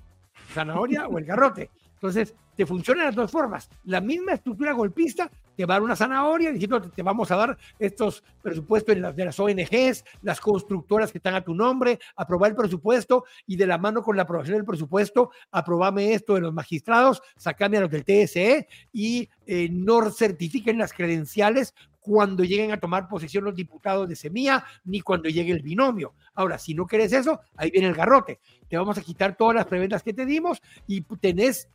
Zanahoria 0.53 1.07
o 1.07 1.19
el 1.19 1.25
garrote. 1.25 1.71
Entonces, 1.95 2.35
te 2.57 2.67
funciona 2.67 3.03
de 3.03 3.07
las 3.07 3.15
dos 3.15 3.31
formas. 3.31 3.69
La 3.85 4.01
misma 4.01 4.33
estructura 4.33 4.73
golpista 4.73 5.31
te 5.57 5.65
va 5.65 5.75
a 5.75 5.77
dar 5.77 5.83
una 5.83 5.97
zanahoria 5.97 6.53
diciendo 6.53 6.81
te 6.81 7.03
vamos 7.03 7.31
a 7.31 7.37
dar 7.37 7.59
estos 7.79 8.23
presupuestos 8.43 8.95
de 9.17 9.25
las, 9.25 9.41
ONGs, 9.41 10.05
las 10.23 10.41
constructoras 10.41 11.11
que 11.11 11.19
están 11.19 11.35
a 11.35 11.43
tu 11.43 11.55
nombre, 11.55 11.99
aprobar 12.15 12.51
el 12.51 12.57
presupuesto 12.57 13.25
y 13.47 13.57
de 13.57 13.67
la 13.67 13.79
mano 13.79 14.03
con 14.03 14.17
la 14.17 14.23
aprobación 14.23 14.57
del 14.57 14.65
presupuesto, 14.65 15.31
aprobame 15.51 16.13
esto 16.13 16.35
de 16.35 16.43
los 16.43 16.53
magistrados, 16.53 17.23
sacame 17.37 17.79
a 17.79 17.83
los 17.83 17.91
del 17.91 18.05
TSE 18.05 18.69
y 18.93 19.29
eh, 19.47 19.69
no 19.71 20.11
certifiquen 20.11 20.79
las 20.79 20.93
credenciales 20.93 21.75
cuando 22.07 22.45
lleguen 22.45 22.71
a 22.71 22.79
tomar 22.79 23.09
posesión 23.09 23.43
los 23.43 23.57
diputados 23.57 24.09
de 24.09 24.15
Semilla, 24.15 24.65
ni 24.85 25.01
cuando 25.01 25.29
llegue 25.29 25.53
el 25.53 25.61
binomio. 25.61 26.15
Ahora, 26.35 26.57
si 26.57 26.73
no 26.73 26.87
quieres 26.87 27.13
eso, 27.13 27.41
ahí 27.57 27.73
viene 27.73 27.89
el 27.89 27.95
garrote. 27.95 28.39
Te 28.69 28.77
vamos 28.77 28.97
a 28.97 29.03
quitar 29.03 29.37
todas 29.37 29.57
las 29.57 29.67
preventas 29.67 30.05
que 30.05 30.13
te 30.13 30.25
dimos 30.25 30.63
y 30.87 31.01
tenés 31.01 31.69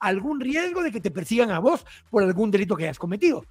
algún 0.00 0.40
riesgo 0.40 0.82
de 0.82 0.90
que 0.90 1.00
te 1.00 1.10
persigan 1.10 1.50
a 1.50 1.58
vos 1.58 1.84
por 2.10 2.22
algún 2.22 2.50
delito 2.50 2.76
que 2.76 2.84
hayas 2.84 2.98
cometido. 2.98 3.44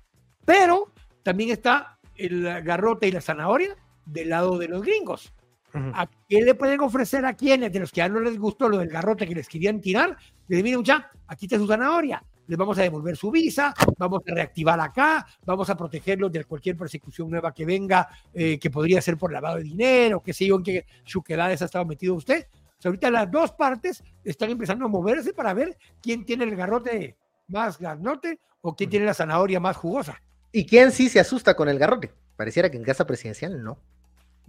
Pero 0.46 0.92
también 1.24 1.50
está 1.52 2.00
el 2.16 2.44
garrote 2.64 3.08
y 3.08 3.12
la 3.12 3.22
zanahoria 3.22 3.76
del 4.06 4.30
lado 4.30 4.58
de 4.58 4.68
los 4.68 4.82
gringos. 4.82 5.34
¿A 5.74 6.10
qué 6.28 6.42
le 6.42 6.56
pueden 6.56 6.80
ofrecer 6.80 7.24
a 7.26 7.34
quienes 7.34 7.72
de 7.72 7.80
los 7.80 7.92
que 7.92 7.98
ya 7.98 8.10
no 8.10 8.20
les 8.20 8.40
gustó 8.40 8.68
lo 8.68 8.80
del 8.80 8.90
garrote 8.90 9.28
que 9.28 9.36
les 9.36 9.48
querían 9.48 9.80
tirar? 9.80 10.18
Les 10.48 10.64
miren 10.64 10.84
ya, 10.84 11.12
aquí 11.28 11.46
está 11.46 11.58
su 11.58 11.68
zanahoria, 11.68 12.24
les 12.48 12.58
vamos 12.58 12.80
a 12.80 12.82
devolver 12.82 13.16
su 13.16 13.30
visa, 13.30 13.76
vamos 13.98 14.24
a 14.28 14.34
reactivar 14.34 14.80
acá, 14.80 15.28
vamos 15.46 15.70
a 15.70 15.78
protegerlos 15.78 16.32
de 16.32 16.46
cualquier 16.46 16.78
persecución 16.78 17.30
nueva 17.30 17.54
que 17.54 17.66
venga, 17.66 18.08
eh, 18.34 18.58
que 18.58 18.72
podría 18.72 19.02
ser 19.02 19.18
por 19.18 19.32
lavado 19.32 19.58
de 19.58 19.64
dinero, 19.64 20.24
qué 20.24 20.34
sé 20.34 20.48
yo, 20.48 20.56
en 20.56 20.64
qué 20.64 20.86
chuquedades 21.04 21.62
ha 21.62 21.66
estado 21.66 21.86
metido 21.86 22.16
usted 22.16 22.48
ahorita 22.84 23.10
las 23.10 23.32
dos 23.32 23.52
partes 23.52 24.04
están 24.24 24.50
empezando 24.50 24.86
a 24.86 24.88
moverse 24.88 25.34
para 25.34 25.54
ver 25.54 25.78
quién 26.02 26.26
tiene 26.26 26.44
el 26.44 26.56
garrote 26.56 27.18
más 27.48 27.80
garnote 27.80 28.40
o 28.62 28.76
quién 28.76 28.90
tiene 28.90 29.06
la 29.06 29.14
zanahoria 29.14 29.60
más 29.60 29.78
jugosa. 29.78 30.22
¿Y 30.52 30.66
quién 30.66 30.92
sí 30.92 31.10
se 31.10 31.20
asusta 31.20 31.56
con 31.56 31.70
el 31.70 31.80
garrote? 31.80 32.12
Pareciera 32.36 32.70
que 32.70 32.78
en 32.78 32.84
casa 32.84 33.06
presidencial 33.06 33.64
no. 33.64 33.78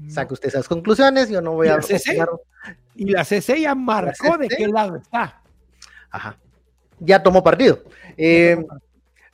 Saque 0.09 0.35
usted 0.35 0.49
esas 0.49 0.69
conclusiones, 0.69 1.29
yo 1.29 1.41
no 1.41 1.53
voy 1.53 1.69
a... 1.69 1.81
y 2.95 3.05
la 3.07 3.25
CC 3.25 3.61
ya 3.61 3.75
marcó 3.75 4.39
de 4.39 4.47
qué 4.47 4.69
lado 4.69 4.97
está. 4.97 5.43
Ajá. 6.11 6.39
Ya 7.01 7.21
tomó 7.23 7.43
partido. 7.43 7.83
Eh, 8.17 8.65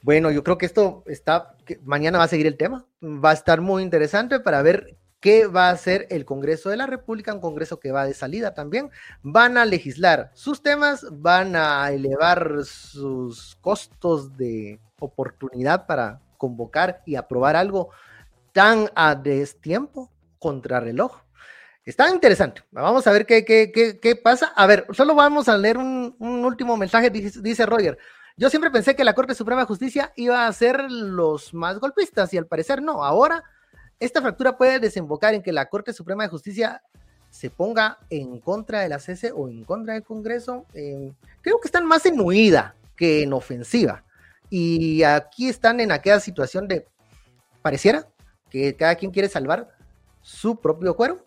bueno, 0.01 0.31
yo 0.31 0.43
creo 0.43 0.57
que 0.57 0.67
esto 0.67 1.03
está, 1.07 1.55
mañana 1.85 2.19
va 2.19 2.25
a 2.25 2.29
seguir 2.29 2.47
el 2.47 2.57
tema, 2.57 2.87
va 3.03 3.31
a 3.31 3.35
estar 3.35 3.61
muy 3.61 3.83
interesante 3.83 4.41
para 4.41 4.63
ver 4.63 4.97
¿Qué 5.25 5.47
va 5.47 5.69
a 5.69 5.73
hacer 5.73 6.07
el 6.11 6.27
Congreso 6.27 6.69
de 6.69 6.77
la 6.77 6.87
República? 6.87 7.33
Un 7.33 7.41
Congreso 7.41 7.81
que 7.81 7.93
va 7.93 8.05
de 8.05 8.13
salida 8.13 8.53
también. 8.53 8.91
Van 9.23 9.57
a 9.57 9.65
legislar 9.65 10.31
sus 10.35 10.63
temas, 10.63 11.07
van 11.11 11.57
a 11.57 11.91
elevar 11.91 12.63
sus 12.65 13.57
costos 13.63 14.37
de 14.37 14.81
oportunidad 15.01 15.87
para 15.87 16.21
convocar 16.37 17.01
y 17.07 17.15
aprobar 17.15 17.57
algo 17.57 17.89
tan 18.53 18.91
a 18.95 19.15
destiempo, 19.15 20.11
contrarreloj. 20.39 21.23
Está 21.87 22.11
interesante. 22.11 22.63
Vamos 22.71 23.07
a 23.07 23.13
ver 23.13 23.25
qué, 23.25 23.47
qué, 23.47 23.73
qué, 23.73 24.17
pasa. 24.17 24.53
A 24.55 24.67
ver, 24.67 24.87
solo 24.93 25.15
vamos 25.15 25.49
a 25.49 25.57
leer 25.57 25.79
un, 25.79 26.15
un 26.19 26.45
último 26.45 26.77
mensaje, 26.77 27.09
dice 27.09 27.65
Roger. 27.65 27.97
Yo 28.37 28.51
siempre 28.51 28.71
pensé 28.71 28.95
que 28.95 29.05
la 29.05 29.15
Corte 29.15 29.35
Suprema 29.35 29.63
de 29.63 29.69
Justicia 29.69 30.13
iba 30.17 30.47
a 30.47 30.53
ser 30.53 30.85
los 30.91 31.55
más 31.55 31.79
golpistas 31.79 32.35
y 32.35 32.37
al 32.37 32.47
parecer 32.47 32.83
no. 32.83 33.03
Ahora 33.03 33.43
esta 34.05 34.21
fractura 34.21 34.57
puede 34.57 34.79
desembocar 34.79 35.35
en 35.35 35.43
que 35.43 35.53
la 35.53 35.67
Corte 35.67 35.93
Suprema 35.93 36.25
de 36.25 36.29
Justicia 36.29 36.83
se 37.31 37.51
ponga 37.51 37.99
en 38.11 38.39
contra 38.39 38.81
de 38.81 38.89
la 38.89 38.99
CC 38.99 39.33
o 39.35 39.49
en 39.49 39.65
contra 39.65 39.95
del 39.95 40.05
Congreso. 40.05 40.67
creo 41.43 41.61
que 41.61 41.67
están 41.69 41.87
más 41.87 42.07
en 42.07 42.21
huida 42.21 42.77
que 42.97 43.23
en 43.23 43.33
ofensiva. 43.33 44.05
Y 44.51 45.03
aquí 45.03 45.49
están 45.49 45.81
en 45.81 45.91
aquella 45.91 46.21
situación 46.21 46.69
de, 46.69 46.87
pareciera 47.61 48.07
que 48.51 48.77
cada 48.77 48.95
quien 48.95 49.11
quiere 49.11 49.29
salvar 49.29 49.75
su 50.23 50.57
propio 50.61 50.95
cuero 50.95 51.25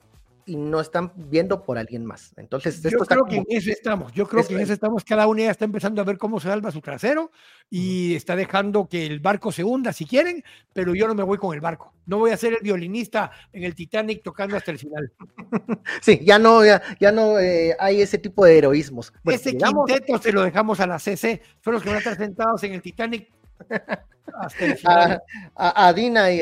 y 0.47 0.55
no 0.55 0.79
están 0.79 1.11
viendo 1.15 1.63
por 1.63 1.77
alguien 1.77 2.05
más. 2.05 2.33
Entonces, 2.37 2.81
yo 2.81 2.99
creo 2.99 3.25
que 3.25 3.35
en 3.35 3.45
eso 3.49 3.69
estamos. 3.69 4.13
Yo 4.13 4.25
creo 4.27 4.47
que 4.47 4.53
en 4.53 4.61
eso 4.61 4.73
estamos. 4.73 5.03
Cada 5.03 5.27
una 5.27 5.43
ya 5.43 5.51
está 5.51 5.65
empezando 5.65 6.01
a 6.01 6.05
ver 6.05 6.17
cómo 6.17 6.39
se 6.39 6.47
salva 6.47 6.71
su 6.71 6.79
trasero 6.79 7.31
y 7.69 8.15
está 8.15 8.35
dejando 8.35 8.87
que 8.87 9.05
el 9.05 9.19
barco 9.19 9.51
se 9.51 9.65
hunda 9.65 9.91
si 9.91 10.05
quieren, 10.05 10.43
pero 10.73 10.95
yo 10.95 11.05
no 11.07 11.13
me 11.13 11.23
voy 11.23 11.37
con 11.37 11.53
el 11.53 11.59
barco. 11.59 11.93
No 12.05 12.17
voy 12.17 12.31
a 12.31 12.37
ser 12.37 12.53
el 12.53 12.59
violinista 12.61 13.29
en 13.51 13.65
el 13.65 13.75
Titanic 13.75 14.23
tocando 14.23 14.55
hasta 14.55 14.71
el 14.71 14.79
final. 14.79 15.11
Sí, 16.01 16.21
ya 16.23 16.39
no, 16.39 16.63
ya, 16.63 17.11
no 17.11 17.39
eh, 17.39 17.75
hay 17.79 18.01
ese 18.01 18.17
tipo 18.17 18.45
de 18.45 18.57
heroísmos. 18.57 19.11
ese 19.25 19.57
quinteto 19.57 20.17
se 20.17 20.31
lo 20.31 20.43
dejamos 20.43 20.79
a 20.79 20.87
la 20.87 20.99
CC. 20.99 21.41
Son 21.63 21.73
los 21.73 21.83
que 21.83 21.89
van 21.89 21.97
a 21.97 21.99
estar 21.99 22.17
sentados 22.17 22.63
en 22.63 22.73
el 22.73 22.81
Titanic 22.81 23.29
a, 25.55 25.93
Dina 25.93 26.31
y 26.31 26.41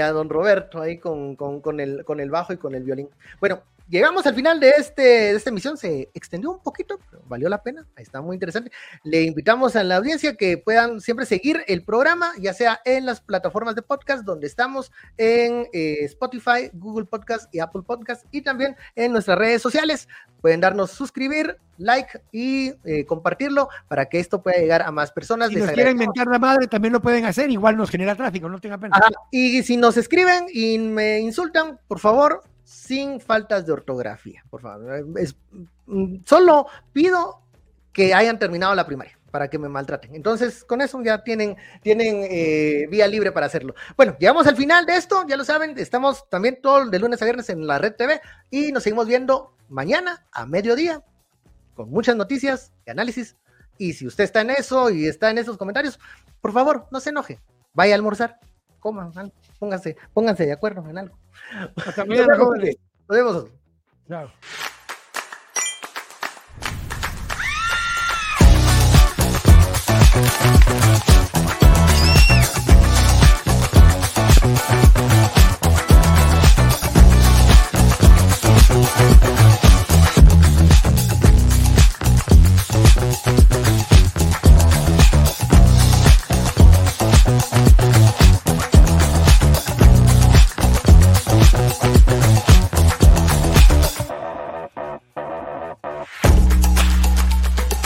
a, 0.00 0.12
don 0.12 0.28
Roberto 0.28 0.80
ahí 0.80 0.98
con, 0.98 1.36
el, 1.78 2.04
con 2.04 2.20
el 2.20 2.30
bajo 2.30 2.52
y 2.52 2.56
con 2.56 2.74
el 2.74 2.82
violín. 2.82 3.08
Bueno, 3.40 3.62
llegamos 3.88 4.26
al 4.26 4.34
final 4.34 4.60
de, 4.60 4.70
este, 4.70 5.02
de 5.02 5.36
esta 5.36 5.50
emisión. 5.50 5.76
Se 5.76 6.10
extendió 6.14 6.50
un 6.50 6.62
poquito, 6.62 6.98
pero 7.10 7.22
valió 7.26 7.48
la 7.48 7.62
pena. 7.62 7.86
Está 7.96 8.20
muy 8.20 8.34
interesante. 8.34 8.70
Le 9.04 9.22
invitamos 9.22 9.76
a 9.76 9.84
la 9.84 9.96
audiencia 9.96 10.36
que 10.36 10.58
puedan 10.58 11.00
siempre 11.00 11.26
seguir 11.26 11.64
el 11.68 11.84
programa, 11.84 12.32
ya 12.38 12.54
sea 12.54 12.80
en 12.84 13.06
las 13.06 13.20
plataformas 13.20 13.74
de 13.74 13.82
podcast, 13.82 14.24
donde 14.24 14.46
estamos 14.46 14.92
en 15.16 15.68
eh, 15.72 16.04
Spotify, 16.04 16.70
Google 16.72 17.06
Podcast 17.06 17.52
y 17.54 17.60
Apple 17.60 17.82
Podcast, 17.86 18.26
y 18.30 18.42
también 18.42 18.76
en 18.96 19.12
nuestras 19.12 19.38
redes 19.38 19.62
sociales. 19.62 20.08
Pueden 20.40 20.60
darnos 20.60 20.90
suscribir, 20.90 21.56
like 21.78 22.20
y 22.32 22.72
eh, 22.84 23.04
compartirlo 23.06 23.68
para 23.88 24.06
que 24.06 24.18
esto 24.18 24.42
pueda 24.42 24.58
llegar 24.58 24.82
a 24.82 24.90
más 24.90 25.12
personas. 25.12 25.50
Si 25.50 25.56
nos 25.56 25.70
quieren 25.70 25.92
inventar 25.92 26.26
la 26.26 26.38
madre, 26.38 26.66
también 26.66 26.92
lo 26.92 27.00
pueden 27.00 27.24
hacer, 27.24 27.50
igual 27.50 27.76
nos 27.76 27.90
genera 27.90 28.16
tráfico, 28.16 28.48
no 28.48 28.58
tengan 28.58 28.80
pena. 28.80 28.98
Y 29.30 29.62
si 29.62 29.76
nos 29.76 29.96
escriben 29.96 30.46
y 30.52 30.78
me 30.78 31.20
insultan, 31.20 31.78
por 31.86 32.00
favor, 32.00 32.42
sin 32.72 33.20
faltas 33.20 33.66
de 33.66 33.72
ortografía, 33.72 34.42
por 34.48 34.62
favor. 34.62 35.04
Mm, 35.86 36.16
solo 36.24 36.66
pido 36.92 37.42
que 37.92 38.14
hayan 38.14 38.38
terminado 38.38 38.74
la 38.74 38.86
primaria 38.86 39.18
para 39.30 39.48
que 39.48 39.58
me 39.58 39.68
maltraten. 39.68 40.14
Entonces, 40.14 40.64
con 40.64 40.80
eso 40.80 41.02
ya 41.02 41.22
tienen, 41.22 41.56
tienen 41.82 42.26
eh, 42.30 42.86
vía 42.90 43.06
libre 43.06 43.30
para 43.30 43.46
hacerlo. 43.46 43.74
Bueno, 43.96 44.16
llegamos 44.18 44.46
al 44.46 44.56
final 44.56 44.86
de 44.86 44.96
esto, 44.96 45.24
ya 45.28 45.36
lo 45.36 45.44
saben, 45.44 45.78
estamos 45.78 46.28
también 46.30 46.60
todo 46.62 46.86
de 46.86 46.98
lunes 46.98 47.20
a 47.20 47.26
viernes 47.26 47.50
en 47.50 47.66
la 47.66 47.78
Red 47.78 47.94
TV 47.94 48.20
y 48.50 48.72
nos 48.72 48.82
seguimos 48.82 49.06
viendo 49.06 49.54
mañana 49.68 50.24
a 50.32 50.46
mediodía 50.46 51.02
con 51.74 51.90
muchas 51.90 52.16
noticias 52.16 52.72
y 52.86 52.90
análisis. 52.90 53.36
Y 53.76 53.92
si 53.92 54.06
usted 54.06 54.24
está 54.24 54.40
en 54.40 54.50
eso 54.50 54.90
y 54.90 55.06
está 55.06 55.30
en 55.30 55.38
esos 55.38 55.58
comentarios, 55.58 55.98
por 56.40 56.52
favor, 56.52 56.86
no 56.90 57.00
se 57.00 57.10
enoje. 57.10 57.40
Vaya 57.74 57.94
a 57.94 57.96
almorzar, 57.96 58.38
coman, 58.80 59.12
pónganse, 59.62 59.96
pónganse 60.12 60.44
de 60.44 60.52
acuerdo 60.52 60.84
en 60.90 60.98
algo. 60.98 61.16
Hasta 61.86 62.04
mañana, 62.06 62.36
jóvenes. 62.36 62.76
Nos 63.08 63.16
vemos. 63.16 63.46
Chao. 64.08 64.28